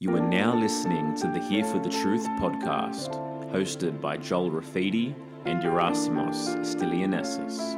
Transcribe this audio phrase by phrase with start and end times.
[0.00, 3.10] You are now listening to the Here for the Truth podcast,
[3.50, 5.12] hosted by Joel Rafidi
[5.44, 7.74] and Yerasimos Stylianessis.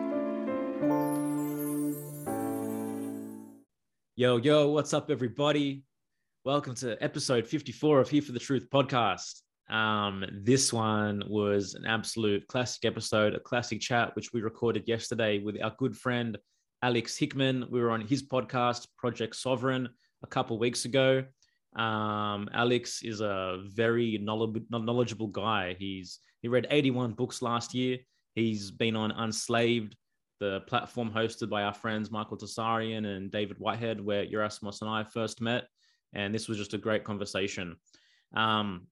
[4.17, 5.83] Yo, yo, what's up, everybody?
[6.45, 9.41] Welcome to episode 54 of Here for the Truth podcast.
[9.71, 15.39] Um, this one was an absolute classic episode, a classic chat, which we recorded yesterday
[15.39, 16.37] with our good friend
[16.83, 17.65] Alex Hickman.
[17.71, 19.89] We were on his podcast, Project Sovereign,
[20.23, 21.25] a couple weeks ago.
[21.77, 25.77] Um, Alex is a very knowledgeable guy.
[25.78, 27.98] He's he read 81 books last year.
[28.34, 29.95] He's been on Unslaved,
[30.41, 35.05] the platform hosted by our friends Michael Tsarion and David Whitehead, where Yerasimos and I
[35.05, 35.64] first met.
[36.14, 37.77] And this was just a great conversation.
[38.34, 38.87] Um,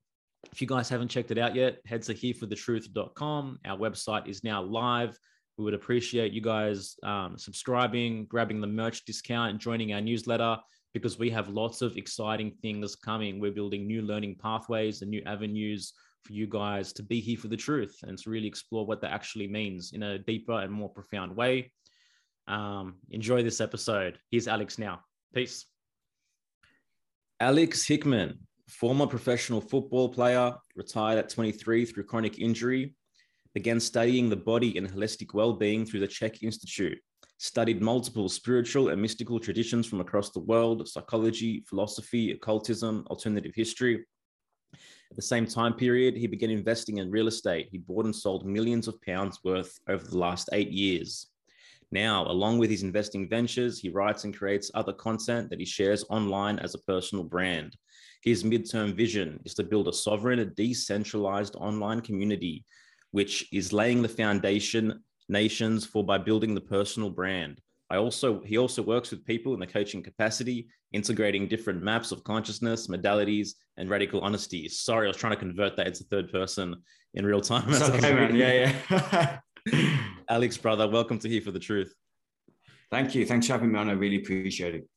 [0.52, 3.58] if you guys haven't checked it out yet, head to hereforthetruth.com.
[3.64, 5.19] Our website is now live.
[5.56, 10.58] We would appreciate you guys um, subscribing, grabbing the merch discount, and joining our newsletter
[10.95, 13.41] because we have lots of exciting things coming.
[13.41, 15.92] We're building new learning pathways and new avenues
[16.24, 19.12] for you guys to be here for the truth and to really explore what that
[19.12, 21.72] actually means in a deeper and more profound way.
[22.47, 24.19] Um, enjoy this episode.
[24.30, 25.00] Here's Alex now.
[25.34, 25.67] Peace.
[27.41, 32.95] Alex Hickman, former professional football player, retired at 23 through chronic injury,
[33.55, 36.98] began studying the body and holistic well-being through the CHEK Institute
[37.39, 44.05] studied multiple spiritual and mystical traditions from across the world psychology, philosophy, occultism, alternative history.
[44.75, 47.69] At the same time period, he began investing in real estate.
[47.70, 51.28] He bought and sold millions of pounds worth over the last eight years.
[51.91, 56.05] Now, along with his investing ventures, he writes and creates other content that he shares
[56.11, 57.75] online as a personal brand.
[58.23, 62.67] His midterm vision is to build a sovereign, decentralized online community,
[63.12, 67.60] which is laying the foundation nations for by building the personal brand.
[67.90, 72.22] I also he also works with people in the coaching capacity, integrating different maps of
[72.22, 74.68] consciousness, modalities, and radical honesty.
[74.68, 76.76] Sorry, I was trying to convert that into third person
[77.14, 77.64] in real time.
[77.68, 78.34] It's okay, man.
[78.34, 79.38] Yeah, yeah.
[80.28, 81.94] Alex, brother, welcome to Here for the Truth.
[82.90, 83.24] Thank you.
[83.24, 83.88] Thanks for having me on.
[83.88, 84.88] I really appreciate it.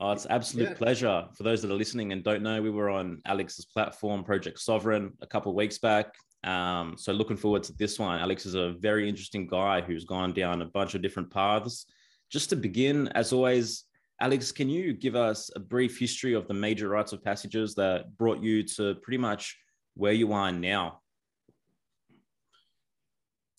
[0.00, 0.74] Oh, it's absolute yeah.
[0.74, 1.24] pleasure.
[1.36, 5.12] For those that are listening and don't know, we were on Alex's platform, Project Sovereign,
[5.22, 6.14] a couple of weeks back.
[6.44, 8.20] Um, so looking forward to this one.
[8.20, 11.86] Alex is a very interesting guy who's gone down a bunch of different paths.
[12.30, 13.84] Just to begin, as always,
[14.20, 18.16] Alex, can you give us a brief history of the major rites of passages that
[18.16, 19.58] brought you to pretty much
[19.94, 21.00] where you are now?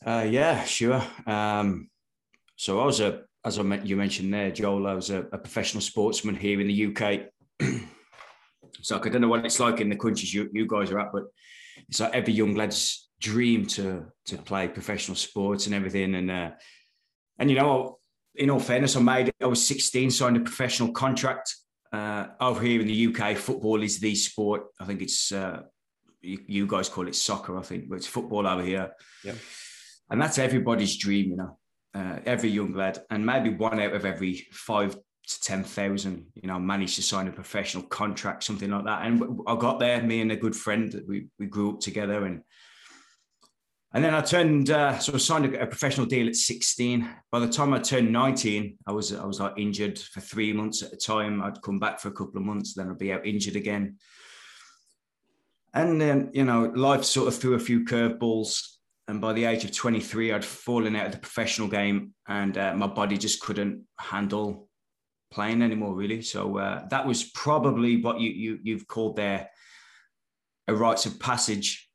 [0.05, 1.01] Uh, yeah, sure.
[1.25, 1.89] Um,
[2.55, 5.37] so I was a, as I met, you mentioned there, Joel, I was a, a
[5.37, 7.21] professional sportsman here in the UK.
[8.81, 11.11] so I don't know what it's like in the countries you, you guys are at,
[11.11, 11.23] but
[11.89, 16.15] it's like every young lad's dream to to play professional sports and everything.
[16.15, 16.51] And uh,
[17.39, 17.99] and you know,
[18.35, 21.55] in all fairness, I made I was 16, signed a professional contract.
[21.91, 24.63] Uh, over here in the UK, football is the sport.
[24.79, 25.61] I think it's uh,
[26.21, 28.91] you, you, guys call it soccer, I think, but it's football over here.
[29.23, 29.35] Yeah.
[30.09, 31.57] And that's everybody's dream, you know.
[31.93, 34.97] Uh, every young lad, and maybe one out of every five
[35.27, 39.05] to 10,000, you know, managed to sign a professional contract, something like that.
[39.05, 42.25] And I got there, me and a good friend, that we, we grew up together.
[42.25, 42.41] And
[43.95, 47.09] and then I turned, uh, so I signed a, professional deal at 16.
[47.31, 50.83] By the time I turned 19, I was, I was like injured for three months
[50.83, 51.41] at a time.
[51.41, 53.95] I'd come back for a couple of months, then I'd be out injured again.
[55.73, 58.59] And then, you know, life sort of threw a few curveballs.
[59.07, 62.73] And by the age of 23, I'd fallen out of the professional game and uh,
[62.73, 64.67] my body just couldn't handle
[65.35, 66.21] playing anymore, really.
[66.21, 69.49] So uh, that was probably what you, you you've called there
[70.67, 71.87] a rites of passage.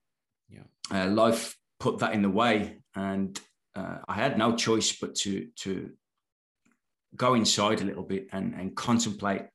[0.49, 3.41] Yeah, uh, life put that in the way, and
[3.75, 5.91] uh, I had no choice but to to
[7.17, 9.47] go inside a little bit and and contemplate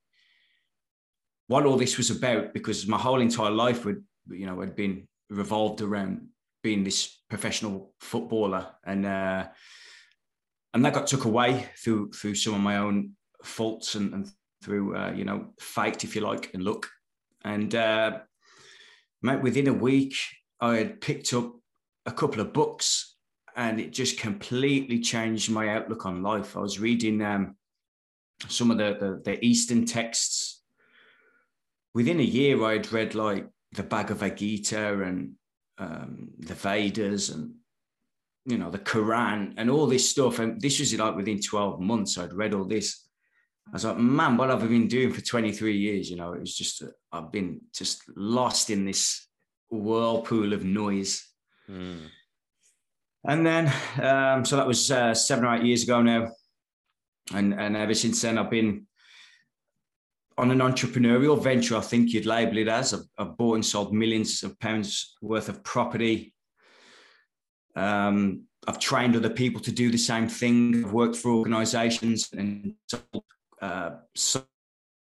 [1.48, 5.08] what all this was about, because my whole entire life would you know had been
[5.30, 6.28] revolved around
[6.64, 9.06] being this professional footballer and.
[9.06, 9.48] Uh,
[10.74, 14.32] and that got took away through through some of my own faults and, and
[14.64, 16.90] through uh, you know fate, if you like, and luck.
[17.44, 18.20] And uh,
[19.22, 20.16] mate, within a week,
[20.60, 21.54] I had picked up
[22.06, 23.16] a couple of books,
[23.56, 26.58] and it just completely changed my outlook on life.
[26.58, 27.56] I was reading um,
[28.48, 30.62] some of the, the, the Eastern texts.
[31.94, 35.34] Within a year, I had read like the Bhagavad Gita and
[35.78, 37.54] um, the Vedas and
[38.46, 40.40] you know the Quran and all this stuff.
[40.40, 43.05] And this was like within 12 months, I'd read all this.
[43.68, 46.10] I was like, man, what have I been doing for 23 years?
[46.10, 49.28] You know, it was just, uh, I've been just lost in this
[49.70, 51.28] whirlpool of noise.
[51.70, 52.08] Mm.
[53.28, 56.30] And then, um, so that was uh, seven or eight years ago now.
[57.34, 58.86] And, and ever since then, I've been,
[60.38, 62.94] on an entrepreneurial venture, I think you'd label it as.
[62.94, 66.34] I've, I've bought and sold millions of pounds worth of property.
[67.76, 70.84] Um, I've trained other people to do the same thing.
[70.86, 72.74] I've worked for organisations and
[73.66, 73.92] uh,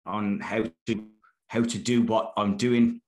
[0.06, 1.06] on how to
[1.48, 3.02] how to do what I'm doing.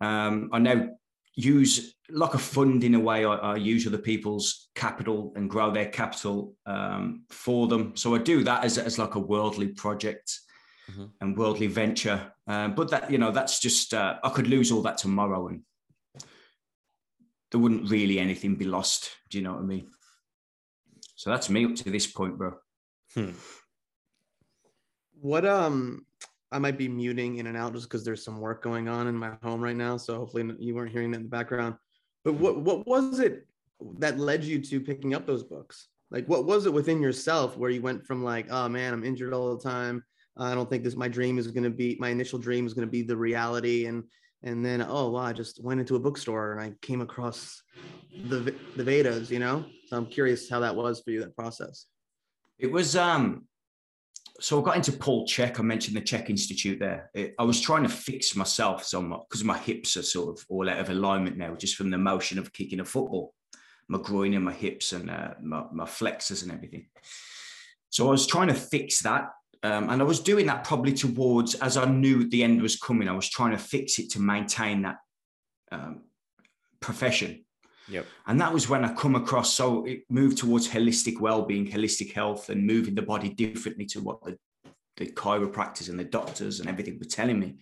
[0.00, 0.88] Um, I now
[1.36, 3.24] use like a fund in a way.
[3.24, 7.96] I, I, use other people's capital and grow their capital um, for them.
[7.96, 10.38] So I do that as, as like a worldly project
[10.90, 11.06] mm-hmm.
[11.20, 12.32] and worldly venture.
[12.46, 15.62] Um, but that you know that's just uh, I could lose all that tomorrow and
[17.50, 19.10] there wouldn't really anything be lost.
[19.30, 19.88] Do you know what I mean?
[21.16, 22.54] So that's me up to this point, bro.
[23.14, 23.30] Hmm.
[25.24, 26.04] What um
[26.52, 29.16] I might be muting in and out just because there's some work going on in
[29.16, 29.96] my home right now.
[29.96, 31.76] So hopefully you weren't hearing that in the background.
[32.26, 33.46] But what what was it
[34.00, 35.88] that led you to picking up those books?
[36.10, 39.32] Like what was it within yourself where you went from like, oh man, I'm injured
[39.32, 40.04] all the time.
[40.36, 42.86] I don't think this my dream is going to be my initial dream is going
[42.86, 44.04] to be the reality and
[44.42, 47.62] and then oh wow, I just went into a bookstore and I came across
[48.26, 49.64] the the Vedas, you know.
[49.86, 51.86] So I'm curious how that was for you that process.
[52.58, 53.46] It was um
[54.40, 55.60] so I got into Paul Chek.
[55.60, 57.10] I mentioned the Chek Institute there.
[57.14, 60.68] It, I was trying to fix myself somewhat because my hips are sort of all
[60.68, 63.32] out of alignment now, just from the motion of kicking a football.
[63.88, 66.86] My groin and my hips and uh, my, my flexors and everything.
[67.90, 69.30] So I was trying to fix that.
[69.62, 73.08] Um, and I was doing that probably towards, as I knew the end was coming,
[73.08, 74.96] I was trying to fix it to maintain that
[75.70, 76.02] um,
[76.80, 77.44] profession.
[77.88, 78.06] Yep.
[78.26, 82.48] And that was when I come across, so it moved towards holistic well-being, holistic health,
[82.48, 84.38] and moving the body differently to what the,
[84.96, 87.56] the chiropractors and the doctors and everything were telling me.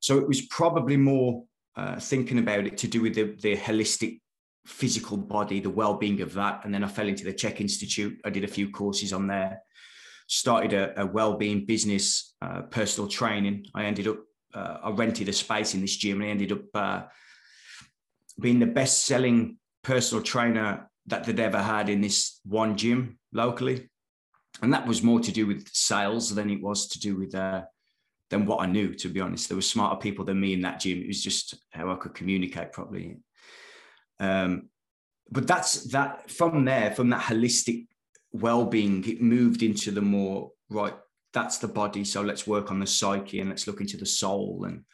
[0.00, 1.44] So it was probably more
[1.76, 4.20] uh, thinking about it to do with the, the holistic
[4.66, 6.64] physical body, the well-being of that.
[6.64, 8.18] And then I fell into the Chek Institute.
[8.24, 9.60] I did a few courses on there,
[10.26, 13.66] started a, a well-being business, uh, personal training.
[13.74, 14.18] I ended up,
[14.54, 17.02] uh, I rented a space in this gym and I ended up uh,
[18.40, 23.88] being the best selling personal trainer that they'd ever had in this one gym locally.
[24.62, 27.62] And that was more to do with sales than it was to do with uh,
[28.30, 29.48] than what I knew, to be honest.
[29.48, 31.00] There were smarter people than me in that gym.
[31.00, 33.18] It was just how I could communicate properly.
[34.20, 34.68] Um,
[35.30, 37.86] but that's that from there, from that holistic
[38.32, 40.94] well-being, it moved into the more right,
[41.32, 42.04] that's the body.
[42.04, 44.84] So let's work on the psyche and let's look into the soul and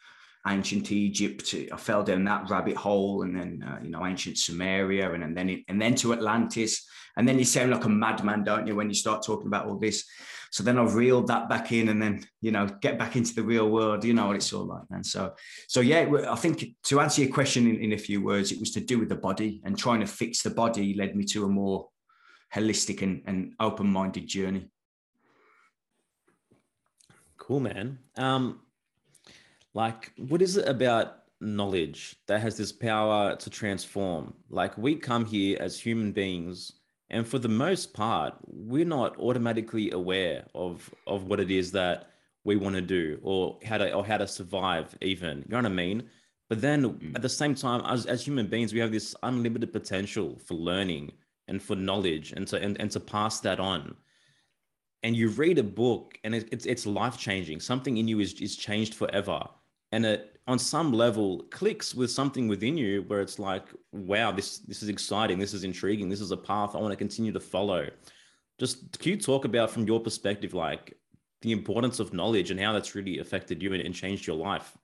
[0.47, 1.53] ancient Egypt.
[1.71, 5.35] I fell down that rabbit hole, and then uh, you know ancient Sumeria, and, and
[5.35, 8.75] then it, and then to Atlantis, and then you sound like a madman, don't you,
[8.75, 10.05] when you start talking about all this?
[10.51, 13.43] So then I've reeled that back in, and then you know get back into the
[13.43, 14.03] real world.
[14.03, 15.03] You know what it's all like, man.
[15.03, 15.33] So
[15.67, 18.71] so yeah, I think to answer your question in, in a few words, it was
[18.71, 21.47] to do with the body, and trying to fix the body led me to a
[21.47, 21.89] more
[22.53, 24.69] holistic and, and open-minded journey.
[27.37, 27.99] Cool, man.
[28.17, 28.59] Um,
[29.73, 34.33] like, what is it about knowledge that has this power to transform?
[34.49, 36.73] Like, we come here as human beings,
[37.09, 42.09] and for the most part, we're not automatically aware of of what it is that
[42.43, 44.95] we want to do or how to or how to survive.
[45.01, 46.03] Even you know what I mean.
[46.49, 47.15] But then mm.
[47.15, 51.13] at the same time, as, as human beings, we have this unlimited potential for learning
[51.47, 53.95] and for knowledge and to and, and to pass that on
[55.03, 58.33] and you read a book and it, it's it's life changing something in you is
[58.41, 59.43] is changed forever
[59.91, 64.59] and it on some level clicks with something within you where it's like wow this
[64.59, 67.39] this is exciting this is intriguing this is a path i want to continue to
[67.39, 67.87] follow.
[68.59, 70.95] Just can you talk about from your perspective like
[71.41, 74.77] the importance of knowledge and how that's really affected you and, and changed your life?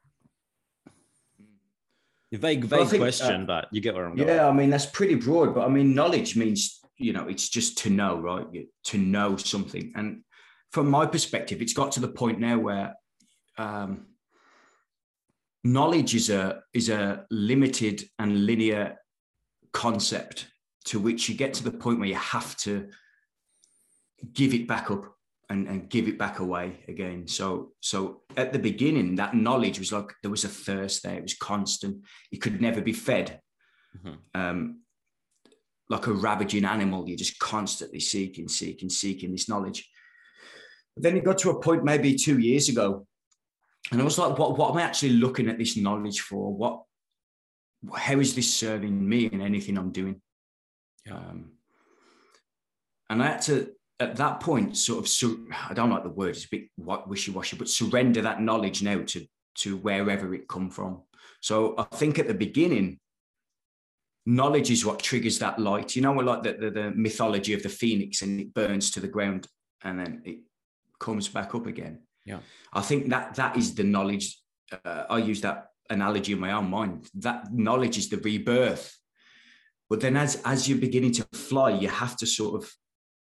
[2.33, 4.27] A vague vague think, question uh, but you get where i'm going.
[4.27, 7.77] yeah i mean that's pretty broad but i mean knowledge means you know it's just
[7.79, 8.47] to know right?
[8.85, 9.93] To know something.
[9.95, 10.23] And
[10.71, 12.95] from my perspective it's got to the point now where
[13.59, 14.07] um,
[15.67, 18.95] knowledge is a is a limited and linear
[19.73, 20.47] concept
[20.85, 22.87] to which you get to the point where you have to
[24.33, 25.03] give it back up
[25.49, 27.27] and, and give it back away again.
[27.27, 31.17] So so at the beginning, that knowledge was like there was a thirst there.
[31.17, 32.03] It was constant.
[32.31, 33.41] It could never be fed.
[33.97, 34.41] Mm-hmm.
[34.41, 34.81] Um,
[35.89, 39.89] like a ravaging animal, you're just constantly seeking, seeking, seeking this knowledge.
[40.95, 43.07] But then it got to a point maybe two years ago
[43.91, 46.53] and I was like, what, what am I actually looking at this knowledge for?
[46.53, 46.83] What,
[47.95, 50.21] how is this serving me in anything I'm doing?
[51.09, 51.51] Um,
[53.09, 55.37] and I had to, at that point, sort of, sur-
[55.69, 59.25] I don't like the word, it's a bit wishy-washy, but surrender that knowledge now to,
[59.59, 61.03] to wherever it come from.
[61.41, 62.99] So I think at the beginning,
[64.25, 65.95] knowledge is what triggers that light.
[65.95, 69.07] You know, like the, the, the mythology of the phoenix and it burns to the
[69.07, 69.47] ground
[69.83, 70.39] and then it
[70.99, 72.39] comes back up again Yeah.
[72.73, 74.37] I think that that is the knowledge.
[74.85, 77.09] Uh, I use that analogy in my own mind.
[77.15, 78.95] That knowledge is the rebirth.
[79.89, 82.69] But then as as you're beginning to fly, you have to sort of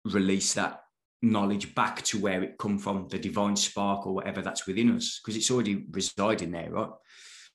[0.05, 0.81] release that
[1.23, 5.21] knowledge back to where it come from, the divine spark or whatever that's within us,
[5.21, 6.91] because it's already residing there, right?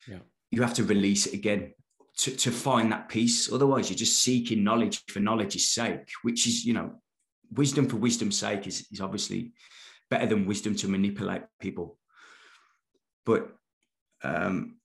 [0.07, 0.19] Yeah.
[0.49, 1.73] You have to release it again
[2.19, 3.51] to, to find that peace.
[3.51, 7.01] Otherwise, you're just seeking knowledge for knowledge's sake, which is, you know,
[7.51, 9.51] wisdom for wisdom's sake is, is obviously
[10.09, 11.97] better than wisdom to manipulate people.
[13.25, 13.49] But
[14.23, 14.77] um,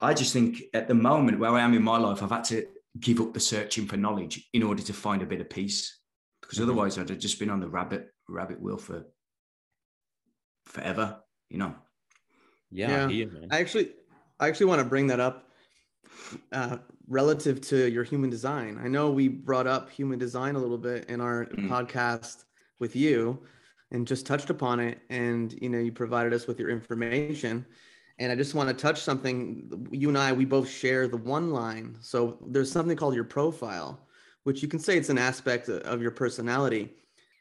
[0.00, 2.66] I just think at the moment where I am in my life, I've had to
[3.00, 6.00] give up the searching for knowledge in order to find a bit of peace.
[6.42, 6.62] Because Mhm.
[6.64, 9.04] otherwise, I'd have just been on the rabbit rabbit wheel for
[10.66, 11.20] forever.
[11.48, 11.74] You know.
[12.70, 13.06] Yeah, Yeah.
[13.06, 13.48] I hear man.
[13.50, 13.94] I actually,
[14.40, 15.50] I actually want to bring that up
[16.52, 16.78] uh,
[17.08, 18.78] relative to your human design.
[18.82, 21.68] I know we brought up human design a little bit in our Mm.
[21.68, 22.44] podcast
[22.78, 23.44] with you,
[23.90, 24.98] and just touched upon it.
[25.10, 27.66] And you know, you provided us with your information.
[28.18, 29.88] And I just want to touch something.
[29.90, 31.96] You and I, we both share the one line.
[32.00, 34.00] So there's something called your profile,
[34.44, 36.94] which you can say it's an aspect of your personality.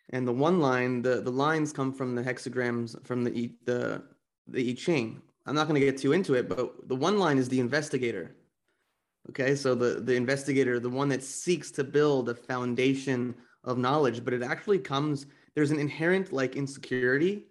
[0.10, 4.04] And the one line, the the lines come from the hexagrams from the the
[4.48, 5.22] the I Ching.
[5.46, 8.36] I'm not going to get too into it, but the one line is the investigator.
[9.30, 13.34] Okay, so the the investigator, the one that seeks to build a foundation
[13.64, 15.25] of knowledge, but it actually comes.
[15.55, 17.45] There's an inherent like insecurity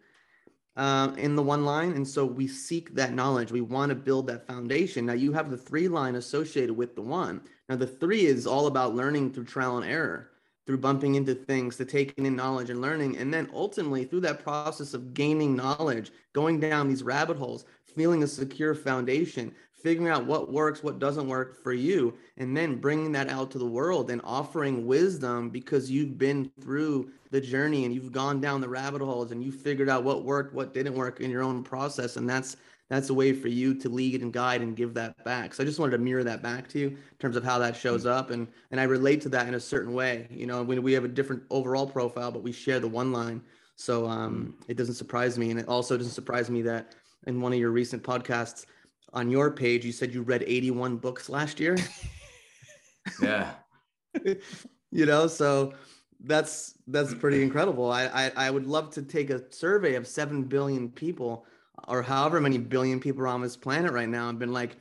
[0.76, 3.50] uh, in the one line, and so we seek that knowledge.
[3.50, 5.06] We want to build that foundation.
[5.06, 7.40] Now you have the three line associated with the one.
[7.68, 10.30] Now the three is all about learning through trial and error,
[10.66, 14.42] through bumping into things, to taking in knowledge and learning, and then ultimately through that
[14.42, 20.26] process of gaining knowledge, going down these rabbit holes, feeling a secure foundation, figuring out
[20.26, 24.10] what works, what doesn't work for you, and then bringing that out to the world
[24.10, 29.02] and offering wisdom because you've been through the journey and you've gone down the rabbit
[29.02, 32.30] holes and you figured out what worked, what didn't work in your own process, and
[32.30, 32.56] that's
[32.88, 35.52] that's a way for you to lead and guide and give that back.
[35.52, 37.74] So I just wanted to mirror that back to you in terms of how that
[37.74, 40.28] shows up, and and I relate to that in a certain way.
[40.30, 43.42] You know, we we have a different overall profile, but we share the one line.
[43.74, 46.94] So um, it doesn't surprise me, and it also doesn't surprise me that
[47.26, 48.64] in one of your recent podcasts
[49.12, 51.76] on your page, you said you read 81 books last year.
[53.20, 53.52] Yeah.
[54.90, 55.74] you know, so
[56.26, 57.90] that's that's pretty incredible.
[57.90, 61.46] I, I I would love to take a survey of seven billion people,
[61.88, 64.76] or however many billion people are on this planet right now, and been like,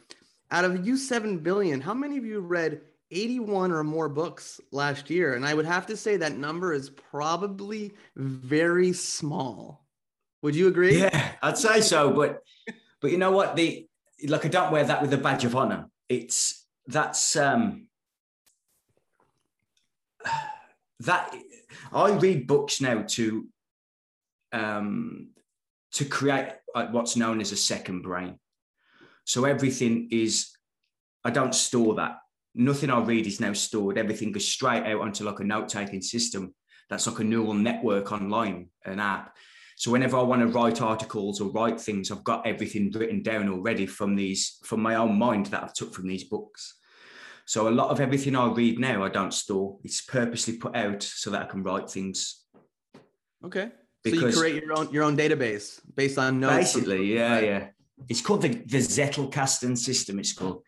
[0.51, 2.81] out of you seven billion, how many of you read
[3.11, 5.35] 81 or more books last year?
[5.35, 9.85] And I would have to say that number is probably very small.
[10.41, 10.99] Would you agree?
[10.99, 12.11] Yeah, I'd say so.
[12.11, 12.43] But
[13.01, 13.55] but you know what?
[13.55, 13.87] The
[14.27, 15.89] like I don't wear that with a badge of honor.
[16.09, 17.87] It's that's um
[21.05, 21.35] that
[21.91, 23.47] I read books now to
[24.51, 25.29] um
[25.93, 28.39] to create uh, what's known as a second brain.
[29.25, 30.51] So everything is
[31.23, 32.17] I don't store that.
[32.55, 33.97] Nothing I read is now stored.
[33.97, 36.53] Everything goes straight out onto like a note-taking system.
[36.89, 39.35] That's like a neural network online, an app.
[39.75, 43.49] So whenever I want to write articles or write things, I've got everything written down
[43.49, 46.77] already from these, from my own mind that I've took from these books.
[47.45, 49.77] So a lot of everything I read now, I don't store.
[49.83, 52.43] It's purposely put out so that I can write things.
[53.45, 53.71] Okay.
[54.05, 56.73] So you create your own your own database based on notes.
[56.73, 57.43] Basically, yeah, Right.
[57.43, 57.67] yeah.
[58.09, 60.19] It's called the, the Zettelkasten system.
[60.19, 60.61] It's called.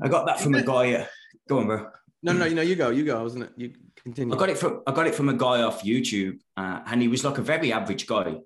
[0.00, 0.94] I got that from a guy.
[0.94, 1.06] uh,
[1.48, 1.90] Go on, bro.
[2.22, 3.50] No, no, you know, you go, you go, Wasn't it?
[3.56, 4.34] You continue.
[4.34, 7.08] I got it from I got it from a guy off YouTube, uh, and he
[7.08, 8.36] was like a very average guy,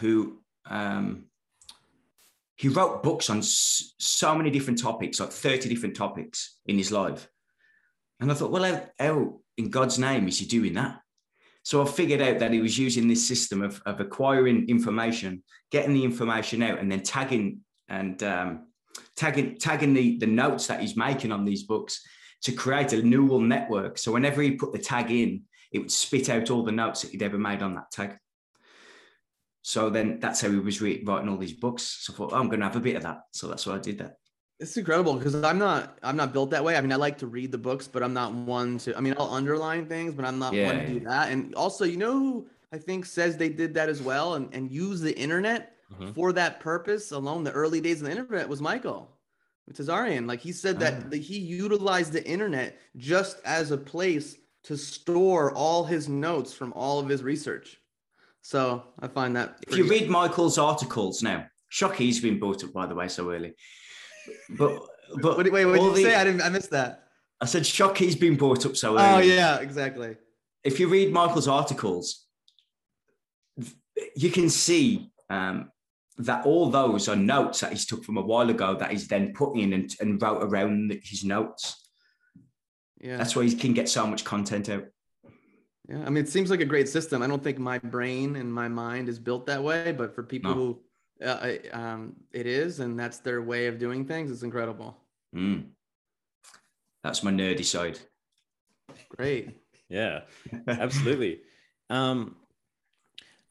[0.00, 1.24] who um,
[2.56, 7.28] he wrote books on so many different topics, like thirty different topics in his life.
[8.18, 11.00] And I thought, well, how, how in God's name is he doing that?
[11.62, 15.94] So I figured out that he was using this system of, of acquiring information, getting
[15.94, 18.68] the information out, and then tagging and um,
[19.16, 22.02] tagging tagging the, the notes that he's making on these books
[22.42, 23.98] to create a neural network.
[23.98, 27.10] So whenever he put the tag in, it would spit out all the notes that
[27.10, 28.16] he'd ever made on that tag.
[29.66, 31.82] So then that's how he was re- writing all these books.
[32.02, 33.22] So I thought, oh, I'm going to have a bit of that.
[33.32, 34.18] So that's why I did that.
[34.60, 36.76] It's incredible because I'm not I'm not built that way.
[36.76, 38.96] I mean, I like to read the books, but I'm not one to.
[38.96, 41.32] I mean, I'll underline things, but I'm not one Yeah, to do that.
[41.32, 44.70] And also, you know who I think says they did that as well and and
[44.70, 46.14] use the internet Mhm.
[46.14, 47.42] for that purpose alone.
[47.42, 49.18] The early days of the internet was Michael
[49.72, 50.26] Tsarion.
[50.28, 51.08] Like he said that, Ah.
[51.10, 54.36] that he utilized the internet just as a place
[54.68, 57.78] to store all his notes from all of his research.
[58.46, 62.72] So I find that If you read Michael's articles now, shock he's been brought up,
[62.72, 63.56] by the way, so early.
[64.50, 64.82] But,
[65.20, 66.14] but Wait, wait, what did you the- say?
[66.14, 66.42] I didn't.
[66.42, 67.08] I missed that.
[67.40, 69.02] I said, shock he's been brought up so early.
[69.04, 70.16] Oh yeah, exactly.
[70.62, 72.24] if you read Michael's articles,
[74.14, 75.72] you can see um,
[76.18, 79.32] that all those are notes that he's took from a while ago that he's then
[79.32, 81.88] put in and, and wrote around his notes.
[83.00, 83.16] Yeah.
[83.16, 84.84] That's why he can get so much content out.
[85.88, 87.22] Yeah, I mean, it seems like a great system.
[87.22, 90.50] I don't think my brain and my mind is built that way, but for people
[90.50, 90.56] No.
[90.56, 90.80] who
[91.24, 94.96] uh, um, it is, and that's their way of doing things, it's incredible.
[95.34, 95.66] Mm.
[97.04, 97.98] That's my nerdy side.
[99.16, 99.56] Great.
[99.88, 100.22] Yeah,
[100.68, 101.40] absolutely.
[101.88, 102.34] Um,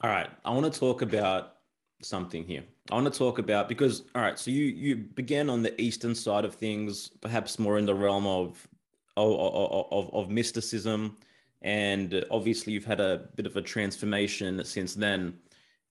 [0.01, 1.53] all right, I want to talk about
[2.01, 2.65] something here.
[2.91, 6.13] I want to talk about because all right, so you you began on the eastern
[6.13, 8.67] side of things, perhaps more in the realm of
[9.15, 11.15] of of, of, of mysticism,
[11.65, 15.33] and obviously you've had a bit of a transformation since then.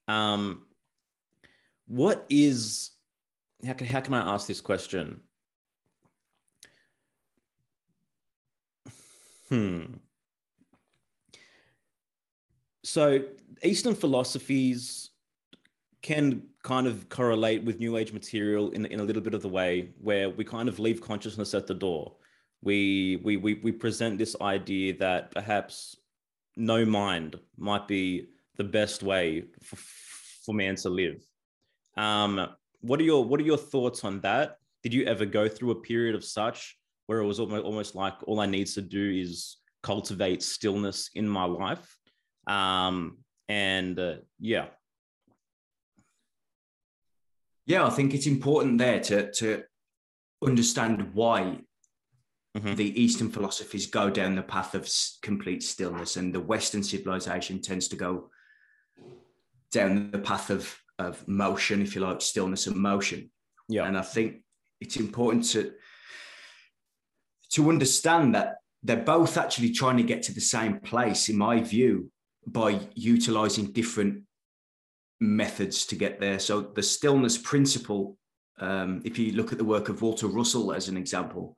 [0.06, 0.66] Um,
[1.86, 2.92] what is
[3.66, 5.20] how can how can I ask this question?
[9.48, 9.84] Hmm.
[12.84, 13.24] So
[13.62, 15.10] Eastern philosophies
[16.02, 19.48] can kind of correlate with New Age material in, in a little bit of the
[19.48, 22.12] way where we kind of leave consciousness at the door.
[22.64, 25.96] We, we, we, we present this idea that perhaps
[26.56, 29.76] no mind might be the best way for,
[30.44, 31.22] for man to live.
[31.96, 32.48] Um,
[32.80, 34.58] what are your what are your thoughts on that?
[34.82, 38.14] Did you ever go through a period of such where it was almost, almost like
[38.26, 41.96] all I need to do is cultivate stillness in my life?
[42.46, 43.18] Um,
[43.48, 44.66] and uh, yeah,
[47.66, 49.64] Yeah, I think it's important there to to
[50.44, 51.60] understand why
[52.56, 52.76] Mhm.
[52.76, 54.88] the Eastern philosophies go down the path of
[55.22, 58.30] complete stillness, and the Western civilization tends to go
[59.72, 63.28] down the path of of motion, if you like, stillness and motion.
[63.68, 64.44] yeah, And I think
[64.80, 65.72] it's important to
[67.50, 71.60] to understand that they're both actually trying to get to the same place, in my
[71.60, 72.12] view,
[72.46, 74.22] by utilizing different
[75.20, 76.38] methods to get there.
[76.38, 78.16] So the stillness principle,
[78.58, 81.56] um, if you look at the work of Walter Russell as an example,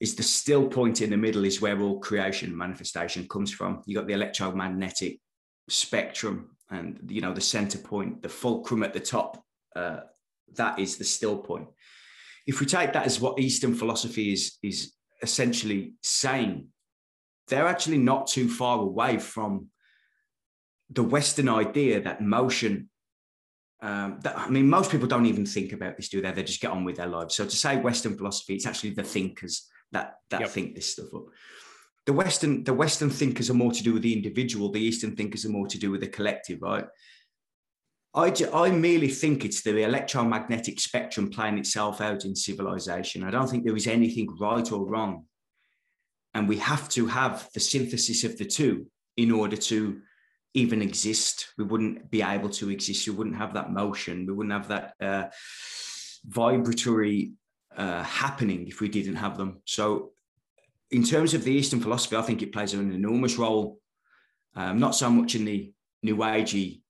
[0.00, 3.82] is the still point in the middle is where all creation manifestation comes from.
[3.86, 5.20] You got the electromagnetic
[5.68, 9.44] spectrum and you know the center point, the fulcrum at the top.
[9.76, 10.00] Uh,
[10.56, 11.68] that is the still point.
[12.46, 16.68] If we take that as what Eastern philosophy is is essentially saying,
[17.48, 19.66] they're actually not too far away from
[20.88, 22.88] the Western idea that motion.
[23.82, 26.30] Um, that, I mean, most people don't even think about this, do they?
[26.32, 27.34] They just get on with their lives.
[27.34, 30.50] So to say Western philosophy, it's actually the thinkers that that Yep.
[30.50, 31.26] think this stuff up.
[32.06, 34.70] The Western the Western thinkers are more to do with the individual.
[34.70, 36.86] The Eastern thinkers are more to do with the collective, right?
[38.12, 43.22] I, I merely think it's the electromagnetic spectrum playing itself out in civilization.
[43.22, 45.26] I don't think there is anything right or wrong.
[46.34, 50.00] And we have to have the synthesis of the two in order to
[50.54, 51.52] even exist.
[51.56, 53.06] We wouldn't be able to exist.
[53.06, 54.26] We wouldn't have that motion.
[54.26, 55.28] We wouldn't have that uh,
[56.24, 57.32] vibratory
[57.76, 59.60] uh, happening if we didn't have them.
[59.64, 60.12] So,
[60.90, 63.78] in terms of the Eastern philosophy, I think it plays an enormous role.
[64.56, 66.82] Um, not so much in the New Agey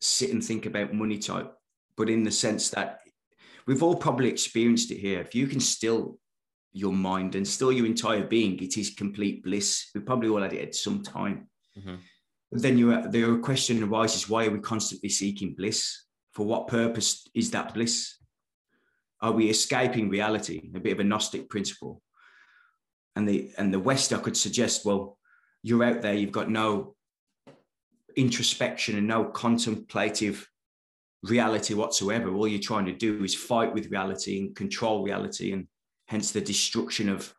[0.00, 1.52] sit and think about money type,
[1.96, 3.00] but in the sense that
[3.66, 5.20] we've all probably experienced it here.
[5.20, 6.18] If you can still
[6.72, 9.90] your mind and still your entire being, it is complete bliss.
[9.94, 11.48] We probably all had it at some time.
[11.76, 11.98] Mhm.
[12.52, 16.04] Then you the question arises: Why are we constantly seeking bliss?
[16.32, 18.16] For what purpose is that bliss?
[19.22, 20.70] Are we escaping reality?
[20.74, 22.02] A bit of a Gnostic principle.
[23.16, 25.18] And the and the West, I could suggest, well,
[25.62, 26.94] you're out there, you've got no
[28.16, 30.48] introspection and no contemplative
[31.22, 32.32] reality whatsoever.
[32.32, 35.66] All you're trying to do is fight with reality and control reality, and
[36.08, 37.34] hence the destruction of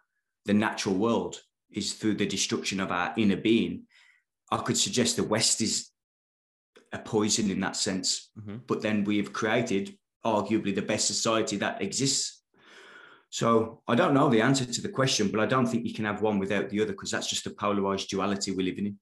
[0.45, 1.41] the natural world
[1.71, 3.87] is through the destruction of our inner being.
[4.51, 5.89] I could suggest the West is
[6.91, 8.67] a poison in that sense, Mhm.
[8.67, 12.43] but then we have created arguably the best society that exists.
[13.29, 16.05] So I don't know the answer to the question, but I don't think you can
[16.05, 18.99] have one without the other because that's just a polarized duality we're living in.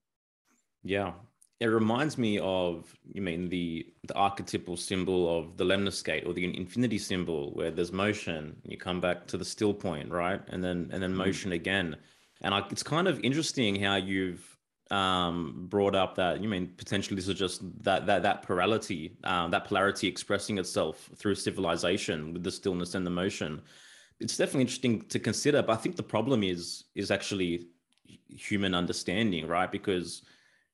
[0.84, 1.12] Yeah.
[1.58, 6.56] It reminds me of, you mean the the archetypal symbol of the lemniscate or the
[6.56, 10.40] infinity symbol, where there's motion, you come back to the still point, right?
[10.48, 11.16] And then and then Mhm.
[11.16, 11.96] motion again.
[12.40, 14.49] And I, it's kind of interesting how you've
[14.90, 19.50] um, brought up that you mean potentially this is just that that that plurality, um,
[19.50, 23.62] that polarity expressing itself through civilization with the stillness and the motion.
[24.18, 27.68] It's definitely interesting to consider, but I think the problem is is actually
[28.28, 29.70] human understanding, right?
[29.70, 30.22] Because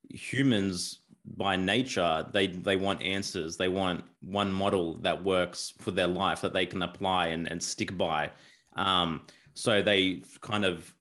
[0.09, 1.00] humans
[1.35, 6.40] by nature they they want answers they want one model that works for their life
[6.40, 8.31] that they can apply and, and stick by
[8.76, 9.22] um,
[9.55, 10.94] so they kind of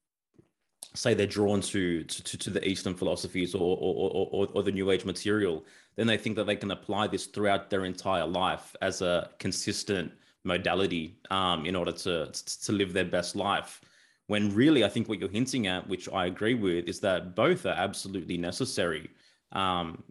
[0.95, 4.91] say they're drawn to to, to the Eastern philosophies or or, or or the New
[4.91, 9.01] Age material, then they think that they can apply this throughout their entire life as
[9.01, 10.12] a consistent
[10.43, 12.31] modality um, in order to
[12.65, 13.81] to live their best life.
[14.27, 17.65] When really, I think what you're hinting at, which I agree with, is that both
[17.65, 19.12] are absolutely necessary
[19.51, 20.03] um,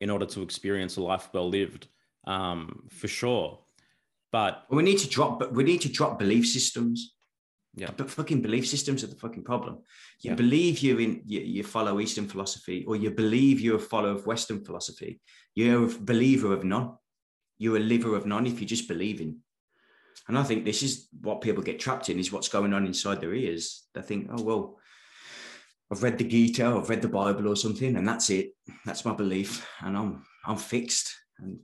[0.00, 1.88] in order to experience a life well lived,
[2.26, 3.58] um, for sure.
[4.32, 7.14] But we need to drop, but we need to drop belief systems.
[7.78, 7.90] Yeah.
[7.96, 9.74] But fucking belief systems are the fucking problem.
[10.20, 10.34] You Yeah.
[10.36, 14.26] believe you're in, you, you follow Eastern philosophy, or you believe you're a follower of
[14.26, 15.20] Western philosophy.
[15.54, 16.90] You're a believer of none.
[17.58, 19.38] You're a liver of none if you just believe in.
[20.28, 23.20] And I think this is what people get trapped in is what's going on inside
[23.20, 23.86] their ears.
[23.94, 24.78] They think, oh, well,
[25.90, 28.52] I've read the Gita, I've read the Bible or something, and that's it.
[28.84, 29.66] That's my belief.
[29.80, 31.14] And I'm I'm fixed.
[31.38, 31.60] And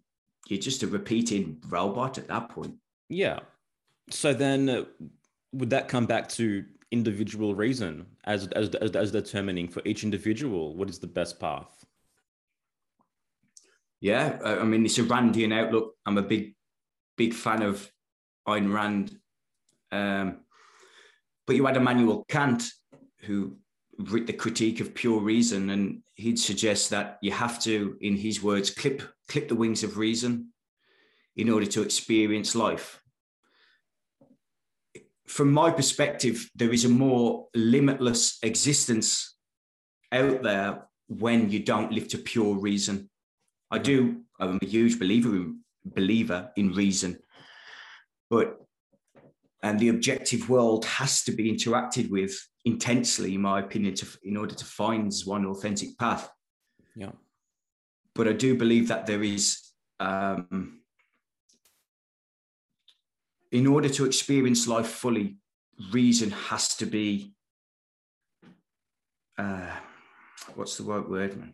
[0.49, 2.75] you're just a repeating robot at that point.
[3.09, 3.41] Yeah.
[4.11, 4.85] So then, uh,
[5.55, 10.77] would that come back to individual reason as, as as as determining for each individual
[10.77, 11.85] what is the best path?
[14.01, 15.95] Yeah, I mean it's a Randian outlook.
[16.05, 16.55] I'm a big,
[17.17, 17.91] big fan of
[18.47, 19.19] Ayn Rand.
[19.91, 20.41] Um,
[21.47, 22.65] but you had Immanuel Kant,
[23.21, 23.57] who
[23.99, 28.43] wrote the critique of pure reason, and he'd suggest that you have to, in his
[28.43, 30.53] words, clip clip the wings of reason
[31.37, 33.01] in order to experience life.
[35.27, 39.37] From my perspective, there is a more limitless existence
[40.13, 43.11] out there when you don't live to pure reason.
[43.71, 44.23] I do.
[44.39, 47.19] I'm a huge believer in, believer in reason,
[48.31, 48.61] but
[49.63, 54.37] and the objective world has to be interacted with intensely, in my opinion, to, in
[54.37, 56.31] order to find one authentic path.
[56.95, 57.13] Yeah.
[58.15, 59.59] But I do believe that there is,
[60.01, 60.83] um,
[63.55, 65.37] in order to experience life fully,
[65.93, 67.33] reason has to be.
[69.39, 69.71] Uh,
[70.57, 71.53] what's the right word, man?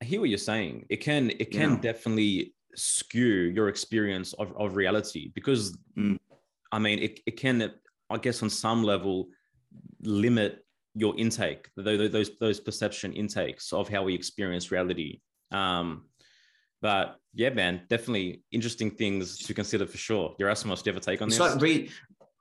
[0.00, 0.86] I hear what you're saying.
[0.88, 1.80] It can it can Yeah.
[1.80, 6.18] definitely skew your experience of, of reality because Mm.
[6.72, 7.56] I mean it, it can
[8.08, 9.28] I guess on some level
[10.00, 15.20] limit your intake those those those perception intakes of how we experience reality.
[15.52, 16.08] Um,
[16.82, 20.34] but yeah, man, definitely interesting things to consider for sure.
[20.38, 21.52] Yerasimos, do you have a take on It's this?
[21.54, 21.90] like re-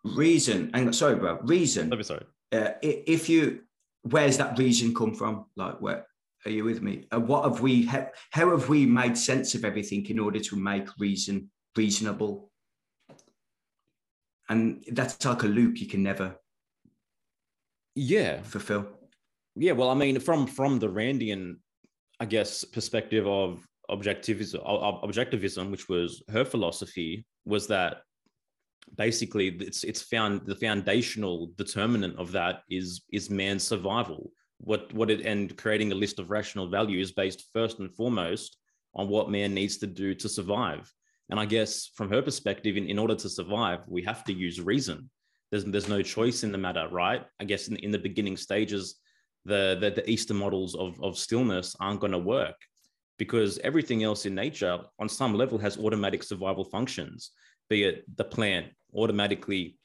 [0.03, 0.69] reason.
[0.73, 1.39] And sorry, bro.
[1.43, 1.89] Reason.
[1.89, 2.25] Let me sorry.
[2.51, 3.61] uh, if you
[4.03, 6.05] where's that reason come from like where
[6.45, 9.63] are you with me uh, what have we how, how have we made sense of
[9.63, 12.49] everything in order to make reason reasonable
[14.49, 16.35] and that's like a loop you can never
[17.95, 18.87] Yeah, fulfill
[19.55, 21.57] Yeah, well, I mean, from from the Randian,
[22.19, 24.63] I guess, perspective of objectivism,
[25.03, 28.01] objectivism, which was her philosophy, was that
[28.97, 34.31] basically it's it's found the foundational determinant of that is is man's survival.
[34.59, 38.57] What what it and creating a list of rational values based first and foremost
[38.95, 40.91] on what man needs to do to survive.
[41.29, 44.59] And I guess from her perspective, in, in order to survive, we have to use
[44.59, 45.09] reason.
[45.49, 47.25] There's there's no choice in the matter, right?
[47.39, 48.99] I guess in, in the beginning stages,
[49.45, 52.55] the, the the Eastern models of of stillness aren't going to work
[53.21, 57.29] because everything else in nature, on some level, has automatic survival functions.
[57.69, 59.77] Be it the plant automatically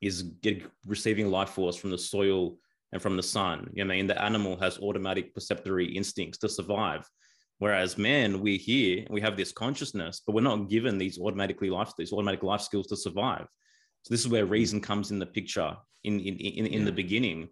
[0.00, 2.56] is get, receiving life force from the soil
[2.92, 3.68] and from the sun.
[3.74, 7.06] You know, mean, the animal has automatic perceptory instincts to survive.
[7.58, 11.92] Whereas man, we're here, we have this consciousness, but we're not given these automatically life,
[11.98, 13.46] these automatic life skills to survive.
[14.04, 14.52] So this is where hmm.
[14.52, 17.50] reason comes in the picture in in in, in the beginning.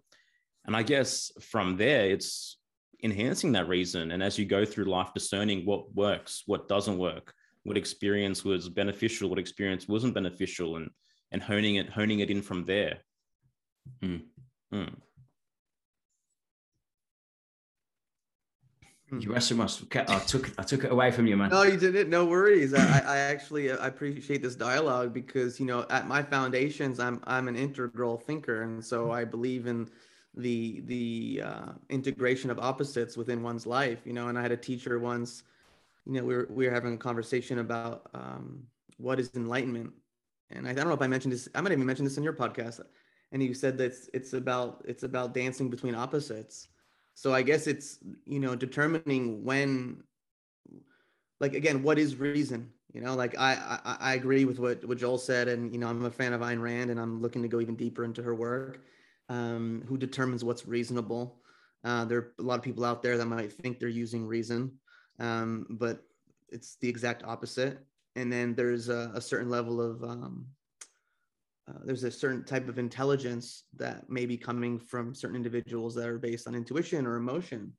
[0.65, 2.58] And I guess from there, it's
[3.03, 4.11] enhancing that reason.
[4.11, 7.33] And as you go through life, discerning what works, what doesn't work,
[7.63, 10.89] what experience was beneficial, what experience wasn't beneficial, and
[11.31, 12.99] and honing it, honing it in from there.
[14.01, 14.17] Hmm.
[14.71, 14.85] Hmm.
[19.11, 21.49] Yerasimos, I took I took it away from you, man.
[21.49, 22.09] No, you didn't.
[22.09, 22.75] No worries.
[22.75, 27.47] I, I actually I appreciate this dialogue because you know at my foundations I'm I'm
[27.47, 29.89] an integral thinker and so I believe in
[30.35, 33.99] the the uh, integration of opposites within one's life.
[34.05, 35.43] You know, and I had a teacher once.
[36.05, 38.63] You know, we were we were having a conversation about um,
[38.97, 39.93] what is enlightenment,
[40.51, 41.47] and I, I don't know if I mentioned this.
[41.55, 42.81] I might even mention this in your podcast.
[43.31, 46.67] And you said that it's, it's about it's about dancing between opposites
[47.19, 50.01] so i guess it's you know determining when
[51.41, 54.97] like again what is reason you know like i i, I agree with what, what
[54.97, 57.49] joel said and you know i'm a fan of Ayn rand and i'm looking to
[57.49, 58.85] go even deeper into her work
[59.29, 61.41] um, who determines what's reasonable.
[61.83, 64.71] Uh, there are a lot of people out there that might think they're using reason
[65.19, 66.03] um, but
[66.49, 67.79] it's the exact opposite.
[68.15, 70.47] And then there's a, a certain level of um,
[71.69, 76.07] uh, there's a certain type of intelligence that may be coming from certain individuals that
[76.07, 77.73] are based on intuition or emotion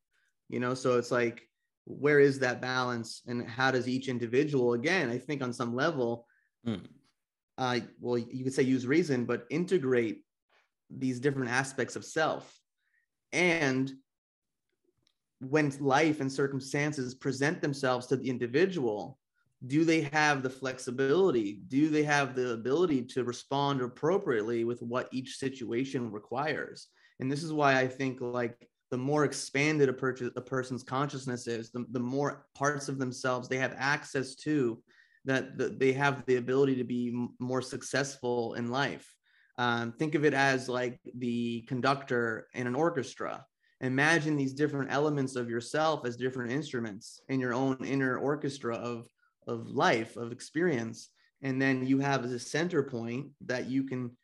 [0.48, 0.74] you know?
[0.74, 1.48] So it's like
[1.86, 3.22] where is that balance?
[3.26, 6.26] And how does each individual again i think on some level
[6.66, 6.86] Mm.
[7.56, 10.24] uh, well you could say use reason but integrate
[10.90, 12.58] these different aspects of self.
[13.32, 13.92] And
[15.40, 19.18] when life and circumstances present themselves to the individual
[19.66, 21.60] do they have the flexibility?
[21.68, 26.86] Do they have the ability to respond appropriately with what each situation requires?
[27.20, 28.56] And this is why i think like
[28.90, 33.58] the more expanded a, a person's consciousness is the, the more parts of themselves they
[33.58, 34.82] have access to
[35.24, 39.14] that, that they have the ability to be more successful in life
[39.60, 43.44] um, think of it as like the conductor in an orchestra.
[43.82, 49.06] Imagine these different elements of yourself as different instruments in your own inner orchestra of
[49.46, 51.10] of life of experience.
[51.42, 54.16] And then you have a center point that you can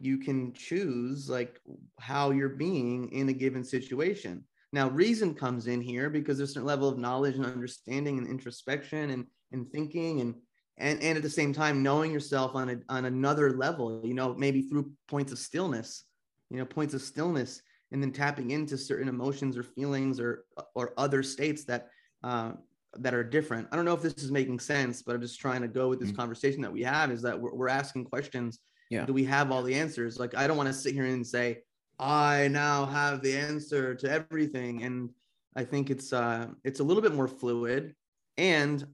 [0.00, 1.60] you can choose like
[2.00, 4.42] how you're being in a given situation.
[4.72, 8.26] Now reason comes in here because there's a certain level of knowledge and understanding and
[8.26, 10.34] introspection and and thinking and
[10.78, 14.34] and, and at the same time knowing yourself on a, on another level you know
[14.34, 16.04] maybe through points of stillness
[16.50, 17.62] you know points of stillness
[17.92, 21.88] and then tapping into certain emotions or feelings or or other states that
[22.24, 22.52] uh,
[22.98, 23.68] that are different.
[23.70, 26.00] I don't know if this is making sense, but I'm just trying to go with
[26.00, 26.16] this Mhm.
[26.16, 27.10] conversation that we have.
[27.10, 28.58] Is that we're, we're asking questions?
[28.90, 29.04] Yeah.
[29.04, 30.18] Do we have all the answers?
[30.18, 31.62] Like I don't want to sit here and say
[31.98, 35.10] I now have the answer to everything, and
[35.54, 37.94] I think it's uh it's a little bit more fluid,
[38.36, 38.84] and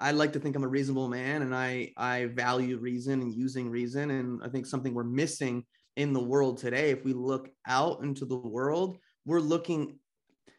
[0.00, 3.70] I like to think I'm a reasonable man, and I I value reason and using
[3.70, 5.64] reason, and I think something we're missing
[5.96, 6.90] in the world today.
[6.90, 9.98] If we look out into the world, we're looking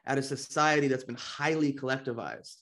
[0.06, 2.56] at a society that's been highly collectivized.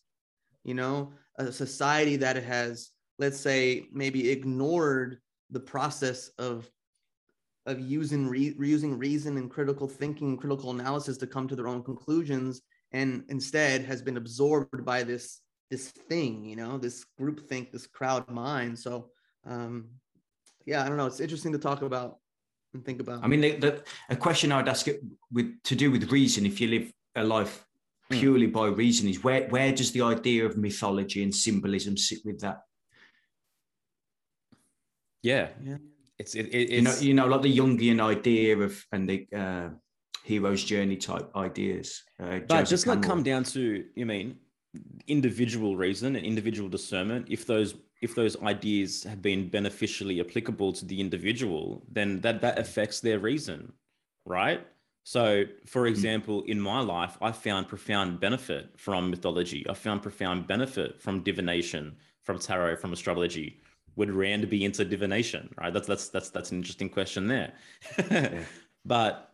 [0.64, 2.90] You know, a society that has,
[3.20, 6.70] let's say, maybe ignored the process of
[7.66, 11.84] of using re- using reason and critical thinking critical analysis to come to their own
[11.84, 12.62] conclusions
[12.92, 15.40] and instead has been absorbed by this
[15.72, 19.10] this thing you know this group think this crowd mind so
[19.46, 19.88] um
[20.66, 22.18] yeah i don't know it's interesting to talk about
[22.74, 25.00] and think about I mean, the, the, a question I'd ask it
[25.32, 27.66] with to do with reason, if you live a life
[28.12, 28.20] Hmm.
[28.20, 32.40] purely by reason, is where where does the idea of mythology and symbolism sit with
[32.42, 32.58] that?
[35.22, 35.50] Yeah.
[35.64, 35.78] Yeah.
[36.20, 39.70] It's it, it, You know, you know, like the Jungian idea of and the uh,
[40.24, 42.04] hero's journey type ideas.
[42.20, 43.10] Uh, but Joseph just not Campbell.
[43.10, 44.38] come down to you mean
[45.08, 50.86] individual reason and individual discernment if those if those ideas have been beneficially applicable to
[50.86, 53.72] the individual then that that affects their reason
[54.26, 54.66] right?
[55.04, 55.90] So for mm-hmm.
[55.90, 59.66] example in my life i found profound benefit from mythology.
[59.70, 63.60] I found profound benefit from divination from tarot from astrology.
[63.96, 65.74] Would rand be into divination right?
[65.74, 67.54] That's that's that's that's an interesting question there.
[68.86, 69.34] But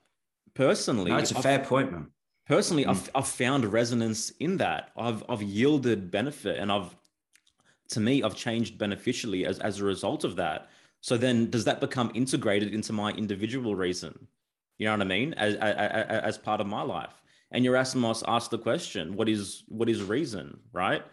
[0.53, 2.07] personally No, it's a I've- fair point, man.
[2.49, 2.89] Personally Mm.
[2.89, 4.89] I've, I've found resonance in that.
[4.97, 6.95] I've i've yielded benefit and i've
[7.89, 10.69] to me i've changed beneficially as as a result of that.
[11.01, 14.27] So then does that become integrated into my individual reason?
[14.79, 15.33] You know what i mean?
[15.35, 17.21] As as, as part of my life.
[17.51, 21.03] And Yerasimos asked the question what is what is reason right?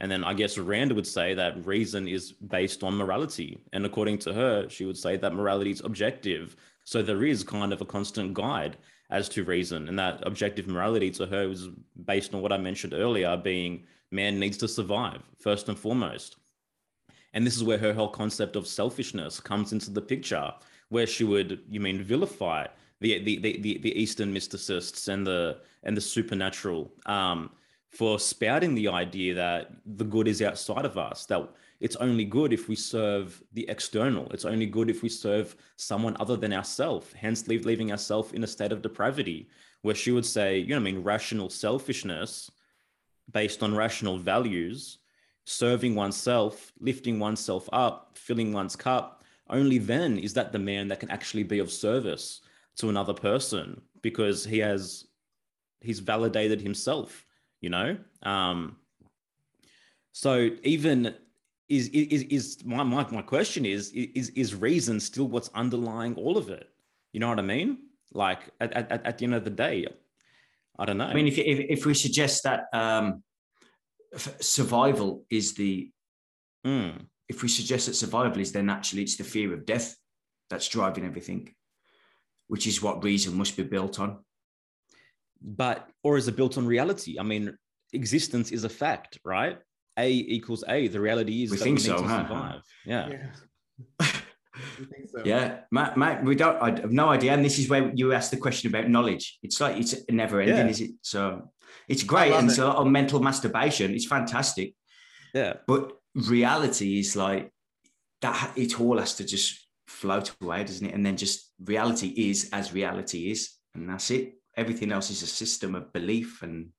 [0.00, 3.58] And then i guess rand would say that reason is based on morality.
[3.72, 6.54] And according to her she would say that morality is objective.
[6.84, 8.76] So there is kind of a constant guide
[9.10, 9.88] as to reason.
[9.88, 11.68] And that objective morality to her was
[12.04, 16.36] based on what i mentioned earlier being man needs to survive first and foremost.
[17.32, 20.52] And this is where her whole concept of selfishness comes into the picture
[20.88, 22.66] where she would you mean vilify
[23.00, 27.50] the the the, the, the eastern mysticists and the and the supernatural um,
[27.90, 31.48] for spouting the idea that the good is outside of us that
[31.80, 34.30] it's only good if we serve the external.
[34.30, 38.46] It's only good if we serve someone other than ourselves hence leaving ourselves in a
[38.46, 39.48] state of depravity
[39.82, 42.50] where she would say you know i mean rational selfishness
[43.32, 44.98] based on rational values
[45.44, 50.98] serving oneself lifting oneself up filling one's cup only then is that the man that
[50.98, 52.40] can actually be of service
[52.76, 55.06] to another person because he has
[55.80, 57.24] he's validated himself
[57.60, 57.96] you know?
[58.22, 58.76] Um
[60.12, 61.14] so even
[61.68, 66.36] is is is my my, my question is is is reason still what's underlying all
[66.36, 66.68] of it?
[67.12, 67.78] You know what i mean?
[68.12, 69.86] Like at, at, at the end of the day
[70.78, 71.06] i don't know.
[71.06, 73.22] I mean, if, if, if we suggest that um,
[74.40, 75.90] survival is the,
[76.66, 79.96] Mm, if we suggest that survival is then actually it's the fear of death
[80.50, 81.54] that's driving everything,
[82.48, 84.18] which is what reason must be built on.
[85.42, 87.56] But or is it built on reality i mean
[87.92, 89.58] existence is a fact right
[89.98, 92.22] a equals a the reality is We that think we need so, to huh?
[92.28, 94.06] survive yeah yeah
[95.12, 95.22] so?
[95.24, 96.56] Yeah, Matt, Matt, we don't.
[96.62, 97.32] I have no idea.
[97.32, 99.38] And this is where you asked the question about knowledge.
[99.42, 100.68] It's like it's never ending, Yeah.
[100.68, 100.92] is it?
[101.02, 101.50] So
[101.88, 102.62] it's great, love and it's it.
[102.64, 103.94] a lot of mental masturbation.
[103.94, 104.74] It's fantastic,
[105.34, 105.54] Yeah.
[105.66, 107.50] but reality is like
[108.22, 108.52] that.
[108.56, 110.94] It all has to just float away, doesn't it?
[110.94, 114.35] And then just reality is as reality is, and that's it.
[114.56, 116.70] Everything else is a system of belief, and,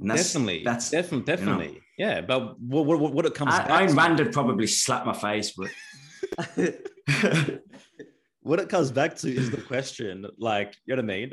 [0.00, 0.62] and that's, definitely.
[0.64, 1.80] That's definitely, definitely.
[1.96, 2.20] Yeah.
[2.22, 5.12] But what, what, what it comes I, back Ayn to- Rand would probably slap my
[5.14, 5.70] face, but
[8.40, 11.32] what it comes back to is the question like you know what i mean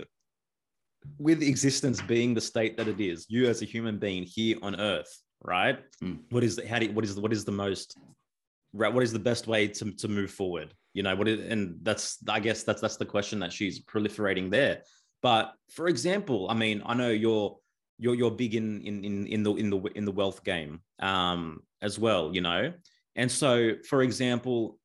[1.18, 4.80] with existence being the state that it is you as a human being here on
[4.80, 5.12] earth
[5.44, 6.20] right Mm.
[6.30, 7.98] what is the how do you, what is what is the most
[8.74, 11.78] right what is the best way to, to move forward you know what is and
[11.84, 14.82] that's i guess that's that's the question that she's proliferating there.
[15.22, 17.58] But for example i mean i know you're
[17.98, 21.62] you're you're big in in in, in the in the in the wealth game um
[21.82, 22.74] as well you know?
[23.16, 24.80] And so for example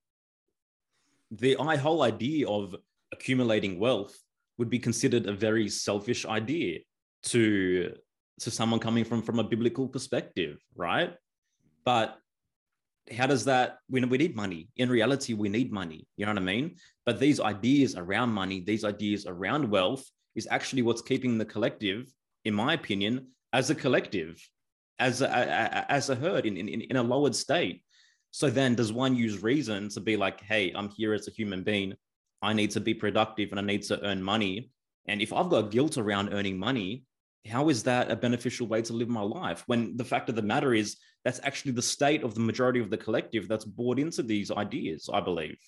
[1.31, 2.77] the whole idea of
[3.13, 4.17] accumulating wealth
[4.59, 6.81] would be considered a very selfish idea
[7.23, 7.93] to
[8.41, 11.15] to someone coming from from a biblical perspective right?
[11.85, 12.19] But
[13.17, 16.39] how does that we, we need money in reality we need money you know what
[16.39, 21.39] i mean but these ideas around money these ideas around wealth is actually what's keeping
[21.39, 22.07] the collective
[22.45, 24.41] in my opinion as a collective
[24.99, 27.83] as a, a- as a herd in, in in a lowered state
[28.37, 31.63] so then does one use reason to be like, hey, I'm here as a human
[31.63, 31.95] being.
[32.43, 34.71] I need to be productive and I need to earn money.
[35.09, 37.05] And if I've got guilt around earning money,
[37.49, 39.65] how is that a beneficial way to live my life?
[39.67, 42.91] When the fact of the matter is, that's actually the state of the majority of
[42.91, 45.59] the collective that's bought into these ideas, I believe.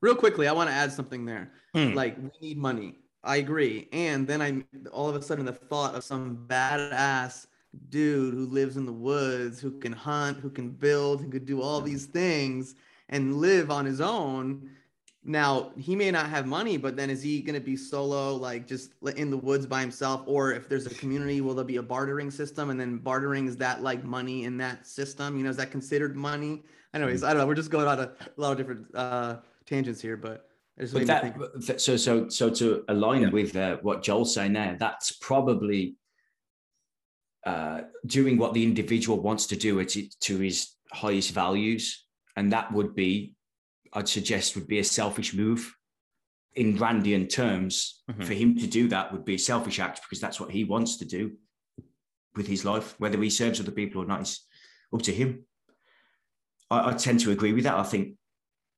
[0.00, 1.52] Real quickly, I want to add something there.
[1.74, 1.92] Hmm.
[1.92, 2.98] Like we need money.
[3.24, 3.88] I agree.
[3.92, 7.46] And then I all of a sudden the thought of some badass
[7.88, 11.60] dude who lives in the woods, who can hunt, who can build, who could do
[11.60, 12.74] all these things
[13.08, 14.70] and live on his own.
[15.28, 18.66] Now he may not have money, but then is he going to be solo, like
[18.66, 20.22] just in the woods by himself?
[20.26, 22.70] Or if there's a community, will there be a bartering system?
[22.70, 25.36] And then bartering is that like money in that system?
[25.36, 26.62] You know, is that considered money?
[26.94, 27.46] Anyways, I don't know.
[27.46, 29.36] We're just going on a, a lot of different uh,
[29.66, 33.30] tangents here, but But that, so so so to align Yeah.
[33.30, 35.96] with uh, what Joel's saying there, that's probably
[37.46, 42.04] uh, doing what the individual wants to do it, to his highest values,
[42.36, 43.35] and that would be,
[43.96, 45.74] I'd suggest, would be a selfish move.
[46.54, 48.24] In Randian terms, Mhm.
[48.26, 50.98] for him to do that would be a selfish act because that's what he wants
[50.98, 51.36] to do
[52.34, 52.94] with his life.
[53.00, 54.40] Whether he serves other people or not is
[54.92, 55.46] up to him.
[56.70, 57.74] I, I tend to agree with that.
[57.74, 58.16] I think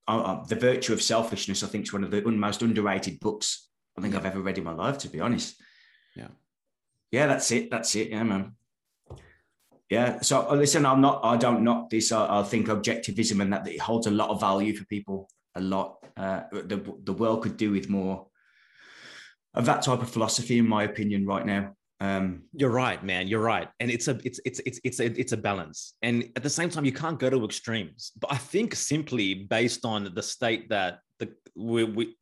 [0.07, 4.01] uh, the virtue of selfishness, I think, is one of the most underrated books I
[4.01, 4.99] think I've ever read in my life.
[4.99, 5.61] To be honest.
[6.17, 6.29] Yeah.
[7.11, 7.71] Yeah, that's it.
[7.71, 8.11] That's it.
[8.11, 8.57] Yeah, man.
[9.91, 10.21] Yeah.
[10.21, 11.21] So uh, listen, I'm not.
[11.25, 12.13] I don't knock this.
[12.13, 15.29] I, I think objectivism and that, that it holds a lot of value for people.
[15.55, 16.05] A lot.
[16.17, 18.27] Uh, the the world could do with more
[19.55, 21.75] of that type of philosophy, in my opinion, right now.
[22.01, 23.27] Um, You're right, man.
[23.27, 26.43] You're right, and it's a it's it's it's it's a it's a balance, and at
[26.43, 28.13] the same time, you can't go to extremes.
[28.21, 32.17] But I think simply based on the state that the we, we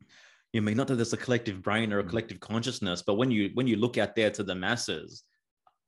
[0.54, 2.08] you mean not that there's a collective brain or a Mm.
[2.08, 5.24] collective consciousness, but when you when you look out there to the masses,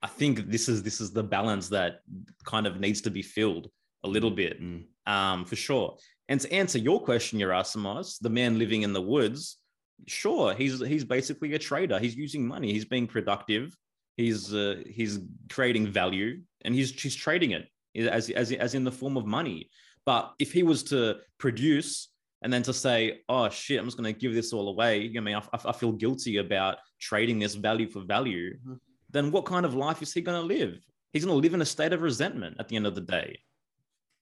[0.03, 2.01] I think this is this is the balance that
[2.45, 3.69] kind of needs to be filled
[4.05, 5.97] a little bit, mm, um, for sure.
[6.29, 9.59] And to answer your question, Yerasimos, the man living in the woods,
[10.07, 11.99] sure, he's he's basically a trader.
[11.99, 12.73] He's using money.
[12.73, 13.77] He's being productive.
[14.17, 18.93] He's uh, he's creating value, and he's he's trading it as as as in the
[18.93, 19.71] form of money.
[20.05, 22.09] But if he was to produce
[22.43, 25.21] and then to say, "Oh shit, I'm just going to give this all away," I
[25.21, 28.57] mean, I, I feel guilty about trading this value for value.
[28.67, 28.79] Mhm.
[29.11, 30.79] Then what kind of life is he going to live?
[31.13, 33.41] He's going to live in a state of resentment at the end of the day.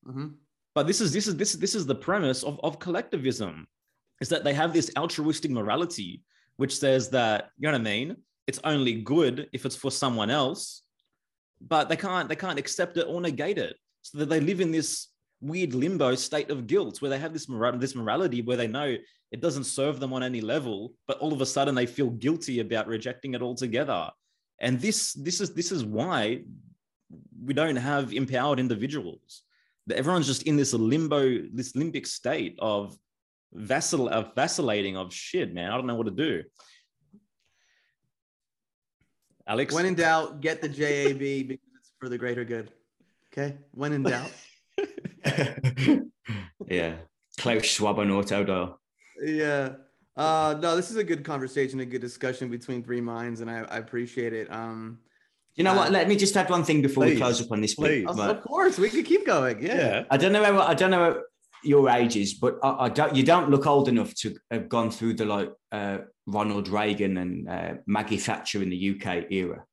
[0.05, 0.35] Mhm.
[0.73, 3.67] But this is this is this this is the premise of, of collectivism,
[4.21, 6.21] is that they have this altruistic morality,
[6.57, 8.17] which says that you know what I mean.
[8.45, 10.83] It's only good if it's for someone else,
[11.59, 13.75] but they can't they can't accept it or negate it.
[14.03, 15.07] So that they live in this
[15.41, 18.95] weird limbo state of guilt where they have this moral, this morality where they know
[19.31, 22.59] it doesn't serve them on any level, but all of a sudden they feel guilty
[22.59, 24.09] about rejecting it altogether.
[24.59, 26.43] And this this is this is why
[27.43, 29.43] we don't have empowered individuals
[29.87, 32.97] that everyone's just in this limbo, this limbic state of
[33.55, 35.71] vacill of vacillating of shit, man.
[35.71, 36.43] I don't know what to do.
[39.47, 42.69] Alex, When in doubt, get the JAB because it's for the greater good.
[43.31, 43.57] Okay.
[43.71, 44.31] When in doubt.
[46.67, 46.95] yeah.
[47.37, 48.75] Klaus Schwab and Autodor.
[49.21, 49.75] yeah.
[50.17, 53.59] Uh, no, this is a good conversation, a good discussion between three minds, and I,
[53.69, 54.51] I appreciate it.
[54.51, 54.99] Um,
[55.55, 55.89] You know what?
[55.89, 57.75] Uh, Let me just add one thing before please, we close up on this.
[57.75, 58.05] bit.
[58.05, 58.07] please.
[58.07, 59.61] of, of course, we could keep going.
[59.61, 59.75] Yeah.
[59.75, 60.43] yeah, I don't know.
[60.43, 61.21] How, I don't know.
[61.63, 63.15] your ages, but I, I, don't.
[63.15, 67.49] You don't look old enough to have gone through the like uh, Ronald Reagan and
[67.49, 69.65] uh, Maggie Thatcher in the UK era,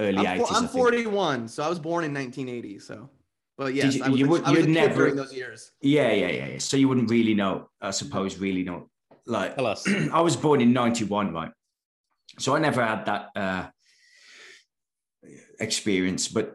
[0.00, 0.46] early I'm, 80s.
[0.50, 2.78] I'm 41, so I was born in 1980.
[2.80, 3.10] So,
[3.56, 5.70] but yes, you- I was, you would- I was you'd kid never- during those years.
[5.80, 6.58] Yeah, yeah, yeah, yeah.
[6.58, 8.90] So you wouldn't really know, I suppose, really know.
[9.28, 9.86] Like, Tell us.
[10.12, 11.52] I was born in 91, right?
[12.38, 13.66] So I never had that uh,
[15.60, 16.54] experience, but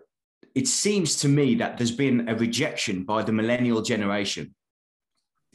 [0.55, 4.55] it seems to me that there's been a rejection by the millennial generation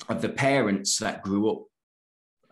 [0.08, 1.62] of the parents that grew up.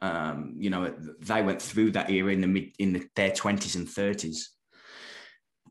[0.03, 3.77] Um, you know, they went through that era in the mid in the, their 20s
[3.77, 4.39] and 30s.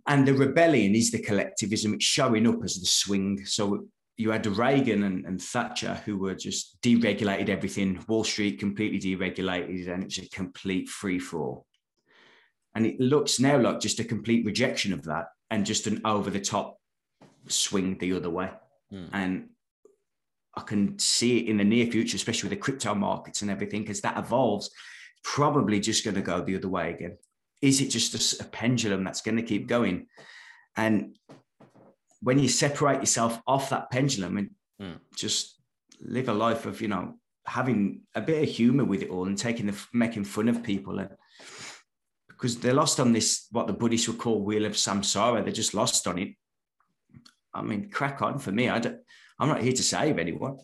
[0.08, 1.94] And the rebellion is the collectivism.
[1.94, 3.46] It's showing up as the swing.
[3.46, 3.88] So
[4.18, 8.04] you had Reagan and, and Thatcher who were just deregulated everything.
[8.08, 11.66] Wall Street completely deregulated, and it's a complete free for all.
[12.74, 16.30] And it looks now like just a complete rejection of that and just an over
[16.30, 16.78] the top
[17.48, 18.52] swing the other way.
[18.90, 19.06] Hmm.
[19.14, 19.50] And
[20.56, 23.90] I can see it in the near future, especially with the crypto markets and everything,
[23.90, 24.70] as that evolves,
[25.24, 27.18] probably just going to go the other way again.
[27.62, 30.08] Is it just a pendulum that's going to keep going?
[30.78, 31.18] And
[32.26, 34.50] when you separate yourself off that pendulum and
[34.80, 34.98] Hmm.
[35.16, 35.62] just
[36.02, 37.14] live a life of, you know,
[37.46, 41.00] having a bit of humor with it all and taking the making fun of people
[41.00, 41.12] and
[42.28, 45.44] because they're lost on this what the Buddhists would call wheel of samsara.
[45.44, 46.30] They're just lost on it.
[47.54, 48.68] I mean, crack on for me.
[48.70, 49.00] I don't,
[49.40, 50.58] I'm not here to save anyone,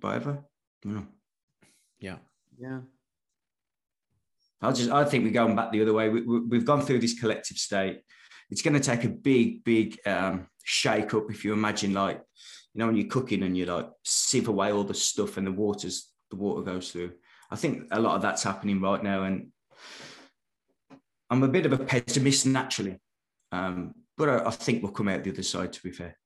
[0.00, 0.42] whatever.
[0.84, 1.06] You know,
[2.00, 2.18] Yeah.
[2.58, 2.80] Yeah.
[4.62, 6.08] I just I think we're going back the other way.
[6.08, 8.00] We, we, we've gone through this collective state.
[8.50, 11.30] It's going to take a big, big um, shake up.
[11.30, 12.20] If you imagine, like,
[12.74, 15.52] you know, when you're cooking and you like sieve away all the stuff and the
[15.52, 17.12] waters, the water goes through.
[17.50, 19.48] I think a lot of that's happening right now, and
[21.28, 22.98] I'm a bit of a pessimist naturally,
[23.52, 25.72] um, but I, I think we'll come out the other side.
[25.74, 26.16] To be fair.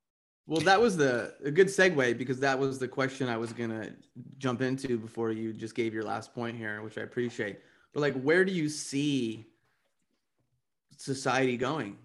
[0.47, 3.91] Well, that was the a good segue because that was the question I was gonna
[4.39, 7.59] jump into before you just gave your last point here, which I appreciate.
[7.93, 9.47] But like, where do you see
[10.97, 11.99] society going?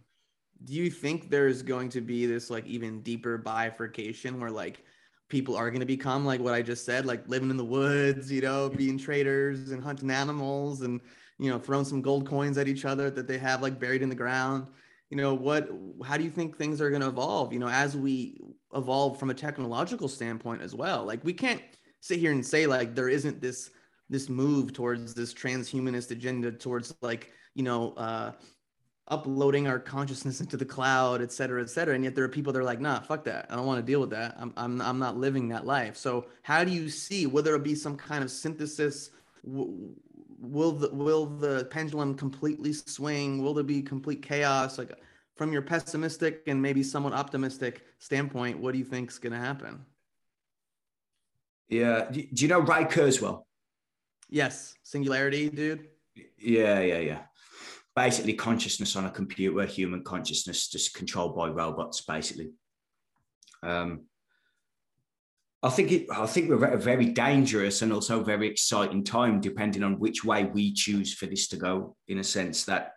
[0.63, 4.83] Do you think there's going to be this like even deeper bifurcation where like
[5.29, 8.31] people are going to become like what I just said, like living in the woods,
[8.31, 11.01] you know, being traders and hunting animals and
[11.39, 14.09] you know throwing some gold coins at each other that they have like buried in
[14.09, 14.67] the ground?
[15.11, 15.69] you know what
[16.03, 18.39] how do you think things are going to evolve you know as we
[18.73, 21.61] evolve from a technological standpoint as well like we can't
[21.99, 23.69] sit here and say like there isn't this
[24.09, 28.31] this move towards this transhumanist agenda towards like you know uh
[29.11, 31.93] uploading our consciousness into the cloud et cetera et cetera.
[31.93, 33.45] And yet there are people that are like nah fuck that.
[33.49, 34.35] I don't want to deal with that.
[34.39, 35.97] I'm i'm, I'm not living that life.
[35.97, 39.11] So how do you see whether it be some kind of synthesis?
[39.45, 39.93] W-
[40.39, 43.43] will the will the pendulum completely swing?
[43.43, 44.77] Will there be complete chaos?
[44.77, 44.91] Like
[45.35, 49.85] from your pessimistic and maybe somewhat optimistic standpoint what do you think's going to happen?
[51.69, 52.09] Yeah.
[52.11, 53.43] Do do you know Ray Kurzweil?
[54.29, 54.73] yes.
[54.83, 55.87] Singularity dude?
[56.37, 57.19] Yeah, yeah, yeah.
[57.95, 62.51] Basically, consciousness on a computer, human consciousness just controlled by robots, basically.
[63.63, 64.03] Um,
[65.63, 66.07] I think it.
[66.11, 70.23] I think we're at a very dangerous and also very exciting time, depending on which
[70.23, 71.95] way we choose for this to go.
[72.07, 72.93] In a sense that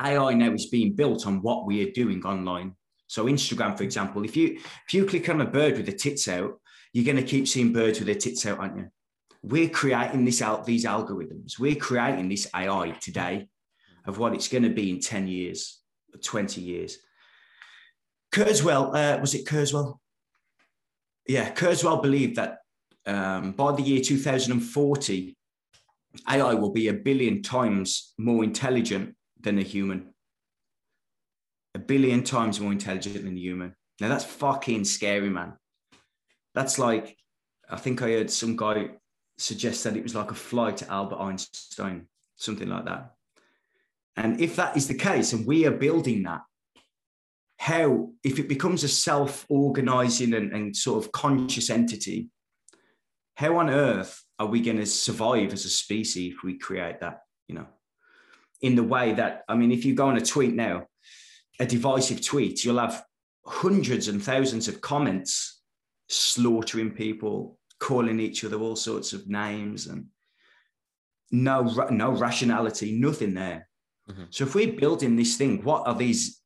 [0.00, 2.74] AI now is being built on what we are doing online.
[3.06, 6.28] So Instagram, for example, if you if you click on a bird with the tits
[6.28, 6.60] out,
[6.92, 8.88] you're going to keep seeing birds with their tits out, aren't you?
[9.42, 11.58] We're creating this out these algorithms.
[11.58, 13.48] We're creating this AI today
[14.06, 15.80] of what it's going to be in 10 years,
[16.22, 16.98] 20 years.
[18.32, 19.98] Kurzweil, uh, was it Kurzweil?
[21.26, 22.58] Yeah, Kurzweil believed that
[23.06, 25.36] um, by the year 2040,
[26.28, 30.14] AI will be a billion times more intelligent than a human.
[31.74, 33.74] A billion times more intelligent than a human.
[34.00, 35.54] Now that's fucking scary, man.
[36.54, 37.16] That's like,
[37.68, 38.90] I think I heard some guy
[39.38, 43.15] suggest that it was like a flight to Albert Einstein, something like that.
[44.16, 46.40] And if that is the case, and we are building that,
[47.58, 52.28] how, if it becomes a self organizing and, and sort of conscious entity,
[53.34, 57.20] how on earth are we going to survive as a species if we create that,
[57.48, 57.66] you know,
[58.62, 60.86] in the way that, I mean, if you go on a tweet now,
[61.60, 63.04] a divisive tweet, you'll have
[63.44, 65.60] hundreds and thousands of comments
[66.08, 70.06] slaughtering people, calling each other all sorts of names and
[71.30, 73.68] no, no rationality, nothing there.
[74.10, 74.26] Mhm.
[74.30, 76.40] So if we're building this thing, what are these?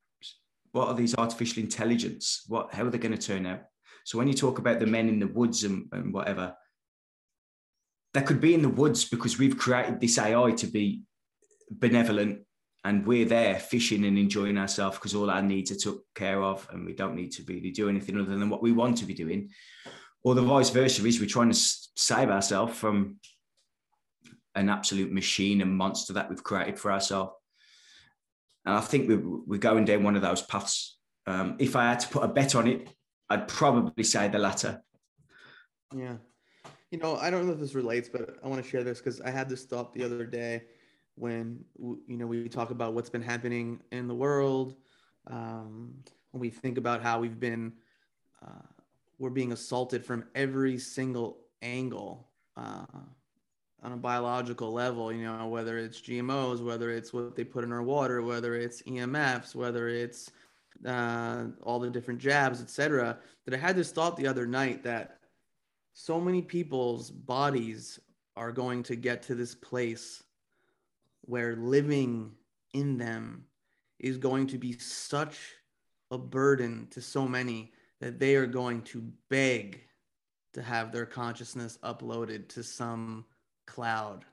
[0.73, 2.45] What are these artificial intelligence?
[2.47, 3.63] What how are they going to turn out?
[4.05, 6.55] So when you talk about the men in the woods and, and whatever,
[8.15, 11.03] that could be in the woods because we've created this AI to be
[11.71, 12.41] benevolent
[12.85, 16.67] and we're there fishing and enjoying ourselves because all our needs are took care of
[16.73, 19.15] and we don't need to really do anything other than what we want to be
[19.15, 19.51] doing.
[20.23, 21.59] or the vice versa is we're trying to
[21.97, 23.17] save ourselves from
[24.55, 27.33] an absolute machine and monster that we've created for ourselves.
[28.65, 30.99] And I think we're, we're going down one of those paths.
[31.27, 32.89] Um, if I had to put a bet on it,
[33.29, 34.83] I'd probably say the latter.
[35.97, 36.17] Yeah.
[36.91, 39.21] You know, I don't know if this relates, but I want to share this because
[39.21, 40.63] I had this thought the other day
[41.15, 44.77] when, you know, we talk about what's been happening in the world.
[45.27, 45.95] Um,
[46.33, 47.73] when we think about how we've been,
[48.45, 48.67] uh,
[49.19, 52.29] we're being assaulted from every single angle.
[52.57, 52.87] Uh,
[53.83, 57.73] on a biological level, you know, whether it's GMOs, whether it's what they put in
[57.73, 60.31] our water, whether it's EMFs, whether it's
[60.87, 63.19] uh, all the different jabs, etc.
[63.45, 65.19] That I had this thought the other night that
[65.93, 67.99] so many people's bodies
[68.37, 70.23] are going to get to this place
[71.23, 72.33] where living
[72.75, 73.45] in them
[73.99, 75.39] is going to be such
[76.11, 79.83] a burden to so many that they are going to beg
[80.55, 83.25] to have their consciousness uploaded to some
[83.71, 84.25] cloud.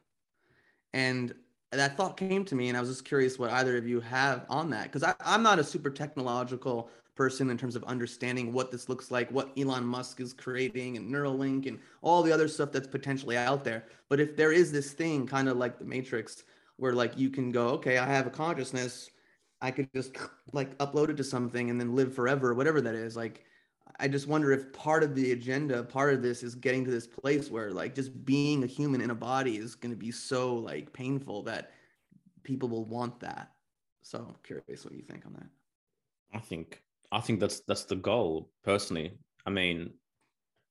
[0.94, 1.34] And
[1.72, 4.46] that thought came to me, and I was just curious what either of you have
[4.50, 4.92] on that.
[4.92, 9.30] Because I'm not a super technological person in terms of understanding what this looks like,
[9.32, 13.64] what Elon Musk is creating, and Neuralink, and all the other stuff that's potentially out
[13.64, 13.86] there.
[14.10, 16.44] But if there is this thing, kind of like the Matrix,
[16.78, 19.10] where like you can go, okay, I have a consciousness,
[19.62, 20.16] I could just
[20.54, 23.18] like upload it to something and then live forever, whatever that is.
[23.18, 23.44] Like,
[24.00, 27.08] I just wonder if part of the agenda, part of this is getting to this
[27.08, 30.56] place where like just being a human in a body is going to be so
[30.56, 31.72] like painful that
[32.44, 33.52] people will want that.
[34.02, 35.48] So I'm curious what you think on that.
[36.34, 36.82] I think
[37.12, 39.18] I think that's that's the goal personally.
[39.46, 39.92] I mean,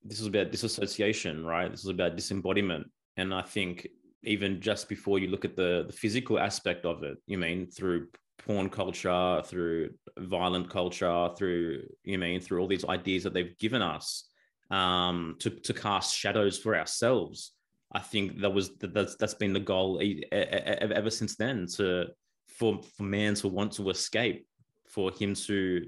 [0.02, 1.70] this is about disassociation, right?
[1.70, 2.90] This is about disembodiment.
[3.16, 3.88] And I think
[4.22, 8.08] even just before you look at the the physical aspect of it, you mean through
[8.38, 13.82] porn culture, through violent culture, through you mean through all these ideas that they've given
[13.82, 14.28] us
[14.70, 17.52] um, to to cast shadows for ourselves.
[17.92, 20.00] I think that was that's that's been the goal
[20.32, 22.06] ever since then to
[22.46, 24.46] for for man to want to escape,
[24.88, 25.86] for him to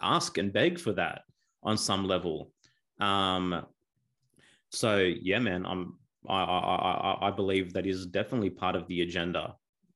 [0.00, 1.22] ask and beg for that
[1.62, 2.52] on some level.
[3.00, 3.64] Um,
[4.70, 9.02] so yeah, man, I'm I, I I I believe that is definitely part of the
[9.02, 9.54] agenda.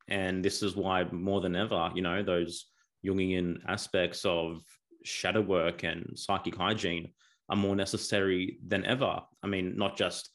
[0.09, 2.67] And this is why more than ever, you know, those
[3.05, 4.63] Jungian aspects of
[5.05, 7.13] shadow work and psychic hygiene
[7.49, 9.21] are more necessary than ever.
[9.43, 10.31] I mean, not just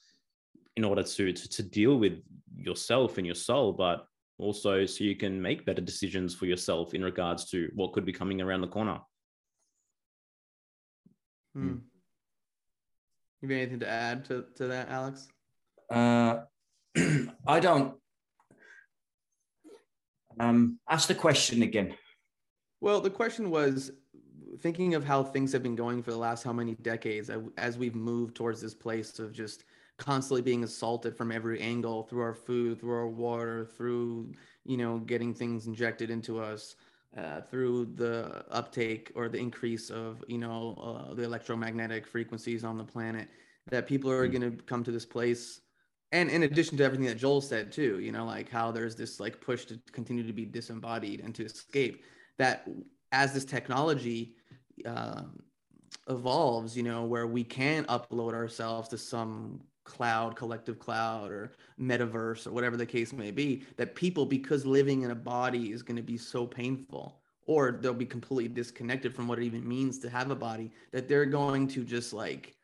[0.76, 2.14] in order to, to, to deal with
[2.56, 4.06] yourself and your soul, but
[4.38, 8.14] also so you can make better decisions for yourself in regards to what could be
[8.14, 9.00] coming around the corner.
[11.54, 11.76] Hmm.
[13.42, 15.28] You have anything to add to, to that, Alex?
[15.92, 16.42] Uh,
[17.48, 17.96] I don't
[20.40, 21.96] um, ask the question again.
[22.82, 23.92] Well, the question was
[24.60, 27.96] thinking of how things have been going for the last how many decades as we've
[27.96, 29.66] moved towards this place of just
[29.98, 34.32] constantly being assaulted from every angle through our food, through our water, through
[34.66, 36.76] you know getting things injected into us,
[37.18, 42.78] uh, through the uptake or the increase of you know uh, the electromagnetic frequencies on
[42.78, 43.28] the planet.
[43.70, 44.40] That people are mm-hmm.
[44.40, 45.62] going to come to this place
[46.14, 49.20] and in addition to everything that Joel said too, you know, like how there's this
[49.20, 52.04] like push to continue to be disembodied and to escape.
[52.38, 52.68] That
[53.12, 54.36] as this technology
[54.86, 55.24] uh,
[56.08, 62.46] evolves, you know, where we can upload ourselves to some cloud, collective cloud, or metaverse,
[62.46, 65.98] or whatever the case may be, that people, because living in a body is going
[65.98, 70.10] to be so painful, or they'll be completely disconnected from what it even means to
[70.10, 72.56] have a body, that they're going to just like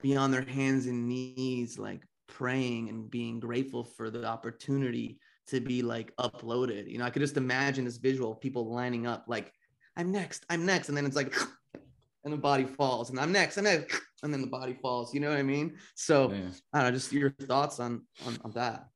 [0.00, 5.18] be on their hands and knees, like praying and being grateful for the opportunity
[5.48, 6.90] to be like uploaded.
[6.90, 9.52] You know, I could just imagine this visual of people lining up like,
[9.96, 10.88] I'm next, I'm next.
[10.88, 11.34] And then it's like,
[12.24, 13.86] and the body falls, and I'm next, and then,
[14.22, 15.14] and then the body falls.
[15.14, 15.76] You know what I mean?
[15.94, 16.48] So yeah.
[16.72, 18.86] I don't know, just your thoughts on, on, on that.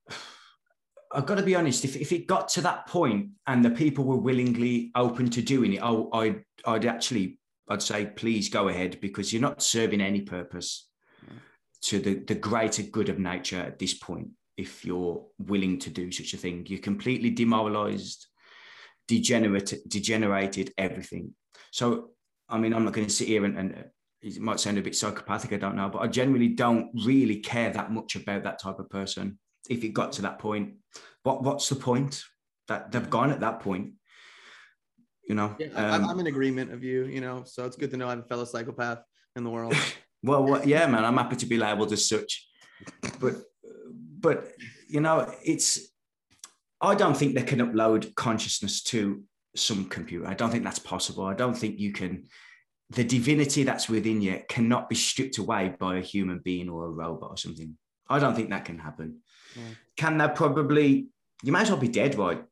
[1.12, 1.84] I've got to be honest.
[1.84, 5.74] If, if it got to that point and the people were willingly open to doing
[5.74, 10.20] it, I, I'd I'd actually I'd say please go ahead because you're not serving any
[10.20, 10.87] purpose
[11.82, 16.10] to the, the greater good of nature at this point if you're willing to do
[16.10, 16.66] such a thing.
[16.68, 18.26] You're completely demoralized,
[19.06, 21.34] degenerated, degenerated everything.
[21.70, 22.10] So,
[22.48, 23.84] I mean, I'm not going to sit here and, and
[24.20, 27.70] it might sound a bit psychopathic, I don't know, but I generally don't really care
[27.70, 29.38] that much about that type of person.
[29.70, 30.74] If it got to that point,
[31.22, 32.22] what what's the point?
[32.66, 33.92] That they've gone at that point.
[35.28, 37.04] You know, yeah, um, I'm in agreement of you.
[37.04, 39.02] You know, so it's good to know I have a fellow psychopath
[39.36, 39.74] in the world.
[40.22, 42.46] Well, well, yeah, man, I'm happy to be labelled as such,
[43.20, 43.34] but
[44.20, 44.48] but
[44.88, 45.92] you know, it's
[46.80, 49.22] I don't think they can upload consciousness to
[49.56, 50.26] some computer.
[50.26, 51.24] I don't think that's possible.
[51.24, 52.24] I don't think you can
[52.90, 56.90] the divinity that's within you cannot be stripped away by a human being or a
[56.90, 57.76] robot or something.
[58.08, 59.18] I don't think that can happen.
[59.54, 59.62] Yeah.
[59.96, 61.08] Can that probably?
[61.42, 62.42] You might as well be dead, right?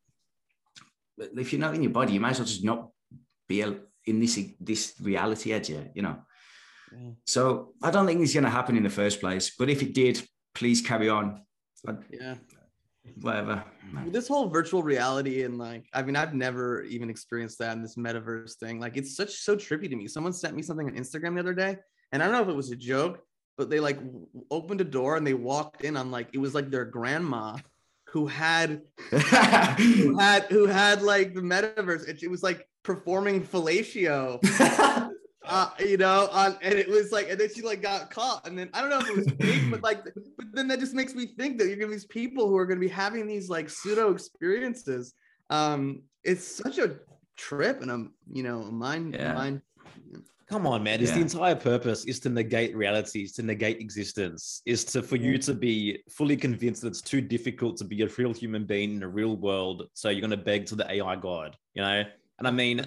[1.18, 2.90] If you're not in your body, you might as well just not
[3.48, 6.18] be in this this reality edge, you know.
[6.93, 7.11] Yeah.
[7.26, 9.53] So I don't think it's going to happen in the first place.
[9.59, 10.22] But if it did,
[10.55, 11.43] please carry on.
[12.11, 12.34] yeah.
[13.20, 13.64] Whatever.
[14.07, 17.95] This whole virtual reality and like, I mean, I've never even experienced that in this
[17.95, 18.80] metaverse thing.
[18.80, 20.09] Like, it's such so trippy to me.
[20.09, 21.76] Someone sent me something on Instagram the other day,
[22.11, 23.20] and I don't know if it was a joke,
[23.57, 23.99] but they like
[24.51, 27.57] opened a door and they walked in on like it was like their grandma
[28.09, 29.18] who had who
[30.18, 32.09] had who had like the metaverse.
[32.09, 34.41] It, it was like performing fellatio
[35.47, 38.59] uh, you know, on and it was like, and then she like got caught, and
[38.59, 41.14] then I don't know if it was fake, but like, but then that just makes
[41.14, 43.70] me think that you're gonna be these people who are gonna be having these like
[43.70, 45.14] pseudo experiences.
[45.51, 46.97] Um, it's such a
[47.36, 49.34] trip and I'm, you know a mind yeah.
[49.34, 49.62] mind.
[50.49, 51.01] Come on, man!
[51.01, 51.16] Is yeah.
[51.16, 55.38] the entire purpose is to negate reality, is to negate existence, is to for you
[55.38, 59.03] to be fully convinced that it's too difficult to be a real human being in
[59.03, 59.88] a real world.
[59.94, 62.05] So you're gonna beg to the AI god, you know?
[62.38, 62.84] And I mean,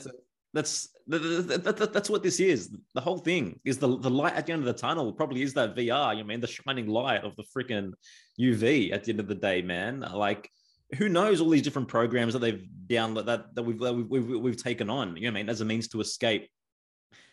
[0.53, 2.75] that's, that's that, that, that's what this is.
[2.93, 5.53] The whole thing is the, the light at the end of the tunnel probably is
[5.53, 6.17] that VR.
[6.17, 7.93] You mean the shining light of the freaking
[8.39, 10.01] UV at the end of the day, man.
[10.13, 10.49] Like,
[10.97, 14.41] who knows all these different programs that they've downloaded that, that we've, that we've, we've,
[14.41, 16.49] we've taken on, you know, I mean, as a means to escape.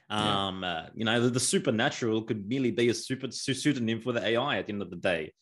[0.08, 0.68] Um, yeah.
[0.68, 4.58] uh, you know, the, the, supernatural could merely be a super pseudonym for the AI
[4.58, 5.32] at the end of the day.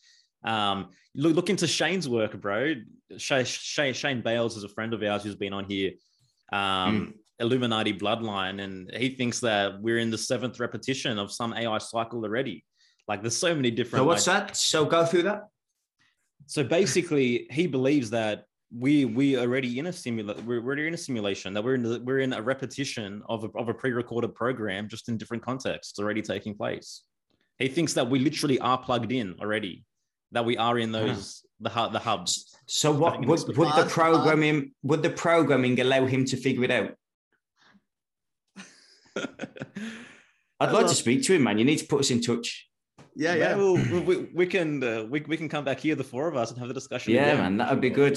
[0.42, 2.74] Um, look, look into Shane's work, bro.
[3.18, 5.92] Shane, Shane, Shane Bales is a friend of ours who's been on here.
[6.50, 11.52] Um, mm Illuminati bloodline, and he thinks that we're in the seventh repetition of some
[11.52, 12.64] AI cycle already.
[13.08, 14.02] Like there's so many different.
[14.02, 14.56] So what's like, that?
[14.56, 15.48] So go through that.
[16.46, 18.44] So basically, he believes that
[18.76, 20.46] we we already in a simulation.
[20.46, 21.54] We're already in a simulation.
[21.54, 25.08] That we're in the, we're in a repetition of a, of a pre-recorded program, just
[25.08, 27.02] in different contexts, already taking place.
[27.58, 29.84] He thinks that we literally are plugged in already.
[30.32, 32.56] That we are in those the the hubs.
[32.66, 36.70] So what would, would the programming um, would the programming allow him to figure it
[36.70, 36.94] out?
[40.60, 41.58] I'd like to speak to him, man.
[41.58, 42.68] You need to put us in touch.
[43.16, 43.56] Yeah, yeah.
[43.56, 46.50] Well, we, we can uh, we, we can come back here, the four of us,
[46.50, 47.14] and have the discussion.
[47.14, 47.38] Yeah, again.
[47.38, 48.16] man, that would be good.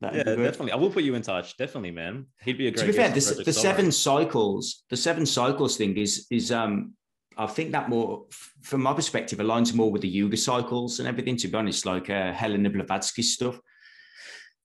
[0.00, 0.44] That'd yeah, be good.
[0.44, 0.72] definitely.
[0.72, 1.56] I will put you in touch.
[1.56, 2.26] Definitely, man.
[2.42, 2.82] He'd be a great.
[2.82, 6.92] To be fair, the, the seven cycles, the seven cycles thing is is um,
[7.36, 8.26] I think that more,
[8.62, 11.36] from my perspective, aligns more with the yuga cycles and everything.
[11.38, 13.58] To be honest, like uh, Helena Blavatsky's stuff.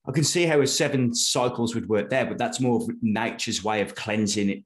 [0.05, 3.63] I can see how a seven cycles would work there, but that's more of nature's
[3.63, 4.63] way of cleansing it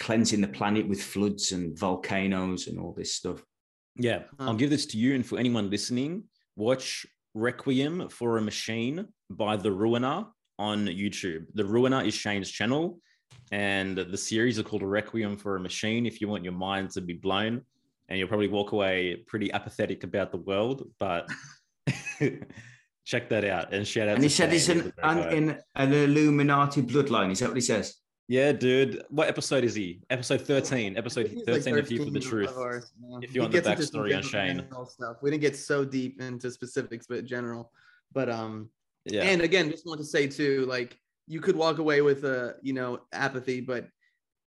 [0.00, 3.42] cleansing the planet with floods and volcanoes and all this stuff.
[3.96, 6.24] Yeah, I'll give this to you and for anyone listening,
[6.56, 10.26] watch Requiem for a Machine by The Ruiner
[10.58, 11.46] on YouTube.
[11.54, 13.00] The Ruiner is Shane's channel,
[13.50, 16.06] and the series are called Requiem for a Machine.
[16.06, 17.62] If you want your mind to be blown,
[18.08, 21.28] and you'll probably walk away pretty apathetic about the world, but
[23.04, 24.14] check that out and shout out.
[24.14, 27.32] And he said he's an, an, an Illuminati bloodline.
[27.32, 27.94] Is that what he says?
[28.26, 29.02] Yeah, dude.
[29.10, 30.00] What episode is he?
[30.08, 30.96] Episode 13.
[30.96, 32.54] Episode 13, like 13 of You for the Truth.
[32.56, 33.18] yeah.
[33.22, 34.64] If you want the backstory on Shane.
[34.88, 35.16] Stuff.
[35.22, 37.70] We didn't get so deep into specifics, but general.
[38.12, 38.70] But um
[39.04, 39.24] yeah.
[39.24, 42.72] And again, just want to say too, like you could walk away with a, you
[42.72, 43.88] know, apathy, but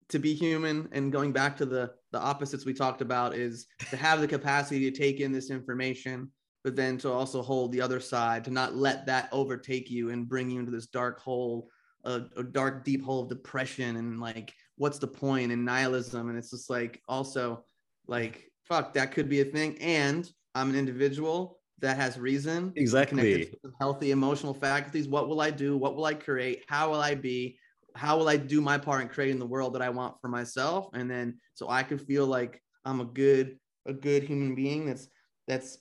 [0.08, 3.96] to be human and going back to the the opposites we talked about is to
[3.96, 6.30] have the capacity to take in this information
[6.62, 10.28] but then to also hold the other side to not let that overtake you and
[10.28, 11.68] bring you into this dark hole
[12.04, 16.28] a, a dark deep hole of depression and like what's the point and nihilism?
[16.28, 17.64] And it's just like also
[18.06, 19.78] like fuck that could be a thing.
[19.80, 23.52] And i'm an individual that has reason exactly.
[23.80, 25.08] healthy emotional faculties.
[25.08, 25.76] What will i do?
[25.76, 26.64] What will i create?
[26.68, 27.58] How will i be?
[27.94, 30.88] How will i do my part in creating the world that i want for myself?
[30.94, 35.08] And then so i can feel like i'm a good a good human being that's
[35.46, 35.78] that's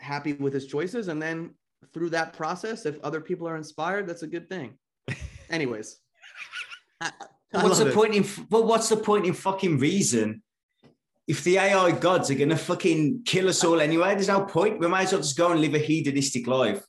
[0.00, 1.08] happy with his choices.
[1.08, 1.54] And then
[1.92, 4.74] through that process if other people are inspired that's a good thing
[5.50, 5.98] Anyways,
[7.00, 7.10] I,
[7.52, 7.94] I what's the it.
[7.94, 8.24] point in?
[8.50, 10.42] Well, what's the point in fucking reason?
[11.26, 14.78] If the AI gods are gonna fucking kill us all anyway, there's no point.
[14.78, 16.84] We might as well just go and live a hedonistic life.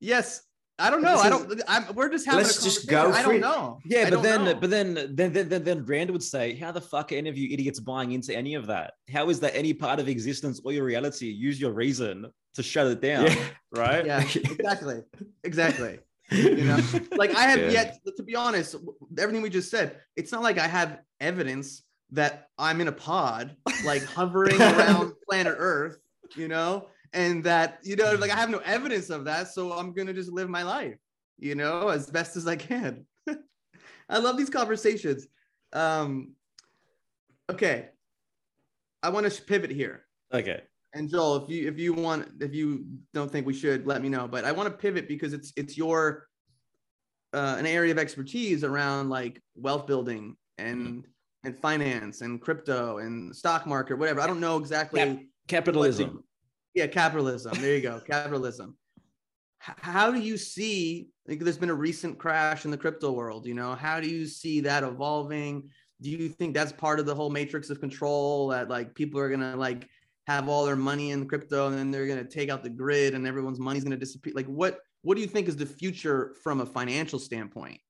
[0.00, 0.42] Yes,
[0.78, 1.16] I don't know.
[1.16, 1.62] I don't.
[1.68, 2.42] I'm, we're just having.
[2.42, 3.12] Let's just go.
[3.12, 3.78] I don't know.
[3.84, 4.54] Yeah, but then, know.
[4.54, 7.36] but then, then, then, then, then Rand would say, "How the fuck are any of
[7.36, 8.94] you idiots buying into any of that?
[9.12, 11.26] How is that any part of existence or your reality?
[11.26, 13.44] Use your reason to shut it down, yeah.
[13.72, 14.04] right?
[14.04, 15.02] Yeah, exactly,
[15.44, 15.98] exactly
[16.30, 16.78] you know
[17.16, 17.70] like i have yeah.
[17.70, 18.76] yet to be honest
[19.18, 23.56] everything we just said it's not like i have evidence that i'm in a pod
[23.84, 25.98] like hovering around planet earth
[26.36, 29.92] you know and that you know like i have no evidence of that so i'm
[29.92, 30.96] gonna just live my life
[31.38, 33.04] you know as best as i can
[34.08, 35.26] i love these conversations
[35.72, 36.34] Um,
[37.50, 37.88] okay,
[39.02, 40.04] I want to pivot here.
[40.32, 40.62] Okay.
[40.94, 42.84] And Joel, if you if you want, if you
[43.14, 44.28] don't think we should, let me know.
[44.28, 46.28] But I want to pivot because it's it's your
[47.32, 51.04] uh, an area of expertise around like wealth building and
[51.44, 54.20] and finance and crypto and stock market, whatever.
[54.20, 55.00] I don't know exactly.
[55.00, 55.18] Cap-
[55.48, 56.24] capitalism.
[56.74, 57.60] Yeah, capitalism.
[57.60, 58.76] There you go, capitalism.
[59.66, 61.08] H- how do you see?
[61.26, 63.46] Like, there's been a recent crash in the crypto world.
[63.46, 65.68] You know, how do you see that evolving?
[66.00, 69.30] Do you think that's part of the whole matrix of control that like people are
[69.30, 69.88] gonna like
[70.26, 73.26] have all their money in crypto and then they're gonna take out the grid and
[73.26, 74.32] everyone's money's gonna disappear?
[74.34, 77.80] Like, what what do you think is the future from a financial standpoint?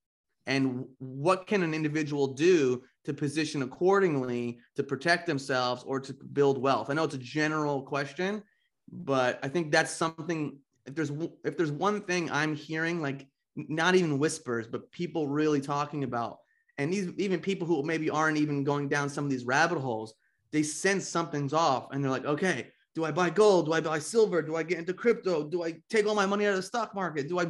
[0.46, 6.60] And what can an individual do to position accordingly to protect themselves or to build
[6.60, 6.90] wealth?
[6.90, 8.42] I know it's a general question,
[8.90, 10.58] but I think that's something.
[10.86, 11.12] If there's
[11.44, 16.38] if there's one thing I'm hearing, like not even whispers, but people really talking about,
[16.78, 20.14] and these even people who maybe aren't even going down some of these rabbit holes,
[20.52, 23.66] they sense something's off, and they're like, okay, do I buy gold?
[23.66, 24.42] Do I buy silver?
[24.42, 25.44] Do I get into crypto?
[25.44, 27.28] Do I take all my money out of the stock market?
[27.28, 27.46] Do I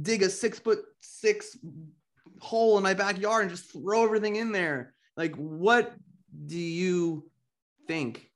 [0.00, 1.56] dig a six foot six
[2.40, 4.94] hole in my backyard and just throw everything in there?
[5.16, 5.94] Like, what
[6.46, 7.30] do you
[7.86, 8.30] think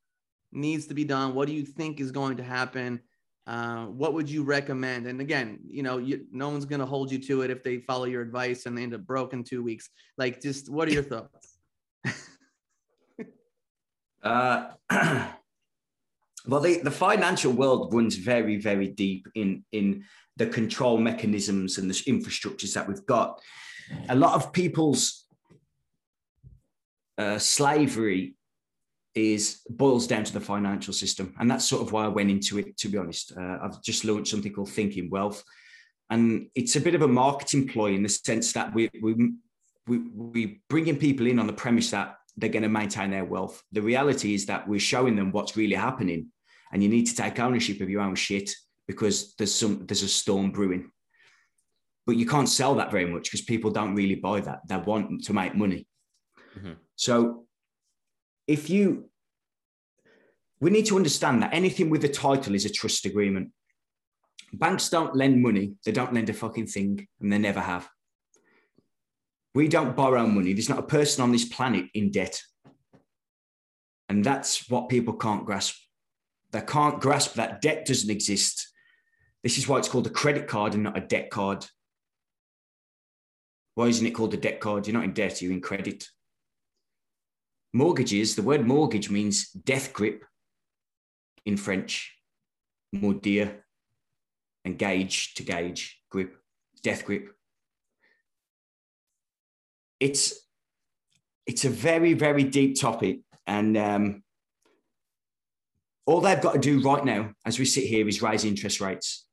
[0.51, 1.35] needs to be done?
[1.35, 3.01] What do you think is going to happen?
[3.45, 5.07] Uh, what would you recommend?
[5.07, 7.79] And again, you know, you, no one's going to hold you to it if they
[7.79, 9.89] follow your advice and they end up broke in two weeks.
[10.17, 11.57] Like, just what are your thoughts?
[14.27, 14.71] uh,
[16.47, 20.03] well, the, the financial world runs very, very deep in in
[20.35, 23.41] the control mechanisms and the infrastructures that we've got.
[24.09, 25.25] A lot of people's
[27.17, 28.35] uh, slavery
[29.15, 32.59] is boils down to the financial system, and that's sort of why I went into
[32.59, 32.77] it.
[32.77, 35.43] To be honest, uh, I've just launched something called Thinking Wealth,
[36.09, 39.31] and it's a bit of a marketing ploy in the sense that we we
[39.87, 43.61] we we bringing people in on the premise that they're going to maintain their wealth.
[43.71, 46.27] The reality is that we're showing them what's really happening,
[46.71, 48.51] and you need to take ownership of your own shit
[48.87, 50.91] because there's some there's a storm brewing.
[52.05, 54.59] But you can't sell that very much because people don't really buy that.
[54.67, 55.87] They want to make money.
[56.57, 56.73] Mm-hmm.
[56.95, 57.45] So
[58.47, 59.09] if you
[60.59, 63.51] we need to understand that anything with a title is a trust agreement.
[64.53, 67.87] Banks don't lend money, they don't lend a fucking thing, and they never have.
[69.55, 70.53] We don't borrow money.
[70.53, 72.41] There's not a person on this planet in debt.
[74.09, 75.75] And that's what people can't grasp.
[76.51, 78.71] They can't grasp that debt doesn't exist.
[79.43, 81.65] This is why it's called a credit card and not a debt card.
[83.75, 84.87] Why isn't it called a debt card?
[84.87, 86.07] You're not in debt, you're in credit.
[87.73, 90.23] Mortgages, the word mortgage means death grip
[91.45, 92.13] in French,
[92.95, 93.57] mordir,
[94.65, 96.35] and gauge to gauge, grip,
[96.81, 97.36] death grip.
[99.99, 100.33] It's
[101.45, 103.19] it's a very, very deep topic.
[103.45, 104.23] And um,
[106.05, 109.25] all they've got to do right now, as we sit here, is raise interest rates.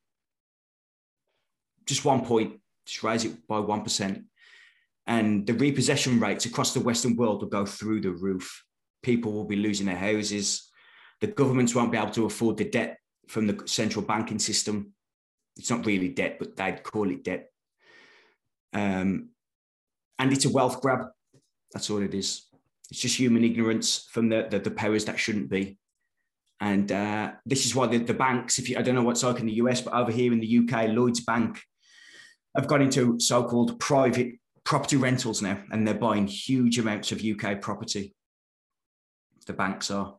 [1.87, 4.25] Just one point, just raise it by 1%
[5.07, 8.65] and the repossession rates across the Western world will go through the roof.
[9.03, 10.71] People will be losing their houses.
[11.21, 12.99] The governments won't be able to afford the debt
[13.29, 14.93] from the central banking system.
[15.57, 17.51] It's not really debt, but they'd call it debt.
[18.73, 19.31] Um,
[20.19, 21.07] and it's a wealth grab.
[21.73, 22.47] That's all it is.
[22.91, 25.79] It's just human ignorance from the, the, the powers that shouldn't be.
[26.61, 29.41] And uh, this is why the, the banks, if you, I don't know what's like
[29.41, 31.61] in the US, but over here in the UK, Lloyd's Bank
[32.55, 37.23] have gone into so called private property rentals now, and they're buying huge amounts of
[37.23, 38.15] UK property.
[39.47, 40.17] The banks are,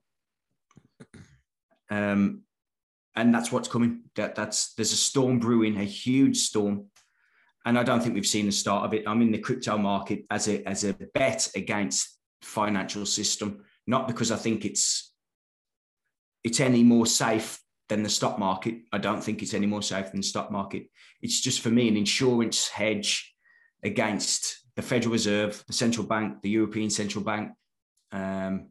[1.89, 2.41] um,
[3.15, 4.01] and that's what's coming.
[4.15, 6.85] That that's there's a storm brewing, a huge storm,
[7.65, 9.03] and I don't think we've seen the start of it.
[9.07, 14.31] I'm in the crypto market as a as a bet against financial system, not because
[14.31, 15.11] I think it's
[16.43, 17.59] it's any more safe
[17.89, 18.75] than the stock market.
[18.93, 20.87] I don't think it's any more safe than the stock market.
[21.21, 23.35] It's just for me an insurance hedge
[23.83, 27.51] against the Federal Reserve, the central bank, the European Central Bank.
[28.11, 28.67] Um,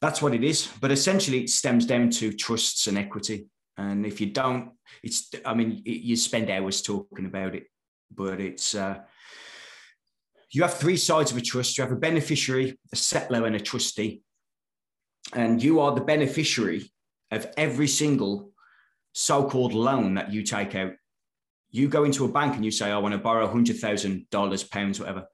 [0.00, 0.68] that's what it is.
[0.80, 3.46] But essentially, it stems down to trusts and equity.
[3.76, 4.72] And if you don't,
[5.02, 7.64] it's, I mean, it, you spend hours talking about it,
[8.14, 9.00] but it's, uh,
[10.50, 11.76] you have three sides of a trust.
[11.76, 14.22] You have a beneficiary, a settlor, and a trustee.
[15.34, 16.90] And you are the beneficiary
[17.30, 18.52] of every single
[19.12, 20.92] so called loan that you take out
[21.76, 25.26] you go into a bank and you say, I want to borrow $100,000, pounds, whatever.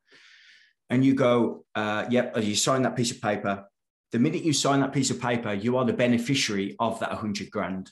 [0.90, 3.64] And you go, uh, yep, you sign that piece of paper.
[4.10, 7.50] The minute you sign that piece of paper, you are the beneficiary of that 100
[7.50, 7.90] grand.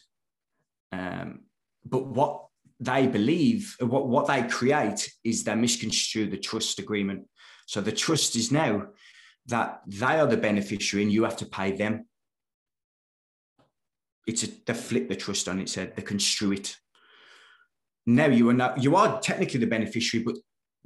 [0.93, 1.41] Um,
[1.85, 2.47] but what
[2.81, 7.27] they believe what, what they create is they misconstrue the trust agreement.
[7.67, 8.89] So the trust is now
[9.47, 12.07] that they are the beneficiary and you have to pay them.
[14.27, 16.77] It's a, they flip the trust on its head, they construe it.
[18.07, 20.37] Now you are not, you are technically the beneficiary, but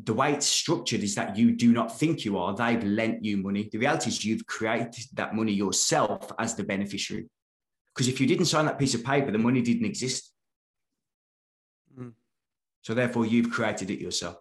[0.03, 2.55] the way it's structured is that you do not think you are.
[2.55, 3.69] They've lent you money.
[3.71, 7.29] The reality is you've created that money yourself as the beneficiary.
[7.95, 10.33] Because if you didn't sign that piece of paper, the money didn't exist.
[11.99, 12.13] Mm.
[12.83, 14.37] So therefore, you've created it yourself.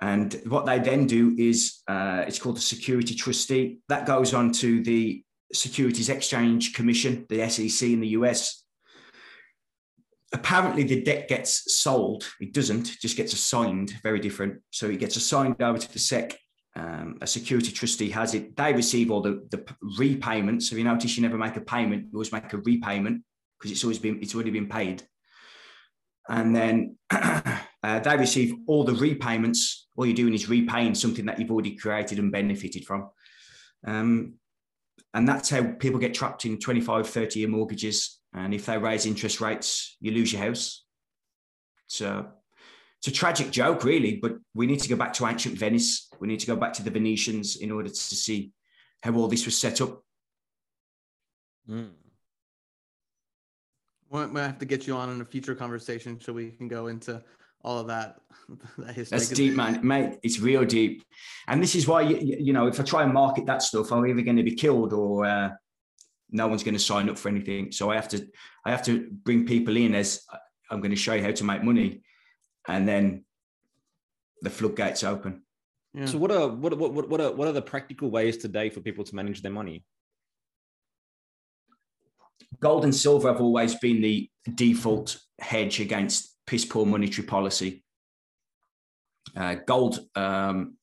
[0.00, 3.78] And what they then do is uh, it's called the security trustee.
[3.88, 5.22] That goes on to the
[5.52, 8.64] Securities Exchange Commission, the SEC in the US,
[10.34, 12.24] apparently the debt gets sold.
[12.40, 14.60] It doesn't, it just gets assigned, very different.
[14.70, 16.36] So it gets assigned over to the SEC.
[16.76, 18.56] Um, a security trustee has it.
[18.56, 19.64] They receive all the, the
[19.98, 20.68] repayments.
[20.68, 23.22] So you notice you never make a payment, you always make a repayment
[23.58, 25.02] because it's always been it's already been paid.
[26.28, 29.86] And then uh, they receive all the repayments.
[29.96, 33.10] All you're doing is repaying something that you've already created and benefited from.
[33.86, 34.34] Um,
[35.12, 39.06] and that's how people get trapped in 25, 30 year mortgages and if they raise
[39.06, 40.84] interest rates, you lose your house.
[41.86, 42.26] So
[43.04, 46.08] it's a tragic joke, really, but we need to go back to ancient Venice.
[46.20, 48.52] We need to go back to the Venetians in order to see
[49.02, 50.02] how all this was set up.
[51.68, 51.90] Mm.
[54.08, 56.86] Well, I have to get you on in a future conversation so we can go
[56.86, 57.22] into
[57.62, 58.20] all of that.
[58.78, 59.18] that history.
[59.18, 60.18] That's deep, man, mate.
[60.22, 61.04] It's real deep,
[61.46, 64.06] and this is why you, you know if I try and market that stuff, I'm
[64.06, 65.50] either going to be killed or uh,
[66.30, 67.70] no one's going to sign up for anything.
[67.70, 68.26] So I have to
[68.64, 70.24] I have to bring people in as
[70.70, 72.00] I'm going to show you how to make money,
[72.68, 73.24] and then
[74.42, 75.42] the floodgates open.
[75.94, 76.06] Yeah.
[76.06, 79.04] So what are what what what are what are the practical ways today for people
[79.04, 79.84] to manage their money?
[82.60, 87.84] Gold and silver have always been the default hedge against piss poor monetary policy.
[89.36, 90.76] Uh, gold, um,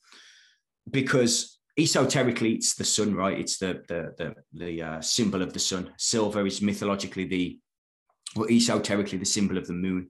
[0.89, 5.59] because esoterically it's the sun right it's the the the, the uh, symbol of the
[5.59, 7.57] sun silver is mythologically the
[8.35, 10.09] or esoterically the symbol of the moon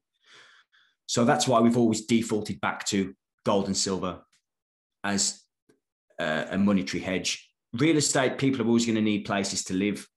[1.11, 3.13] so that's why we've always defaulted back to
[3.45, 4.21] gold and silver
[5.03, 5.41] as
[6.19, 10.07] uh, a monetary hedge real estate people are always going to need places to live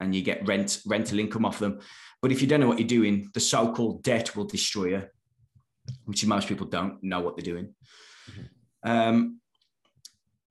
[0.00, 1.78] and you get rent rental income off them
[2.20, 5.02] but if you don't know what you're doing the so-called debt will destroy you
[6.06, 7.74] which most people don't know what they're doing
[8.30, 8.90] mm-hmm.
[8.90, 9.40] um,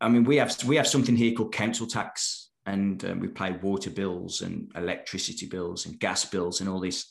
[0.03, 3.51] I mean, we have we have something here called council tax, and um, we pay
[3.51, 7.07] water bills and electricity bills and gas bills and all this.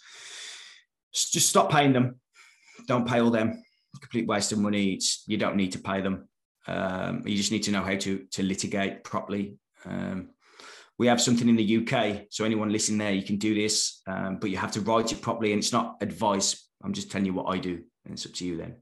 [1.14, 2.20] Just stop paying them.
[2.86, 3.62] Don't pay all them.
[4.00, 4.94] Complete waste of money.
[4.94, 6.28] It's, you don't need to pay them.
[6.66, 9.56] Um, you just need to know how to to litigate properly.
[9.84, 10.30] Um,
[10.98, 14.38] we have something in the UK, so anyone listening there, you can do this, um,
[14.40, 16.68] but you have to write it properly, and it's not advice.
[16.84, 18.76] I'm just telling you what I do, and it's up to you then.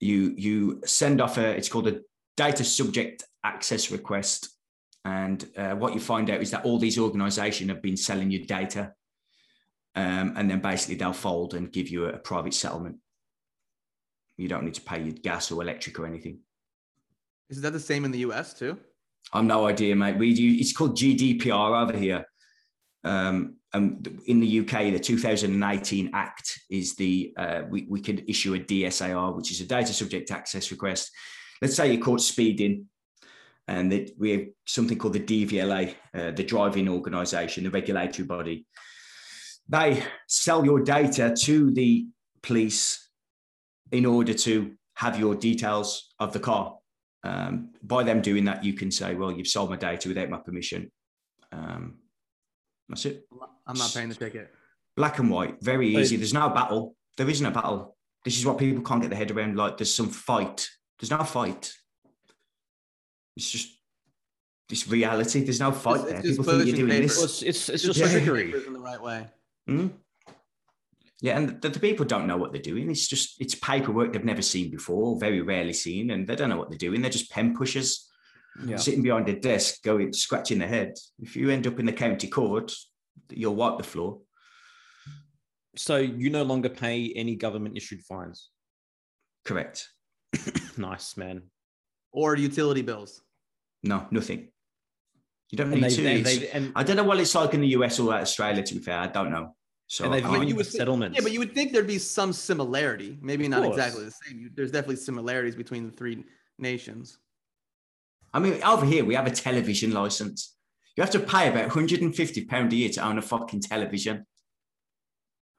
[0.00, 1.50] You you send off a.
[1.50, 2.00] It's called a
[2.36, 4.48] data subject access request.
[5.04, 8.46] And uh, what you find out is that all these organizations have been selling you
[8.46, 8.94] data.
[9.96, 12.96] Um, and then basically they'll fold and give you a, a private settlement.
[14.36, 16.40] You don't need to pay your gas or electric or anything.
[17.48, 18.78] Is that the same in the US too?
[19.32, 20.18] I've no idea, mate.
[20.18, 22.26] We do, it's called GDPR over here.
[23.04, 28.54] Um, and in the UK, the 2018 Act is the uh, we, we could issue
[28.54, 31.10] a DSAR, which is a data subject access request,
[31.60, 32.86] let's say you're caught speeding
[33.68, 38.66] and that we have something called the DVLA, uh, the driving organisation, the regulatory body.
[39.68, 42.06] They sell your data to the
[42.42, 43.08] police
[43.92, 46.76] in order to have your details of the car.
[47.22, 50.38] Um, by them doing that, you can say, "Well, you've sold my data without my
[50.38, 50.92] permission."
[51.52, 51.98] Um,
[52.88, 53.26] that's it.
[53.66, 54.52] I'm not paying the ticket.
[54.96, 56.16] Black and white, very easy.
[56.16, 56.96] There's no battle.
[57.16, 57.96] There isn't a battle.
[58.24, 59.56] This is what people can't get their head around.
[59.56, 60.68] Like there's some fight
[61.00, 61.72] there's no fight.
[63.36, 63.78] It's just
[64.68, 65.42] this reality.
[65.42, 66.18] There's no fight it's, there.
[66.20, 67.22] It's People think you're doing this.
[67.22, 68.08] It's, it's, it's just yeah.
[68.08, 69.26] trickery in the right way.
[69.68, 69.96] Mm-hmm.
[71.20, 72.90] Yeah, and the, the, people don't know what they're doing.
[72.90, 76.58] It's just it's paperwork they've never seen before, very rarely seen, and they don't know
[76.58, 77.00] what they're doing.
[77.00, 78.10] They're just pen pushers
[78.62, 78.76] yeah.
[78.76, 80.94] sitting behind a desk, going scratching their head.
[81.20, 82.74] If you end up in the county court,
[83.30, 84.20] you'll wipe the floor.
[85.76, 88.50] So you no longer pay any government issued fines.
[89.44, 89.88] Correct.
[90.76, 91.42] nice, man.
[92.12, 93.22] Or utility bills?
[93.82, 94.48] No, nothing.
[95.50, 96.40] You don't and need they, to.
[96.40, 98.62] They, and, I don't know what it's like in the US or Australia.
[98.62, 99.54] To be fair, I don't know.
[99.86, 101.16] So and I you would settlements.
[101.16, 103.18] Yeah, but you would think there'd be some similarity.
[103.20, 104.50] Maybe not exactly the same.
[104.54, 106.24] There's definitely similarities between the three
[106.58, 107.18] nations.
[108.32, 110.54] I mean, over here we have a television license.
[110.96, 114.26] You have to pay about 150 pound a year to own a fucking television.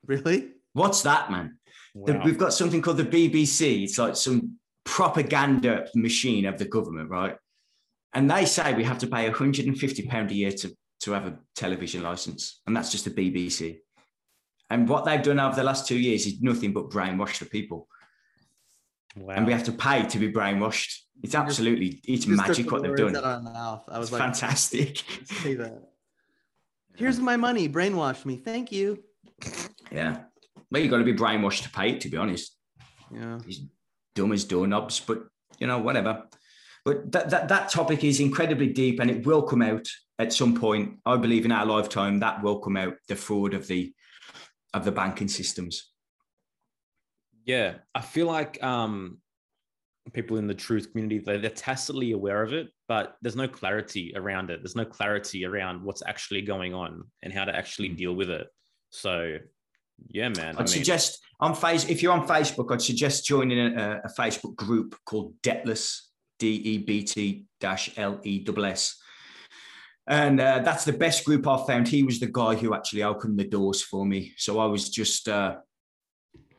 [0.05, 0.49] Really?
[0.73, 1.57] What's that, man?
[1.93, 3.83] The- we've got something called the BBC.
[3.83, 7.37] It's like some propaganda machine of the government, right?
[8.15, 11.37] And they say we have to pay 150 pound a year to to have a
[11.55, 13.79] television license, and that's just the BBC.
[14.69, 17.87] And what they've done over the last two years is nothing but brainwash the people,
[19.17, 19.35] wow.
[19.35, 20.99] and we have to pay to be brainwashed.
[21.21, 23.17] It's absolutely it's Just magic what they've words done.
[23.17, 23.83] out of my mouth.
[23.89, 24.97] I was It's like, fantastic.
[25.25, 25.83] say that.
[26.95, 27.67] Here's my money.
[27.67, 28.37] Brainwash me.
[28.37, 29.03] Thank you.
[29.91, 30.23] Yeah.
[30.71, 32.55] Well, you got to be brainwashed to pay it, to be honest.
[33.13, 33.39] Yeah.
[34.15, 35.25] Dumb as doorknobs, but
[35.59, 36.23] you know, whatever.
[36.85, 39.87] But that, that, that topic is incredibly deep and it will come out
[40.19, 40.99] at some point.
[41.05, 43.91] I believe in our lifetime that will come out the fraud of the
[44.73, 45.91] of the banking systems.
[47.45, 49.19] Yeah, I feel like um,
[50.13, 54.13] people in the truth community they- they're tacitly aware of it, but there's no clarity
[54.15, 54.61] around it.
[54.61, 57.97] There's no clarity around what's actually going on and how to actually Mm.
[57.97, 58.47] deal with it.
[58.89, 59.37] So,
[60.09, 60.55] yeah, man.
[60.55, 64.09] I'd I mean, suggest on face if you're on Facebook, I'd suggest joining a, a
[64.19, 69.01] Facebook group called Debtless, D E B T dash L E S S.
[70.07, 71.87] And uh, that's the best group I've found.
[71.87, 74.33] He was the guy who actually opened the doors for me.
[74.37, 75.55] So I was just, uh,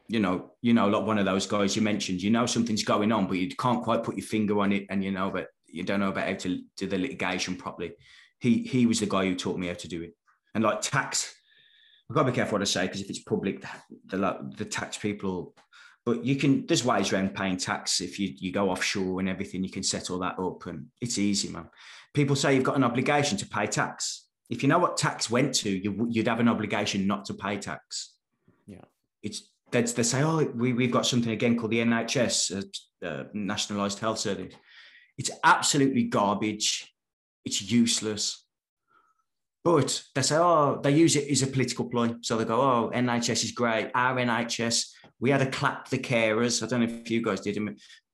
[0.09, 2.23] you know, you know, like one of those guys you mentioned.
[2.23, 5.03] You know something's going on, but you can't quite put your finger on it, and
[5.03, 7.93] you know, but you don't know about how to do the litigation properly.
[8.41, 10.17] He he was the guy who taught me how to do it.
[10.55, 11.35] And like tax,
[12.09, 14.65] I've got to be careful what I say because if it's public, the, the the
[14.65, 15.55] tax people.
[16.07, 16.65] But you can.
[16.67, 19.65] There's ways around paying tax if you you go offshore and everything.
[19.65, 21.69] You can set all that up, and it's easy, man.
[22.15, 24.29] People say you've got an obligation to pay tax.
[24.49, 27.59] If you know what tax went to, you, you'd have an obligation not to pay
[27.59, 28.15] tax.
[28.69, 28.85] Yeah.
[29.25, 32.63] It's they, they say, oh, we, we've got something again called the NHS,
[33.03, 34.55] uh, uh, Nationalised Health Service.
[35.19, 36.95] It's absolutely garbage.
[37.45, 38.46] It's useless.
[39.67, 42.15] But they say, oh, they use it as a political ploy.
[42.21, 43.91] So they go, oh, NHS is great.
[43.97, 46.63] Our NHS, we had to clap the carers.
[46.63, 47.59] I don't know if you guys did.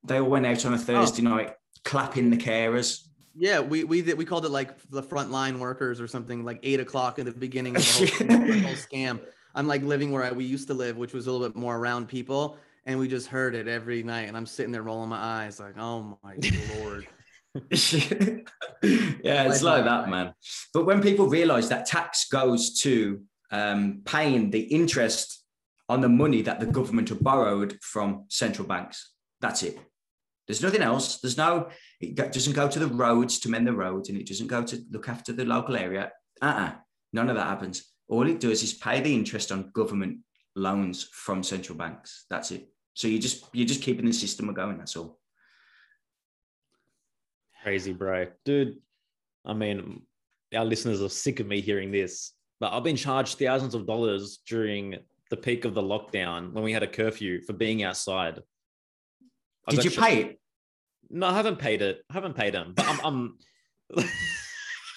[0.03, 0.79] They all went out on a oh.
[0.79, 1.53] Thursday night
[1.85, 3.07] clapping the carers.
[3.37, 7.19] Yeah, we we we called it like the frontline workers or something like eight o'clock
[7.19, 9.21] in the beginning of the whole, the whole scam.
[9.55, 11.77] I'm like living where I, we used to live, which was a little bit more
[11.77, 14.29] around people, and we just heard it every night.
[14.29, 16.35] And I'm sitting there rolling my eyes, like, oh my
[16.79, 17.07] lord.
[17.71, 18.45] yeah,
[18.83, 20.35] it's like that, man.
[20.73, 25.45] But when people realize that tax goes to um, paying the interest
[25.89, 29.79] on the money that the government have borrowed from central banks, that's it.
[30.47, 31.21] There's nothing else.
[31.21, 31.69] There's no,
[32.01, 34.83] it doesn't go to the roads to mend the roads and it doesn't go to
[34.91, 36.11] look after the local area.
[36.41, 36.73] Uh-uh.
[37.13, 37.85] None of that happens.
[38.09, 40.19] All it does is pay the interest on government
[40.57, 42.25] loans from central banks.
[42.31, 42.69] That's it.
[42.95, 44.79] So you just you're just keeping the system going.
[44.79, 45.19] That's all.
[47.63, 48.27] Crazy, bro.
[48.45, 48.79] Dude,
[49.45, 50.03] I mean,
[50.55, 54.41] our listeners are sick of me hearing this, but I've been charged thousands of dollars
[54.47, 54.97] during
[55.31, 58.41] the peak of the lockdown when we had a curfew for being outside.
[59.67, 60.41] I Did you pay it?
[61.09, 62.03] No, I haven't paid it.
[62.11, 64.05] I haven't paid them, but I'm, I'm,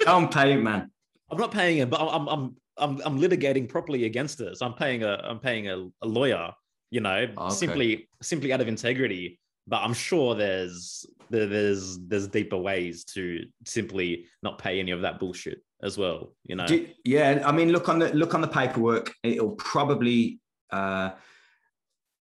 [0.01, 0.89] Don't pay it, man.
[1.29, 4.61] I'm not paying it, but I'm, I'm, I'm, I'm litigating properly against this.
[4.61, 6.51] I'm paying a, I'm paying a, a lawyer,
[6.89, 7.55] you know, oh, Okay.
[7.55, 9.39] simply, simply out of integrity.
[9.67, 15.19] But I'm sure there's, there's, there's deeper ways to simply not pay any of that
[15.19, 16.33] bullshit as well.
[16.43, 19.13] You know, Do- yeah, I mean, look on the look on the paperwork.
[19.23, 20.39] It'll probably
[20.71, 21.11] uh,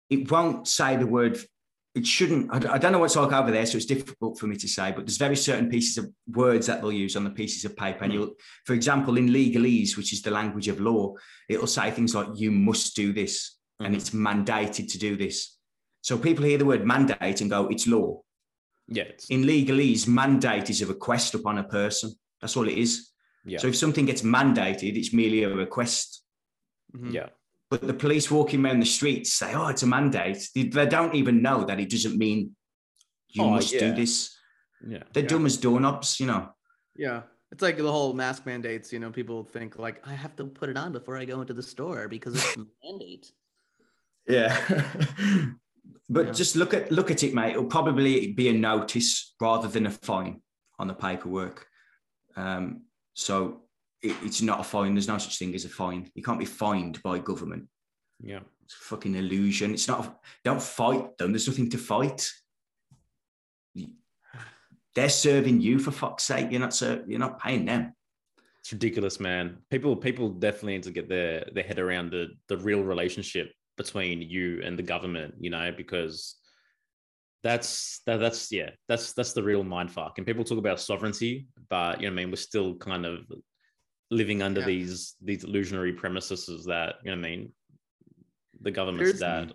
[0.10, 1.38] it won't say the word.
[1.96, 2.52] It shouldn't.
[2.54, 4.92] I, I don't know what's like over there, so it's difficult for me to say.
[4.92, 8.04] But there's very certain pieces of words that they'll use on the pieces of paper.
[8.06, 8.34] And you'll,
[8.66, 11.14] for example, in legalese, which is the language of law,
[11.50, 13.98] it'll say things like "you must do this" and Mhm.
[13.98, 15.57] it's mandated to do this.
[16.08, 18.22] So people hear the word mandate and go, "It's law."
[18.88, 22.12] yeah, it's, In legalese, mandate is a request upon a person.
[22.40, 23.12] That's all it is.
[23.46, 26.24] yeah, So if something gets mandated, it's merely a request.
[26.96, 27.12] Mhm.
[27.14, 27.30] yeah,
[27.70, 31.14] But the police walking around the streets say, "Oh, it's a mandate." They, they don't
[31.16, 32.56] even know that it doesn't mean
[33.36, 33.80] you Oh, must yeah.
[33.90, 34.14] do this.
[34.88, 35.04] yeah.
[35.12, 35.34] They're Yeah.
[35.34, 36.44] dumb as doorknobs, you know.
[36.96, 37.24] Yeah.
[37.52, 40.70] It's like the whole mask mandates, you know, people think like I have to put
[40.70, 43.26] it on before I go into the store because it's a mandate.
[44.36, 44.54] Yeah.
[46.10, 46.32] but Yeah.
[46.32, 47.52] just look at look at it, mate.
[47.52, 50.42] It'll probably be a notice rather than a fine
[50.80, 51.68] on the paperwork.
[52.36, 52.84] Um,
[53.14, 53.64] so
[54.02, 54.94] it, it's not a fine.
[54.94, 56.10] There's no such thing as a fine.
[56.16, 57.68] You can't be fined by government.
[58.20, 58.40] yeah.
[58.64, 59.74] It's a fucking illusion.
[59.74, 60.20] It's not.
[60.44, 61.32] Don't fight them.
[61.32, 62.30] There's nothing to fight.
[64.96, 66.48] They're serving you for fuck's sake.
[66.52, 66.74] You're not.
[66.74, 67.94] Ser- you're not paying them.
[68.62, 69.60] It's ridiculous, man.
[69.70, 74.22] People, people definitely need to get their their head around the the real relationship between
[74.22, 75.36] you and the government.
[75.40, 76.36] You know, because
[77.44, 80.18] that's that, that's yeah, that's that's the real mind fuck.
[80.18, 83.20] And people talk about sovereignty, but you know, what I mean, we're still kind of
[84.10, 84.68] living under Yeah.
[84.68, 87.54] these these illusionary premises that you know, what I mean,
[88.62, 89.54] the government's There's- dad.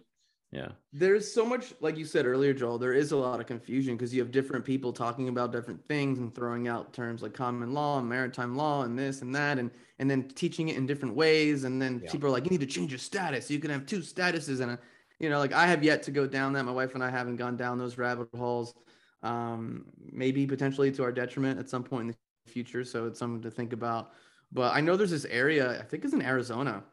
[0.53, 0.69] Yeah.
[0.93, 2.77] There's so much, like you said earlier, Joel.
[2.77, 6.19] There is a lot of confusion because you have different people talking about different things
[6.19, 9.71] and throwing out terms like common law and maritime law and this and that, and
[9.99, 11.65] and then teaching it in different ways.
[11.65, 12.13] And then Yeah.
[12.13, 13.51] people are like, you need to change your status.
[13.51, 14.79] You can have two statuses, and a,
[15.19, 16.65] you know, like I have yet to go down that.
[16.65, 18.75] My wife and I haven't gone down those rabbit holes.
[19.23, 22.85] Um, maybe potentially to our detriment at some point in the future.
[22.85, 24.13] So it's something to think about.
[24.51, 25.81] But I know there's this area.
[25.81, 26.85] I think it's in Arizona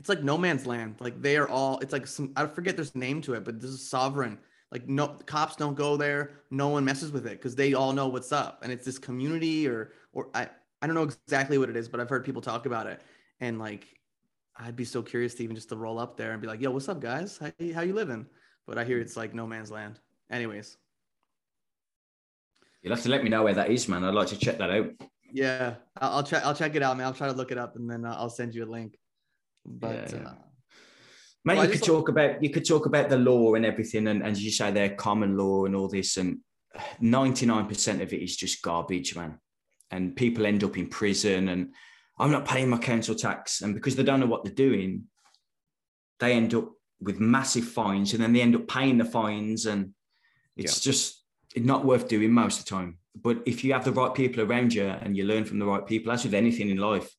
[0.00, 0.96] it's like no man's land.
[0.98, 1.78] Like they are all.
[1.80, 2.32] It's like some.
[2.34, 4.38] I forget there's a name to it, but this is sovereign.
[4.72, 6.30] Like no cops don't go there.
[6.50, 8.60] No one messes with it because they all know what's up.
[8.62, 10.48] And it's this community or or I
[10.80, 13.02] I don't know exactly what it is, but I've heard people talk about it.
[13.40, 13.86] And like
[14.56, 16.70] I'd be so curious to even just to roll up there and be like, "Yo,
[16.70, 17.36] what's up, guys?
[17.36, 18.24] How how you living?"
[18.66, 20.00] But I hear it's like no man's land.
[20.30, 20.78] Anyways,
[22.82, 24.02] You'll have to let me know where that is, man.
[24.04, 24.90] I'd like to check that out.
[25.30, 26.42] yeah, I'll, I'll check.
[26.46, 27.06] I'll check it out, man.
[27.06, 28.96] I'll try to look it up and then uh, I'll send you a link.
[29.64, 30.28] But Yeah, yeah.
[30.28, 30.34] uh,
[31.42, 34.22] Mate, Well, you could talk about you could talk about the law and everything, and,
[34.22, 36.38] and you say they're common law and all this, and
[37.00, 39.38] ninety nine percent of it is just garbage, man.
[39.90, 41.72] And people end up in prison, and
[42.18, 45.04] I'm not paying my council tax, and because they don't know what they're doing,
[46.18, 49.94] they end up with massive fines, and then they end up paying the fines, and
[50.56, 51.24] it's just
[51.56, 52.98] not worth doing most of the time.
[53.16, 55.86] But if you have the right people around you and you learn from the right
[55.86, 57.10] people, as with anything in life,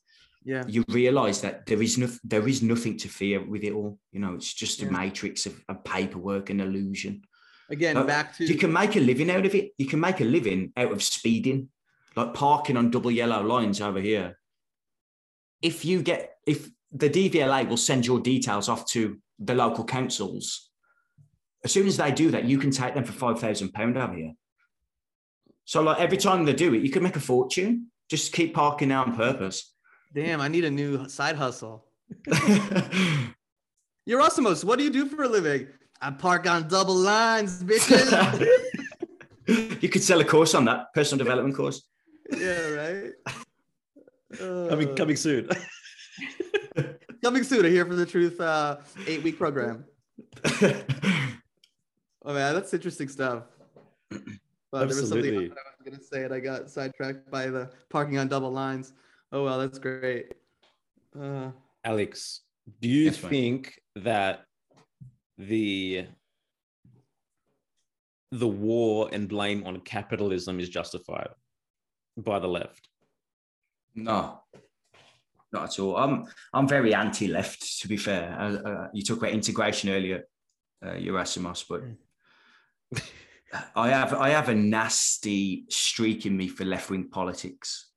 [0.44, 4.00] yeah, you realize that there is no, there is nothing to fear with it all.
[4.12, 7.24] You know, it's just a matrix of, of paperwork and illusion.
[7.70, 9.72] again, back to You can make a living out of it.
[9.78, 11.70] You can make a living out of speeding,
[12.16, 14.40] like parking on double yellow lines over here.
[15.62, 20.70] If you get, if the DVLA will send your details off to the local councils,
[21.64, 24.16] as soon as they do that, you can take them for five thousand pound over
[24.16, 24.34] here.
[25.66, 27.92] So, like every time they do it, you can make a fortune.
[28.10, 29.71] Just keep parking there on purpose.
[30.14, 31.86] Damn, I need a new side hustle.
[34.10, 35.68] Yerasimos, what do you do for a living?
[36.02, 38.12] I park on double lines, bitches.
[39.82, 41.84] you could sell a course on that personal development course.
[42.38, 43.12] yeah, right.
[44.38, 45.50] Coming Uh, coming soon.
[47.22, 47.66] coming soon.
[47.66, 48.40] I hear for the truth.
[48.40, 49.84] Uh, eight week program.
[52.24, 53.44] Oh man, that's interesting stuff.
[54.10, 55.52] But there was something Absolutely.
[55.52, 58.94] I was gonna say, and I got sidetracked by the parking on double lines.
[59.32, 60.34] Oh well, that's great.
[61.20, 61.52] Uh,
[61.84, 62.42] Alex,
[62.82, 63.30] do you Yes, mate.
[63.30, 64.46] think that
[65.38, 66.06] the
[68.32, 71.30] the war and blame on capitalism is justified
[72.18, 72.88] by the left?
[73.94, 74.40] no,
[75.52, 75.98] not at all.
[75.98, 77.80] I'm I'm very anti-left.
[77.82, 80.24] To be fair, uh, uh, you talked about integration earlier,
[80.86, 81.82] uh, Yerasimos, but
[83.76, 87.91] I have I have a nasty streak in me for left-wing politics.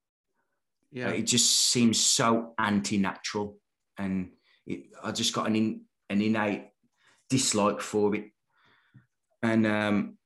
[0.94, 3.58] Yeah, It just seems so anti-natural,
[3.98, 4.30] and
[4.66, 6.68] it, I just got an in, an innate
[7.28, 8.30] dislike for it.
[9.42, 10.18] And um,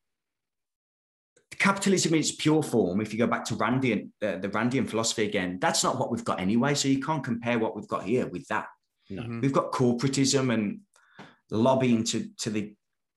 [1.58, 5.24] capitalism in its pure form, if you go back to Randian, uh, the Randian philosophy
[5.24, 6.74] again, that's not what we've got anyway.
[6.74, 8.66] So you can't compare what we've got here with that.
[9.10, 9.22] No.
[9.22, 9.40] Mhm.
[9.42, 10.80] We've got corporatism and
[11.50, 12.74] lobbying to to the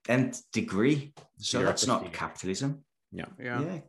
[0.07, 1.13] nth degree.
[1.37, 2.85] So that's not capitalism.
[3.11, 3.25] Yeah.
[3.37, 3.79] yeah, Yeah.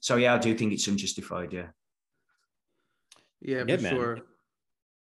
[0.00, 1.52] So yeah, I do think it's unjustified.
[1.52, 1.68] Yeah.
[3.44, 3.94] Yeah, Yeah, for man.
[3.94, 4.18] sure.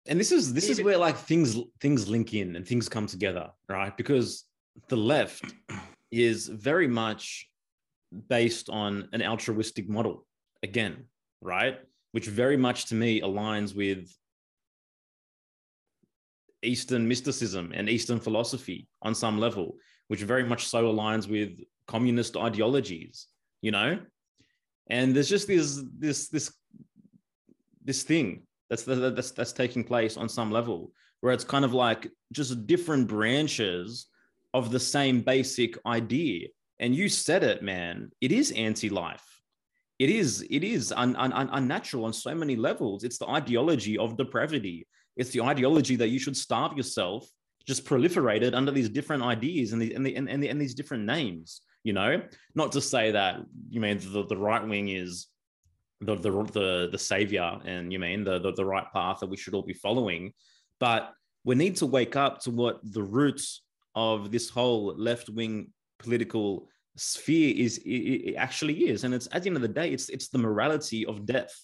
[0.07, 3.51] And this is this is where like things things link in and things come together,
[3.68, 3.97] right?
[3.97, 4.45] Because
[4.89, 5.45] the left
[6.11, 7.49] is very much
[8.29, 10.26] based on an altruistic model
[10.63, 11.04] again,
[11.41, 11.79] right?
[12.13, 14.14] Which very much to me aligns with
[16.63, 19.76] Eastern mysticism and Eastern philosophy on some level,
[20.08, 23.26] which very much so aligns with communist ideologies,
[23.63, 23.99] you know?
[24.88, 26.53] And there's just this this this
[27.84, 32.11] this thing that's that's that's taking place on some level where it's kind of like
[32.32, 34.06] just different branches
[34.52, 36.48] of the same basic idea.
[36.80, 38.11] And you said it man.
[38.20, 39.24] It is anti-life.
[39.98, 43.04] It is it is un, un, un- unnatural on so many levels.
[43.04, 44.86] It's the ideology of depravity.
[45.16, 47.26] It's the ideology that you should starve yourself
[47.66, 51.04] just proliferated under these different ideas and, the, and, the, and, and, and these different
[51.04, 52.22] names you know?
[52.54, 55.28] Not to say that you mean the, the right wing is
[56.05, 59.37] the the the, the savior and you mean the, the the right path that we
[59.37, 60.33] should all be following.
[60.81, 61.13] But
[61.45, 63.63] we need to wake up to what the roots
[63.95, 69.05] of this whole left wing political sphere is it actually is.
[69.05, 71.55] And it's at the end of the day it's it's the morality of death.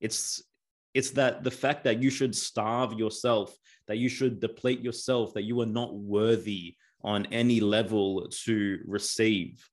[0.00, 0.42] It's
[0.94, 3.54] it's that the fact that you should starve yourself
[3.86, 9.68] that you should deplete yourself that you are not worthy on any level to receive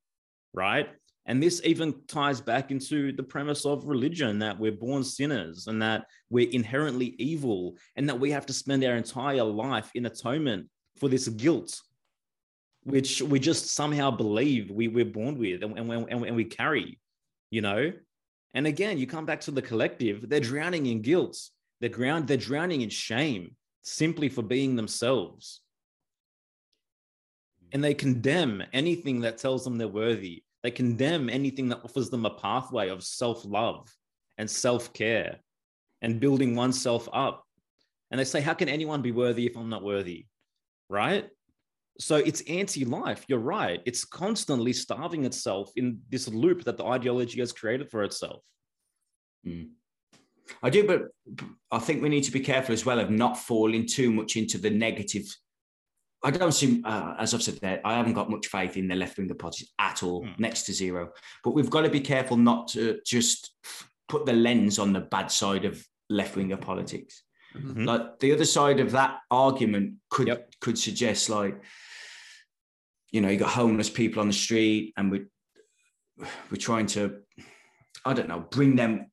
[0.53, 0.89] right
[1.25, 5.81] and this even ties back into the premise of religion that we're born sinners and
[5.81, 10.67] that we're inherently evil and that we have to spend our entire life in atonement
[10.99, 11.81] for this guilt,
[12.83, 16.99] which we just somehow believe we, we're born with and, and, and, and we carry,
[17.51, 17.93] you know?
[18.53, 21.37] And again, you come back to the collective, they're drowning in guilt.
[21.79, 25.61] They're, ground, they're drowning in shame simply for being themselves.
[27.71, 30.42] And they condemn anything that tells them they're worthy.
[30.63, 33.93] They condemn anything that offers them a pathway of self love
[34.37, 35.39] and self care
[36.01, 37.43] and building oneself up.
[38.09, 40.25] And they say, How can anyone be worthy if I'm not worthy?
[40.89, 41.27] Right?
[41.99, 43.25] So it's anti life.
[43.27, 43.81] You're right.
[43.85, 48.41] It's constantly starving itself in this loop that the ideology has created for itself.
[49.45, 49.69] Mm.
[50.61, 51.03] I do, but
[51.71, 54.57] I think we need to be careful as well of not falling too much into
[54.57, 55.25] the negative.
[56.23, 58.95] I don't see, uh, as I've said there, I haven't got much faith in the
[58.95, 60.39] left winger parties at all, mm.
[60.39, 61.11] next to zero.
[61.43, 63.51] But we've got to be careful not to just
[64.07, 67.23] put the lens on the bad side of left winger politics.
[67.55, 67.83] Mm-hmm.
[67.85, 70.53] Like the other side of that argument could yep.
[70.59, 71.61] could suggest like,
[73.11, 75.25] you know, you got homeless people on the street, and we
[76.49, 77.19] we're trying to,
[78.05, 79.11] I don't know, bring them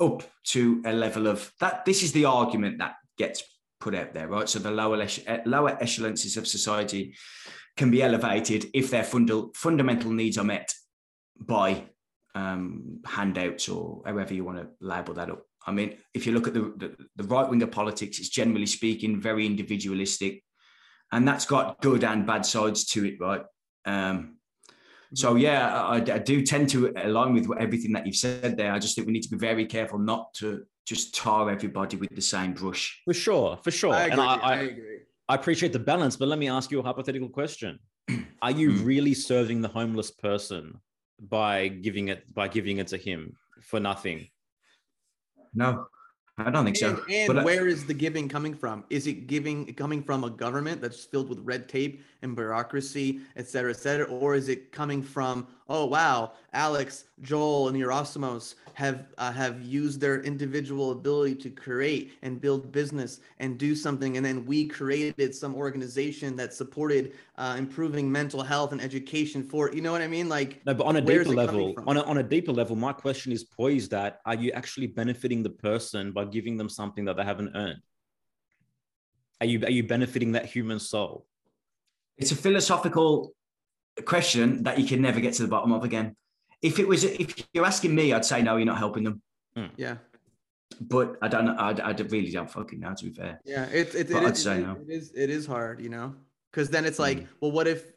[0.00, 1.84] up to a level of that.
[1.84, 3.42] This is the argument that gets
[3.80, 4.48] put out there, right?
[4.48, 5.06] So the lower
[5.46, 7.14] lower echelons of society
[7.76, 10.72] can be elevated if their funda- fundamental needs are met
[11.40, 11.84] by
[12.34, 15.42] um, handouts or however you want to label that up.
[15.66, 18.66] I mean, if you look at the, the, the right wing of politics, it's generally
[18.66, 20.42] speaking very individualistic,
[21.12, 23.42] and that's got good and bad sides to it, right?
[23.84, 24.36] Um,
[25.14, 25.38] so mm-hmm.
[25.38, 28.72] yeah, I, I, do tend to align with everything that you've said there.
[28.72, 32.14] I just think we need to be very careful not to just tar everybody with
[32.14, 33.00] the same brush.
[33.04, 33.94] For sure, for sure.
[33.94, 34.98] I agree, and I, I, I agree.
[35.28, 37.78] I appreciate the balance, but let me ask you a hypothetical question:
[38.42, 38.84] Are you hmm.
[38.84, 40.80] really serving the homeless person
[41.20, 44.28] by giving it by giving it to him for nothing?
[45.54, 45.86] No,
[46.46, 47.04] I don't think and, so.
[47.10, 48.84] And but where I, is the giving coming from?
[48.90, 53.48] Is it giving coming from a government that's filled with red tape and bureaucracy, et
[53.48, 54.06] cetera, et cetera?
[54.06, 60.00] Or is it coming from, oh wow, Alex, Joel, and Yerasimos have uh, have used
[60.00, 65.34] their individual ability to create and build business and do something, and then we created
[65.34, 70.08] some organization that supported uh, improving mental health and education for you know what I
[70.08, 70.28] mean?
[70.28, 73.32] Like no, but on a deeper level, on a, on a deeper level, my question
[73.32, 77.24] is poised at: Are you actually benefiting the person by giving them something that they
[77.24, 77.80] haven't earned?
[79.40, 81.26] Are you are you benefiting that human soul?
[82.18, 83.32] It's a philosophical
[84.02, 86.16] question that you can never get to the bottom of again.
[86.62, 89.22] If it was, if you're asking me, I'd say no, you're not helping them.
[89.56, 89.66] Hmm.
[89.76, 89.96] Yeah.
[90.80, 91.48] But I don't.
[91.48, 92.94] I, I really don't fucking know.
[92.94, 93.40] To be fair.
[93.44, 94.76] Yeah, it's it, it, I'd is, say it, no.
[94.80, 96.14] it is it is hard, you know,
[96.50, 97.26] because then it's like, mm.
[97.40, 97.92] well, what if?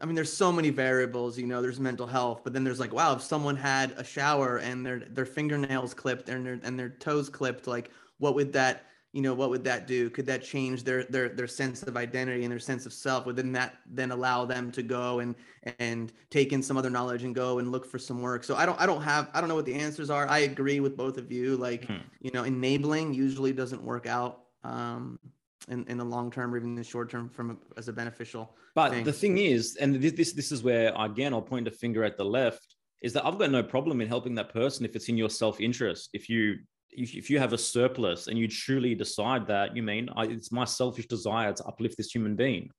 [0.00, 1.62] I mean, there's so many variables, you know.
[1.62, 5.00] There's mental health, but then there's like, wow, if someone had a shower and their
[5.00, 9.32] their fingernails clipped and their and their toes clipped, like, what would that you know
[9.32, 12.58] what would that do could that change their their their sense of identity and their
[12.58, 15.36] sense of self would then that then allow them to go and
[15.78, 18.66] and take in some other knowledge and go and look for some work so i
[18.66, 21.16] don't i don't have i don't know what the answers are i agree with both
[21.16, 21.98] of you like hmm.
[22.20, 25.18] you know enabling usually doesn't work out um
[25.68, 27.92] in, in the long term or even in the short term from a, as a
[27.92, 29.04] beneficial but thing.
[29.04, 32.16] the thing is and this, this this is where again i'll point a finger at
[32.16, 35.16] the left is that i've got no problem in helping that person if it's in
[35.16, 36.56] your self-interest if you
[36.96, 40.64] if, you have a surplus and you truly decide that, you mean I, it's my
[40.64, 42.70] selfish desire to uplift this human being.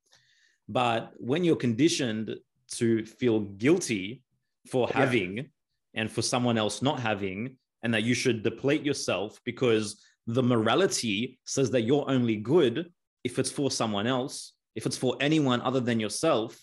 [0.68, 2.36] But when you're conditioned
[2.72, 4.22] to feel guilty
[4.70, 5.44] for having yeah.
[5.94, 11.38] and for someone else not having, and that you should deplete yourself because the morality
[11.44, 12.90] says that you're only good
[13.22, 16.58] if it's for someone else, if it's for anyone other than yourself,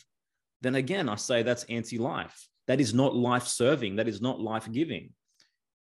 [0.62, 2.48] then again, I say that's anti life.
[2.68, 3.98] That is not life serving.
[3.98, 5.12] That is not life giving.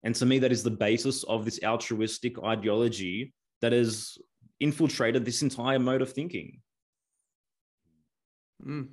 [0.04, 4.18] And to me, that is the basis of this altruistic ideology that has
[4.60, 6.60] infiltrated this entire mode of thinking.
[8.64, 8.88] Mm.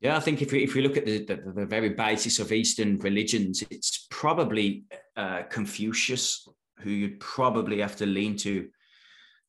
[0.00, 2.52] Yeah, I think if we, if we look at the, the, the, very basis of
[2.52, 4.84] Eastern religions, it's probably
[5.16, 6.46] uh, Confucius
[6.80, 8.68] who you'd probably have to lean to.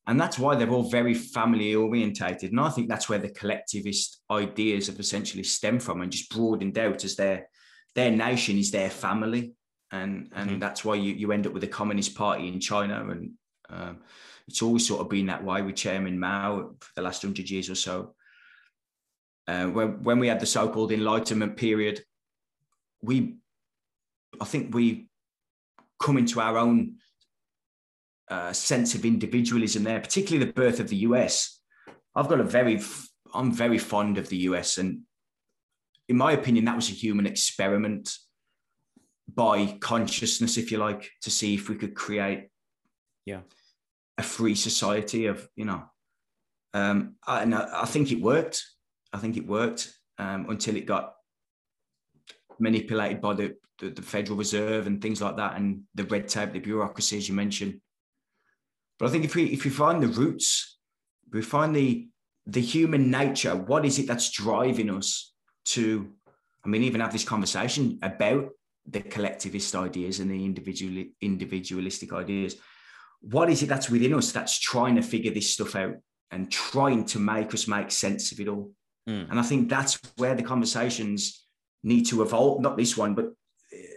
[0.06, 2.52] And that's why they're all very family orientated.
[2.52, 6.78] And I think that's where the collectivist ideas have essentially stemmed from and just broadened
[6.78, 7.48] out as their,
[7.94, 9.52] their nation is their family
[10.02, 10.58] and and mm-hmm.
[10.58, 13.32] that's why you, you end up with a communist party in China, and
[13.68, 13.98] um,
[14.48, 17.68] it's always sort of been that way with Chairman Mao for the last hundred years
[17.68, 18.14] or so.
[19.48, 22.02] Uh, when when we had the so-called Enlightenment period,
[23.02, 23.36] we,
[24.40, 25.08] I think we
[26.00, 26.96] come into our own
[28.28, 31.60] uh, sense of individualism there, particularly the birth of the US.
[32.14, 32.80] I've got a very,
[33.34, 35.02] I'm very fond of the US, and
[36.08, 38.16] in my opinion, that was a human experiment
[39.28, 42.48] by consciousness, if you like, to see if we could create
[43.24, 43.40] yeah
[44.18, 45.82] a free society of you know
[46.74, 48.62] Um, I, and I, I think it worked.
[49.12, 51.14] I think it worked um, until it got
[52.58, 56.52] manipulated by the, the, the Federal Reserve and things like that, and the red tape,
[56.52, 57.80] the bureaucracy, as you mentioned.
[58.98, 60.78] But I think if we if we find the roots,
[61.32, 62.08] we find the
[62.46, 63.54] the human nature.
[63.56, 65.32] What is it that's driving us
[65.66, 66.12] to?
[66.64, 68.50] I mean, even have this conversation about
[68.88, 72.56] the collectivist ideas and the individual individualistic ideas.
[73.20, 75.94] What is it that's within us that's trying to figure this stuff out
[76.30, 78.72] and trying to make us make sense of it all?
[79.08, 79.30] Mm.
[79.30, 81.46] And I think that's where the conversations
[81.82, 82.60] need to evolve.
[82.60, 83.32] Not this one, but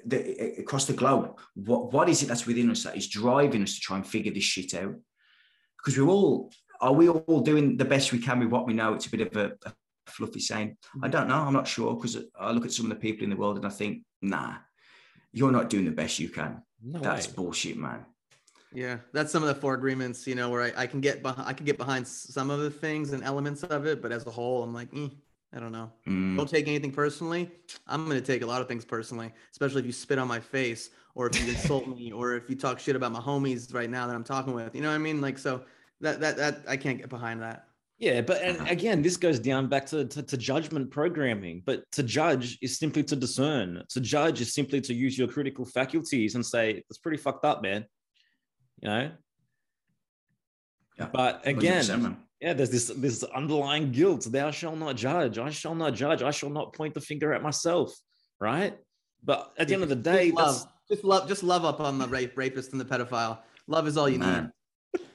[0.06, 1.38] the, across the globe.
[1.56, 4.34] What what is it that's within us that is driving us to try and figure
[4.34, 4.96] this shit out?
[5.78, 6.52] Because we're all
[6.82, 8.94] are we all doing the best we can with what we know?
[8.94, 9.74] It's a bit of a, a
[10.08, 10.78] fluffy saying.
[11.04, 11.36] I don't know.
[11.36, 13.66] I'm not sure because I look at some of the people in the world and
[13.66, 14.56] I think, nah,
[15.32, 16.62] you're not doing the best you can.
[16.82, 17.34] No that's way.
[17.36, 18.06] bullshit, man.
[18.74, 21.48] Yeah, that's some of the four agreements, you know, where I, I can get behind,
[21.48, 24.30] I can get behind some of the things and elements of it, but as a
[24.30, 25.08] whole, I'm like, eh,
[25.54, 25.92] I don't know.
[26.08, 26.38] Mm.
[26.38, 27.50] Don't take anything personally.
[27.88, 30.92] I'm gonna take a lot of things personally, especially if you spit on my face
[31.16, 34.06] or if you insult me or if you talk shit about my homies right now
[34.06, 34.76] that I'm talking with.
[34.76, 35.20] You know what I mean?
[35.20, 35.64] Like, so
[36.02, 37.69] that that that I can't get behind that.
[38.00, 38.68] Yeah, but and uh-huh.
[38.70, 41.62] again, this goes down back to, to, to, judgment programming.
[41.66, 43.84] But to judge is simply to discern.
[43.90, 47.62] To judge is simply to use your critical faculties and say, it's pretty fucked up,
[47.62, 47.86] man.
[48.82, 49.12] You know?
[50.98, 54.26] Yeah, but again, yeah, there's this this underlying guilt.
[54.30, 55.38] Thou shall not judge.
[55.38, 56.22] I shall not judge.
[56.22, 57.94] I shall not point the finger at myself.
[58.40, 58.78] Right.
[59.24, 62.00] But at the end of the day, just love, just love, just love up on
[62.00, 63.40] the rape, rapist and the pedophile.
[63.68, 64.52] Love is all you Man.
[64.94, 65.06] need.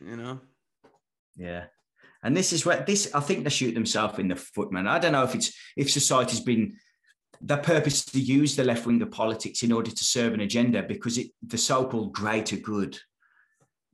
[0.04, 0.40] you know.
[1.36, 1.64] Yeah.
[2.22, 4.88] And this is where this I think they shoot themselves in the foot, man.
[4.88, 6.76] I don't know if it's if society's been
[7.40, 10.82] their purpose to use the left wing of politics in order to serve an agenda
[10.82, 12.98] because it the so-called greater good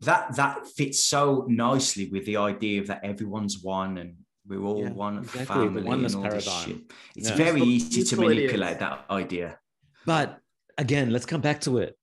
[0.00, 4.14] that that fits so nicely with the idea of that everyone's one and
[4.46, 5.44] we're all yeah, one exactly.
[5.44, 6.78] family and all this shit.
[7.14, 7.36] It's yeah.
[7.36, 9.58] very it's easy to manipulate that idea.
[10.04, 10.40] But
[10.76, 11.96] again, let's come back to it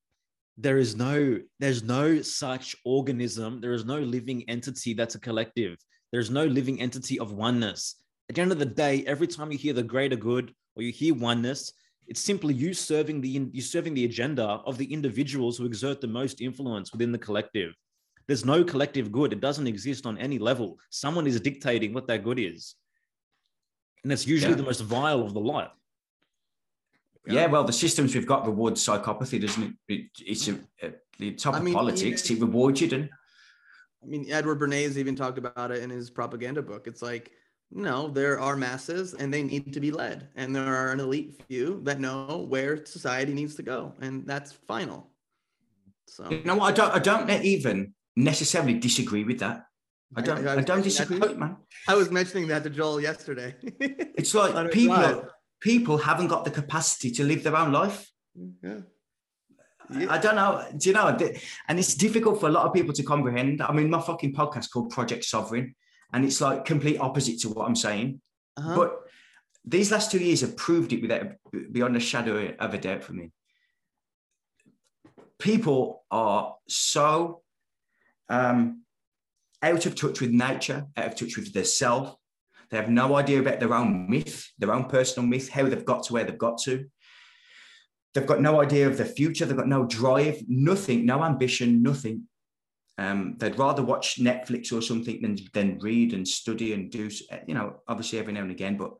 [0.59, 3.61] there is no there's no such organism.
[3.61, 5.77] There is no living entity that's a collective.
[6.11, 7.95] There's no living entity of oneness.
[8.29, 10.91] At the end of the day every time you hear the greater good or you
[10.91, 11.71] hear oneness
[12.09, 16.07] it's simply you serving the you serving the agenda of the individuals who exert the
[16.07, 17.73] most influence within the collective.
[18.27, 19.31] There's no collective good.
[19.31, 20.77] It doesn't exist on any level.
[20.89, 22.75] Someone is dictating what that good is.
[24.03, 24.57] And it's usually yeah.
[24.57, 25.73] the most vile of the lot
[27.27, 27.45] yeah.
[27.47, 29.73] well, the systems we've got reward psychopathy, doesn't it?
[29.87, 32.29] it it's a, a, the top I of mean, politics.
[32.29, 33.11] It rewards you, didn't?
[34.03, 36.87] I mean, Edward Bernays even talked about it in his propaganda book.
[36.87, 37.31] It's like,
[37.71, 40.29] no, there are masses and they need to be led.
[40.35, 43.93] And there are an elite few that know where society needs to go.
[44.01, 45.11] And that's final.
[46.07, 46.73] So you know what?
[46.73, 49.65] I don't I don't even necessarily disagree with that.
[50.15, 51.57] I don't I, I, I don't disagree with it, man.
[51.87, 53.55] I was mentioning that to Joel yesterday.
[53.61, 55.29] it's like people
[55.59, 58.09] people haven't got the capacity to live their own life.
[58.61, 58.79] Yeah.
[59.89, 60.11] yeah.
[60.11, 60.65] I don't know.
[60.77, 61.17] Do you know?
[61.67, 63.61] And it's difficult for a lot of people to comprehend.
[63.61, 65.75] I mean, my fucking podcast called Project Sovereign,
[66.13, 68.21] and it's like complete opposite to what I'm saying.
[68.57, 68.75] Uh-huh.
[68.75, 68.99] But
[69.65, 71.33] these last two years have proved it without
[71.71, 73.31] beyond a shadow of a doubt for me.
[75.37, 77.41] People are so
[78.29, 78.83] um,
[79.61, 82.15] out of touch with nature, out of touch with their self,
[82.69, 86.03] they have no idea about their own myth, their own personal myth, how they've got
[86.03, 86.85] to where they've got to.
[88.13, 89.45] They've got no idea of the future.
[89.45, 92.27] They've got no drive, nothing, no ambition, nothing.
[92.97, 97.09] Um, they'd rather watch Netflix or something than than read and study and do,
[97.47, 98.77] you know, obviously every now and again.
[98.77, 98.93] But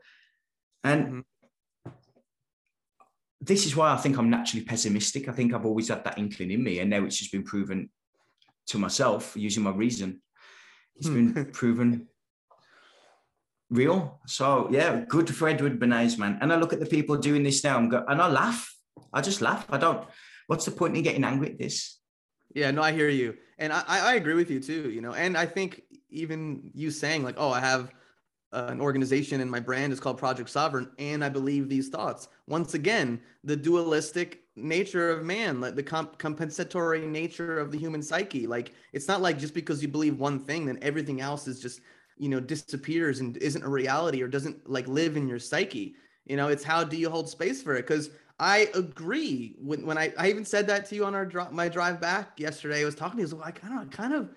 [0.84, 1.91] and mm-hmm.
[3.41, 5.28] this is why I think I'm naturally pessimistic.
[5.28, 7.90] I think I've always had that inkling in me, and now it's just been proven
[8.68, 10.22] to myself using my reason.
[10.96, 12.08] It's been proven
[13.70, 14.20] real.
[14.26, 16.38] So yeah, good for Edward Bernays, man.
[16.41, 18.76] And I look at the people doing this now and go, and I laugh.
[19.14, 19.66] I just laugh.
[19.70, 20.08] I don't.
[20.48, 21.98] What's the point in getting angry at this?
[22.54, 24.90] Yeah, no, I hear you, and I I agree with you too.
[24.90, 27.91] You know, and I think even you saying like, oh, I have
[28.52, 32.28] uh, an organization and my brand is called Project Sovereign, and I believe these thoughts.
[32.48, 38.02] Once again, the dualistic nature of man, like the comp- compensatory nature of the human
[38.02, 38.48] psyche.
[38.48, 41.82] Like it's not like just because you believe one thing, then everything else is just
[42.20, 46.36] you know disappears and isn't a reality or doesn't like live in your psyche you
[46.38, 50.14] know it's how do you hold space for it because i agree when, when I,
[50.18, 52.96] I even said that to you on our drop my drive back yesterday i was
[52.96, 54.30] talking to you I, kind of kind of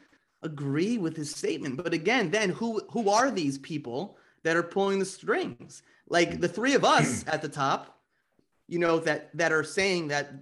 [0.42, 4.98] agree with his statement but again then who who are these people that are pulling
[4.98, 7.98] the strings like the three of us at the top
[8.68, 10.32] you know that that are saying that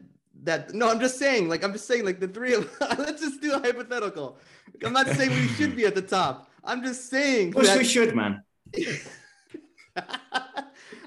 [0.42, 3.40] that no, I'm just saying, like I'm just saying, like the three of let's just
[3.40, 4.38] do a hypothetical.
[4.84, 6.49] I'm not saying we should be at the top.
[6.64, 8.42] I'm just saying Of course that- we should, man.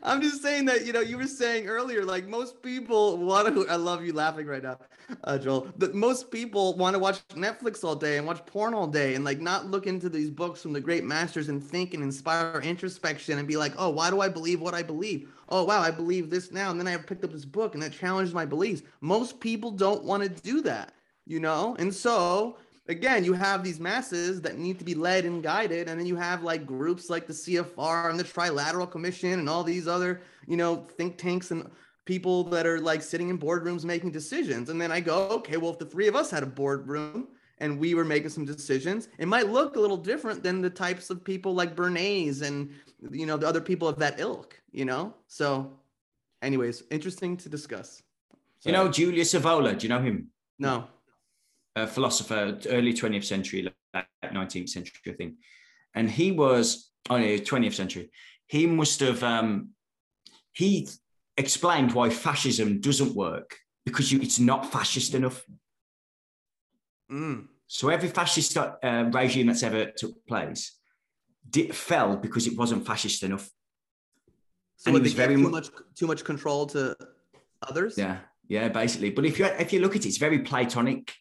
[0.05, 3.67] I'm just saying that you know you were saying earlier, like most people want to.
[3.69, 4.77] I love you laughing right now,
[5.23, 5.69] uh, Joel.
[5.77, 9.23] That most people want to watch Netflix all day and watch porn all day and
[9.23, 13.39] like not look into these books from the great masters and think and inspire introspection
[13.39, 15.29] and be like, oh, why do I believe what I believe?
[15.47, 17.93] Oh wow, I believe this now, and then I picked up this book and that
[17.93, 18.81] challenged my beliefs.
[18.99, 20.93] Most people don't want to do that,
[21.25, 22.57] you know, and so
[22.87, 26.15] again, you have these masses that need to be led and guided, and then you
[26.15, 30.57] have like groups like the CFR and the Trilateral Commission and all these other, you
[30.57, 31.69] know, think tanks and
[32.05, 34.69] people that are like sitting in boardrooms making decisions.
[34.69, 37.29] And then I go, okay, well, if the three of us had a boardroom
[37.59, 41.09] and we were making some decisions, it might look a little different than the types
[41.09, 42.71] of people like Bernays and
[43.11, 45.13] you know the other people of that ilk, you know.
[45.27, 45.71] So,
[46.41, 48.01] anyways, interesting to discuss.
[48.63, 50.29] You know Julius Evola, do you know him?
[50.57, 50.87] No.
[51.75, 55.35] A philosopher, early 20th century, late 19th century, I think.
[55.95, 58.09] And he was, oh no, 20th century.
[58.47, 59.69] He must have, um,
[60.53, 60.87] he
[61.37, 65.43] explained why fascism doesn't work because you, it's not fascist enough.
[67.11, 67.47] Mm.
[67.67, 68.75] So every fascist uh,
[69.11, 70.77] regime that's ever took place
[71.49, 73.49] did, fell because it wasn't fascist enough.
[74.77, 76.95] So And it was very too much too much control to
[77.67, 77.97] others?
[77.97, 79.11] Yeah, yeah, basically.
[79.11, 81.13] But if you if you look at it, it's very Platonic.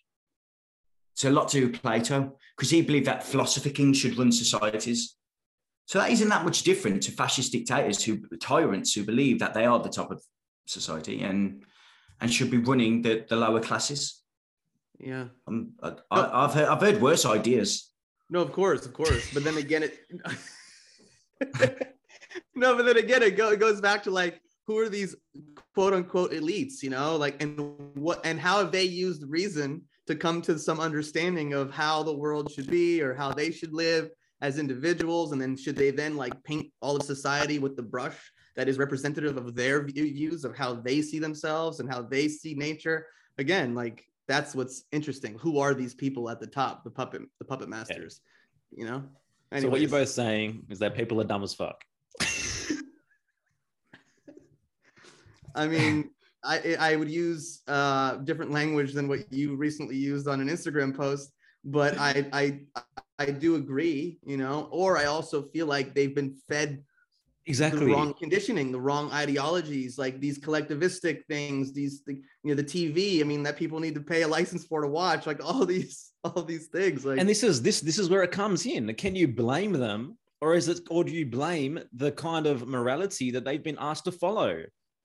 [1.12, 4.32] It's a lot to do with Plato because he believed that philosophy kings should run
[4.32, 5.16] societies.
[5.86, 9.66] So that isn't that much different to fascist dictators who tyrants who believe that they
[9.66, 10.22] are the top of
[10.66, 11.64] society and
[12.20, 14.22] and should be running the, the lower classes.
[14.98, 15.26] Yeah.
[15.48, 17.90] Um, I, I've heard I've heard worse ideas.
[18.30, 19.28] No, of course, of course.
[19.34, 19.98] But then again, it.
[22.55, 25.16] no, but then again, it, go, it goes back to like who are these
[25.74, 27.59] quote unquote elites, you know, like and
[27.94, 32.16] what and how have they used reason to come to some understanding of how the
[32.16, 34.10] world should be or how they should live
[34.40, 38.16] as individuals, and then should they then like paint all of society with the brush
[38.56, 42.54] that is representative of their views of how they see themselves and how they see
[42.54, 43.06] nature?
[43.38, 45.38] Again, like that's what's interesting.
[45.38, 48.20] Who are these people at the top, the puppet, the puppet masters?
[48.76, 49.04] You know.
[49.58, 51.84] So what you're both saying is that people are dumb as fuck.
[55.54, 56.10] I mean,
[56.44, 60.97] I I would use uh, different language than what you recently used on an Instagram
[60.97, 61.32] post,
[61.64, 62.60] but I I
[63.19, 64.69] I do agree, you know.
[64.70, 66.82] Or I also feel like they've been fed
[67.47, 67.86] Exactly.
[67.86, 72.62] the wrong conditioning, the wrong ideologies, like these collectivistic things, these the, you know the
[72.62, 73.20] TV.
[73.20, 76.12] I mean, that people need to pay a license for to watch, like all these
[76.23, 77.05] all these things.
[77.05, 78.94] Like and this is this this is where it comes in.
[78.94, 83.32] Can you blame them, or is it, or do you blame the kind of morality
[83.32, 84.62] that they've been asked to follow?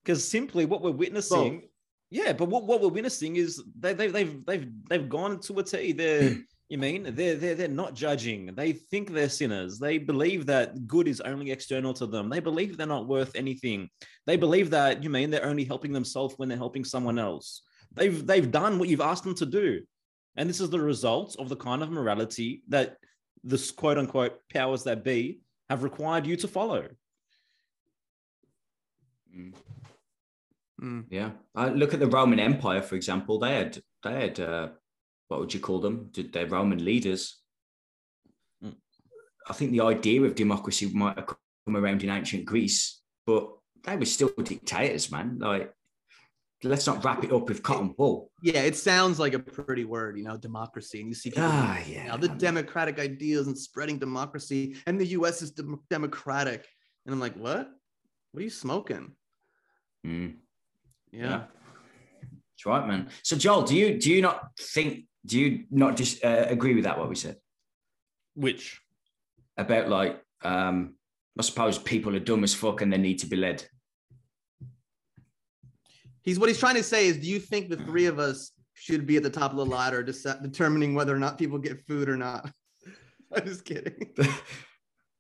[0.07, 1.63] Because simply what we're witnessing,
[2.09, 5.63] yeah, but what, what we're witnessing is they, they they've they've they've gone to a
[5.63, 5.91] T.
[5.91, 6.37] They're
[6.69, 8.55] you mean they're they're they're not judging.
[8.55, 9.79] They think they're sinners.
[9.79, 12.29] They believe that good is only external to them.
[12.29, 13.89] They believe they're not worth anything.
[14.25, 17.63] They believe that you mean they're only helping themselves when they're helping someone else.
[17.93, 19.81] They've they've done what you've asked them to do.
[20.37, 22.95] And this is the result of the kind of morality that
[23.43, 26.87] this quote unquote powers that be have required you to follow.
[29.35, 29.53] Mm.
[30.81, 31.05] Mm.
[31.09, 33.39] Yeah, I look at the Roman Empire, for example.
[33.39, 34.69] They had they had uh,
[35.27, 36.09] what would you call them?
[36.11, 37.41] Did their Roman leaders?
[38.63, 38.75] Mm.
[39.49, 43.49] I think the idea of democracy might have come around in ancient Greece, but
[43.83, 45.39] they were still dictators, man.
[45.39, 45.73] Like,
[46.63, 48.31] let's not wrap it up with cotton wool.
[48.43, 51.79] yeah, it sounds like a pretty word, you know, democracy, and you see people Ah,
[51.87, 52.07] you yeah.
[52.07, 55.41] know, the democratic ideas and spreading democracy, and the U.S.
[55.41, 56.67] is dem- democratic,
[57.05, 57.67] and I'm like, what?
[58.31, 59.13] What are you smoking?
[60.05, 60.35] Mm.
[61.17, 61.29] Yeah.
[61.29, 61.41] Yeah.
[62.21, 63.09] That's right, man.
[63.23, 65.05] So, Joel, do you do you not think?
[65.25, 66.97] Do you not just uh, agree with that?
[66.97, 67.37] What we said
[68.35, 68.79] Which
[69.57, 70.95] about like, um,
[71.37, 73.65] I suppose people are dumb as fuck and they need to be led.
[76.21, 79.07] He's what he's trying to say is, do you think the three of us should
[79.07, 82.09] be at the top of the ladder, deci- determining whether or not people get food
[82.09, 82.51] or not?
[83.33, 84.13] I'm just kidding.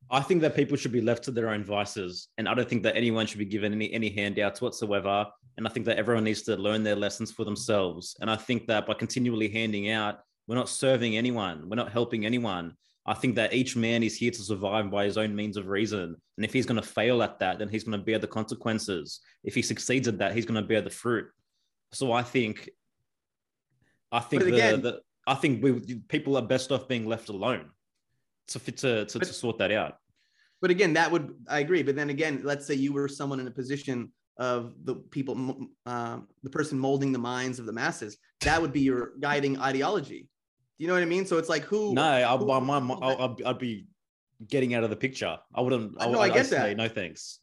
[0.09, 2.83] I think that people should be left to their own vices, and I don't think
[2.83, 5.25] that anyone should be given any any handouts whatsoever.
[5.57, 8.15] And I think that everyone needs to learn their lessons for themselves.
[8.21, 12.25] And I think that by continually handing out, we're not serving anyone, we're not helping
[12.25, 12.73] anyone.
[13.07, 16.15] I think that each man is here to survive by his own means of reason.
[16.35, 19.21] And if he's going to fail at that, then he's going to bear the consequences.
[19.45, 21.27] If he succeeds at that, he's going to bear the fruit.
[21.93, 22.69] So I think,
[24.11, 27.69] I think the, again- the I think we people are best off being left alone
[28.47, 29.97] to to to, to, sort that out.
[30.61, 31.83] But again, that would I agree.
[31.83, 36.19] But then again, let's say you were someone in a position of the people, uh,
[36.43, 38.17] the person molding the minds of the masses.
[38.41, 40.29] That would be your guiding ideology.
[40.77, 41.25] Do you know what I mean?
[41.25, 41.93] So it's like who?
[41.93, 42.95] No, I, who- I, my, my,
[43.45, 43.87] I'd, be
[44.47, 45.37] getting out of the picture.
[45.55, 45.95] I wouldn't.
[45.99, 46.77] I know, I I'd get say that.
[46.77, 47.39] No thanks.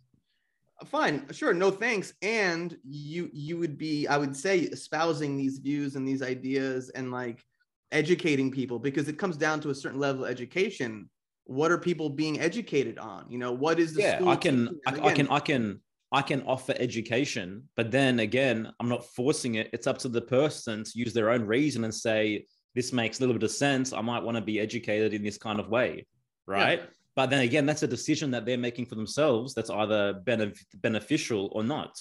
[0.86, 5.94] fine sure no thanks and you you would be i would say espousing these views
[5.94, 7.44] and these ideas and like
[7.92, 11.08] educating people because it comes down to a certain level of education.
[11.44, 13.26] What are people being educated on?
[13.28, 15.04] You know what is the yeah school i can I, them?
[15.04, 15.80] I can i can
[16.12, 19.70] i can offer education but then again i'm not forcing it.
[19.72, 23.22] It's up to the person to use their own reason and say this makes a
[23.22, 23.92] little bit of sense.
[23.92, 26.06] I might want to be educated in this kind of way
[26.46, 26.82] right?
[27.16, 31.48] But then again that's a decision that they're making for themselves that's either benef- beneficial
[31.52, 31.96] or not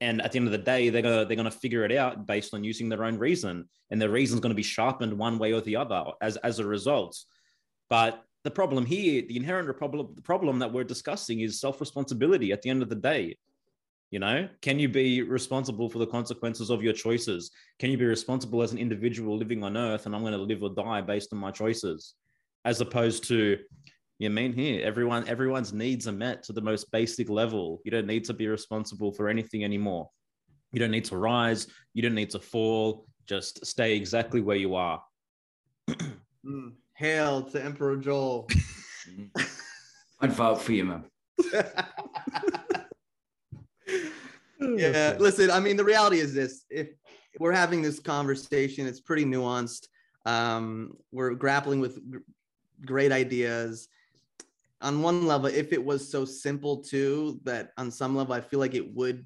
[0.00, 2.54] and at the end of the day they're gonna they're gonna figure it out based
[2.54, 5.76] on using their own reason and their reason's gonna be sharpened one way or the
[5.76, 7.16] other as as a result
[7.88, 12.62] but the problem here, the inherent problem, the problem that we're discussing is self-responsibility at
[12.62, 13.36] the end of the day.
[14.10, 17.50] You know, can you be responsible for the consequences of your choices?
[17.78, 20.62] Can you be responsible as an individual living on earth and I'm going to live
[20.62, 22.14] or die based on my choices?
[22.64, 23.58] As opposed to,
[24.18, 27.80] you mean here, everyone, everyone's needs are met to the most basic level.
[27.84, 30.08] You don't need to be responsible for anything anymore.
[30.72, 34.74] You don't need to rise, you don't need to fall, just stay exactly where you
[34.74, 35.02] are.
[35.88, 38.48] mm, hail to emperor joel
[40.20, 41.04] I'd vote for you, man.
[44.76, 46.88] yeah listen i mean the reality is this if
[47.38, 49.88] we're having this conversation it's pretty nuanced
[50.24, 52.18] um we're grappling with gr-
[52.86, 53.88] great ideas
[54.84, 58.60] on one level if it was so simple too that on some level i feel
[58.60, 59.24] like it would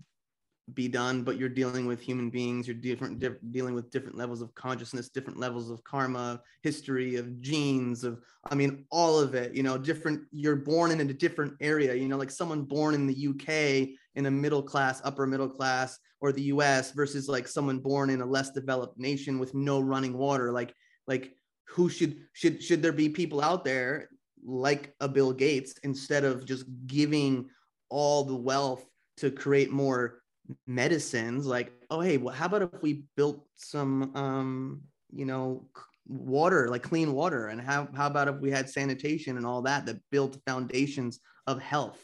[0.74, 4.42] be done but you're dealing with human beings you're different diff- dealing with different levels
[4.42, 8.20] of consciousness different levels of karma history of genes of
[8.50, 12.06] i mean all of it you know different you're born in a different area you
[12.06, 16.32] know like someone born in the uk in a middle class upper middle class or
[16.32, 20.52] the us versus like someone born in a less developed nation with no running water
[20.52, 20.74] like
[21.06, 21.32] like
[21.66, 24.08] who should should should there be people out there
[24.48, 27.48] like a bill gates instead of just giving
[27.90, 28.84] all the wealth
[29.18, 30.22] to create more
[30.66, 34.80] medicines like oh hey well, how about if we built some um
[35.12, 35.68] you know
[36.06, 39.84] water like clean water and how how about if we had sanitation and all that
[39.84, 42.00] that built foundations of health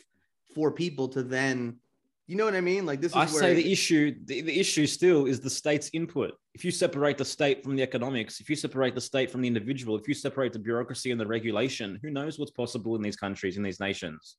[0.54, 1.78] for people to then
[2.26, 4.58] you know what i mean like this is I where say the issue, the, the
[4.58, 6.32] issue still is the state's input.
[6.54, 9.48] If you separate the state from the economics, if you separate the state from the
[9.48, 13.16] individual, if you separate the bureaucracy and the regulation, who knows what's possible in these
[13.16, 14.36] countries, in these nations?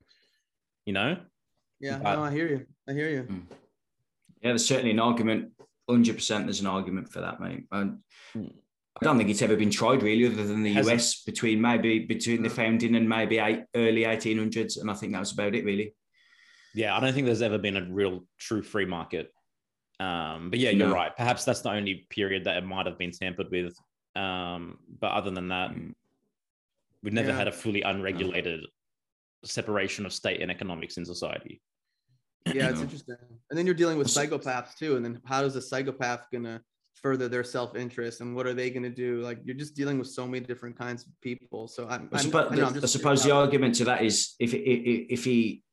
[0.86, 1.18] You know?
[1.82, 3.24] yeah but- no i hear you i hear you
[4.42, 5.52] Yeah, there's certainly an argument.
[5.90, 7.66] 100% there's an argument for that, mate.
[7.72, 8.00] And
[8.34, 8.48] Hmm.
[9.02, 10.96] I don't think it's ever been tried really, other than the Hasn't.
[11.00, 14.80] US between maybe between the founding and maybe eight, early 1800s.
[14.80, 15.94] And I think that was about it, really.
[16.76, 19.32] Yeah, I don't think there's ever been a real true free market.
[20.00, 20.94] Um, but yeah, you're No.
[20.94, 21.16] right.
[21.16, 23.74] Perhaps that's the only period that it might have been tampered with.
[24.16, 25.94] Um, but other than that, Mm.
[27.02, 27.38] we've never Yeah.
[27.38, 28.66] had a fully unregulated
[29.46, 31.62] separation of state and economics in society.
[32.54, 33.16] yeah it's interesting
[33.50, 36.62] and then you're dealing with psychopaths too and then how is a psychopath gonna
[36.94, 40.28] further their self-interest and what are they gonna do like you're just dealing with so
[40.28, 43.24] many different kinds of people so i'm, I I'm, suppose, I know, I'm I suppose
[43.24, 45.64] the argument to that is if if, if he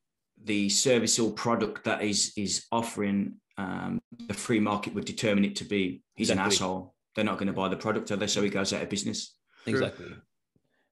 [0.44, 5.56] the service or product that is is offering um, the free market would determine it
[5.56, 6.94] to be he's an asshole.
[7.14, 8.26] They're not going to buy the product, are they?
[8.26, 9.36] So he goes out of business.
[9.64, 9.74] True.
[9.74, 10.06] Exactly.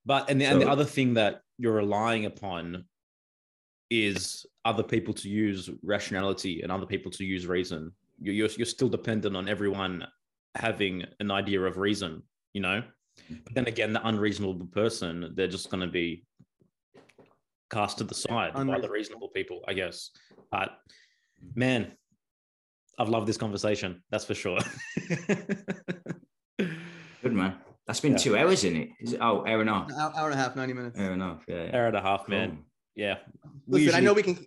[0.05, 2.85] But and the, and the other thing that you're relying upon
[3.90, 7.93] is other people to use rationality and other people to use reason.
[8.20, 10.06] You're, you're, you're still dependent on everyone
[10.55, 12.22] having an idea of reason,
[12.52, 12.82] you know?
[13.28, 16.24] But then again, the unreasonable person, they're just going to be
[17.70, 20.10] cast to the side by the reasonable people, I guess.
[20.51, 20.70] But
[21.55, 21.92] man,
[22.98, 24.02] I've loved this conversation.
[24.10, 24.59] That's for sure.
[26.59, 27.56] Good man.
[27.86, 28.18] That's been Yeah.
[28.18, 28.88] two hours in it.
[29.01, 29.20] Is it?
[29.20, 29.90] Oh, hour and a half.
[29.92, 31.44] hour, hour and a half 90 minutes Hour and a half.
[31.48, 31.64] Yeah.
[31.64, 31.76] yeah.
[31.76, 32.51] Hour and a half, man.
[32.51, 32.64] Cool.
[32.94, 33.18] Yeah.
[33.66, 34.38] Listen, I know we can.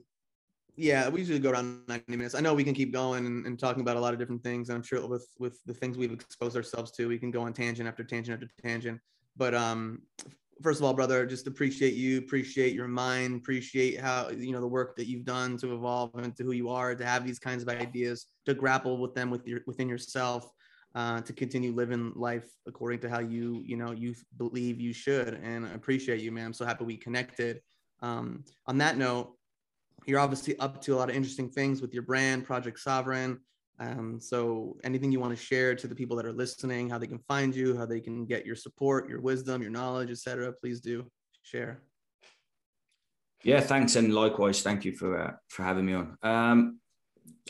[0.75, 2.33] Yeah, we usually go around 90 minutes.
[2.35, 4.69] I know we can keep going and, and talking about a lot of different things.
[4.69, 7.53] And I'm sure with with the things we've exposed ourselves to, we can go on
[7.53, 8.99] tangent after tangent after tangent.
[9.37, 10.01] But um,
[10.61, 14.67] first of all, brother, just appreciate you, appreciate your mind, appreciate how you know the
[14.67, 17.69] work that you've done to evolve into who you are, to have these kinds of
[17.69, 20.49] ideas, to grapple with them with your within yourself,
[20.95, 25.39] uh, to continue living life according to how you you know you believe you should.
[25.43, 26.47] And I appreciate you, man.
[26.47, 27.61] I'm so happy we connected.
[28.01, 29.35] Um, on that note,
[30.05, 33.39] you're obviously up to a lot of interesting things with your brand, Project Sovereign.
[33.79, 37.07] Um, so anything you want to share to the people that are listening, how they
[37.07, 40.53] can find you, how they can get your support, your wisdom, your knowledge, etc.
[40.53, 41.05] Please do
[41.41, 41.81] share.
[43.43, 46.17] Yeah, thanks, and likewise, thank you for uh, for having me on.
[46.23, 46.79] Um,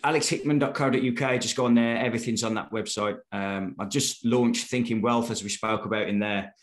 [0.03, 1.41] alexhickman.co.uk.
[1.41, 1.97] Just go on there.
[1.97, 3.17] Everything's on that website.
[3.31, 6.53] Um, I've just launched Thinking Wealth, as we spoke about in there.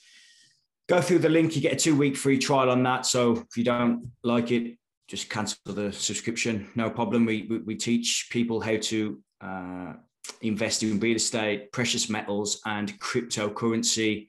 [0.89, 1.55] Go through the link.
[1.55, 3.07] You get a two week free trial on that.
[3.07, 4.77] So if you don't like it,
[5.07, 6.69] just cancel the subscription.
[6.75, 7.25] No problem.
[7.25, 9.95] We, we, we teach people how to uh,
[10.43, 14.29] invest in real estate, precious metals, and cryptocurrency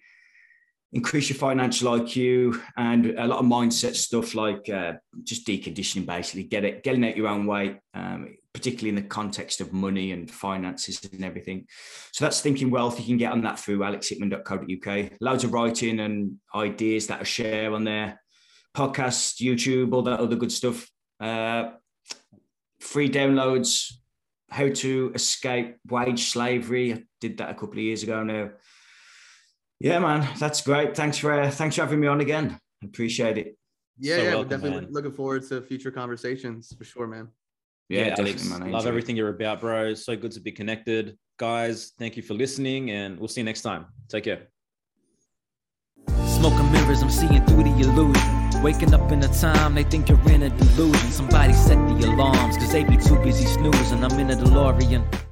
[0.94, 4.94] increase your financial IQ and a lot of mindset stuff like uh,
[5.24, 9.62] just deconditioning, basically get it, getting out your own way, um, particularly in the context
[9.62, 11.66] of money and finances and everything.
[12.12, 13.00] So that's thinking wealth.
[13.00, 15.12] You can get on that through alexhickman.co.uk.
[15.22, 18.22] Loads of writing and ideas that I share on there,
[18.76, 20.90] podcasts, YouTube, all that other good stuff.
[21.22, 21.72] Uh,
[22.82, 23.94] free downloads,
[24.52, 26.94] how to escape wage slavery.
[26.94, 28.52] I did that a couple of years ago now.
[29.80, 30.96] Yeah, man, that's great.
[30.96, 32.60] Thanks for uh, thanks for having me on again.
[32.84, 33.58] Appreciate it.
[33.98, 34.92] Yeah, so yeah, welcome, definitely man.
[34.92, 37.30] looking forward to future conversations for sure, man.
[37.90, 39.94] Yeah, yeah Alex, love everything you're about, bro.
[39.94, 41.94] So good to be connected, guys.
[41.98, 43.86] Thank you for listening, and we'll see you next time.
[44.10, 44.48] Take care.
[46.08, 48.41] Smoking mirrors, I'm seeing through the illusion.
[48.62, 51.12] Waking up in a time they think you're in a delusion.
[51.12, 54.04] Somebody set the alarms, cause they be too busy snoozing.
[54.04, 55.31] I'm in a DeLorean.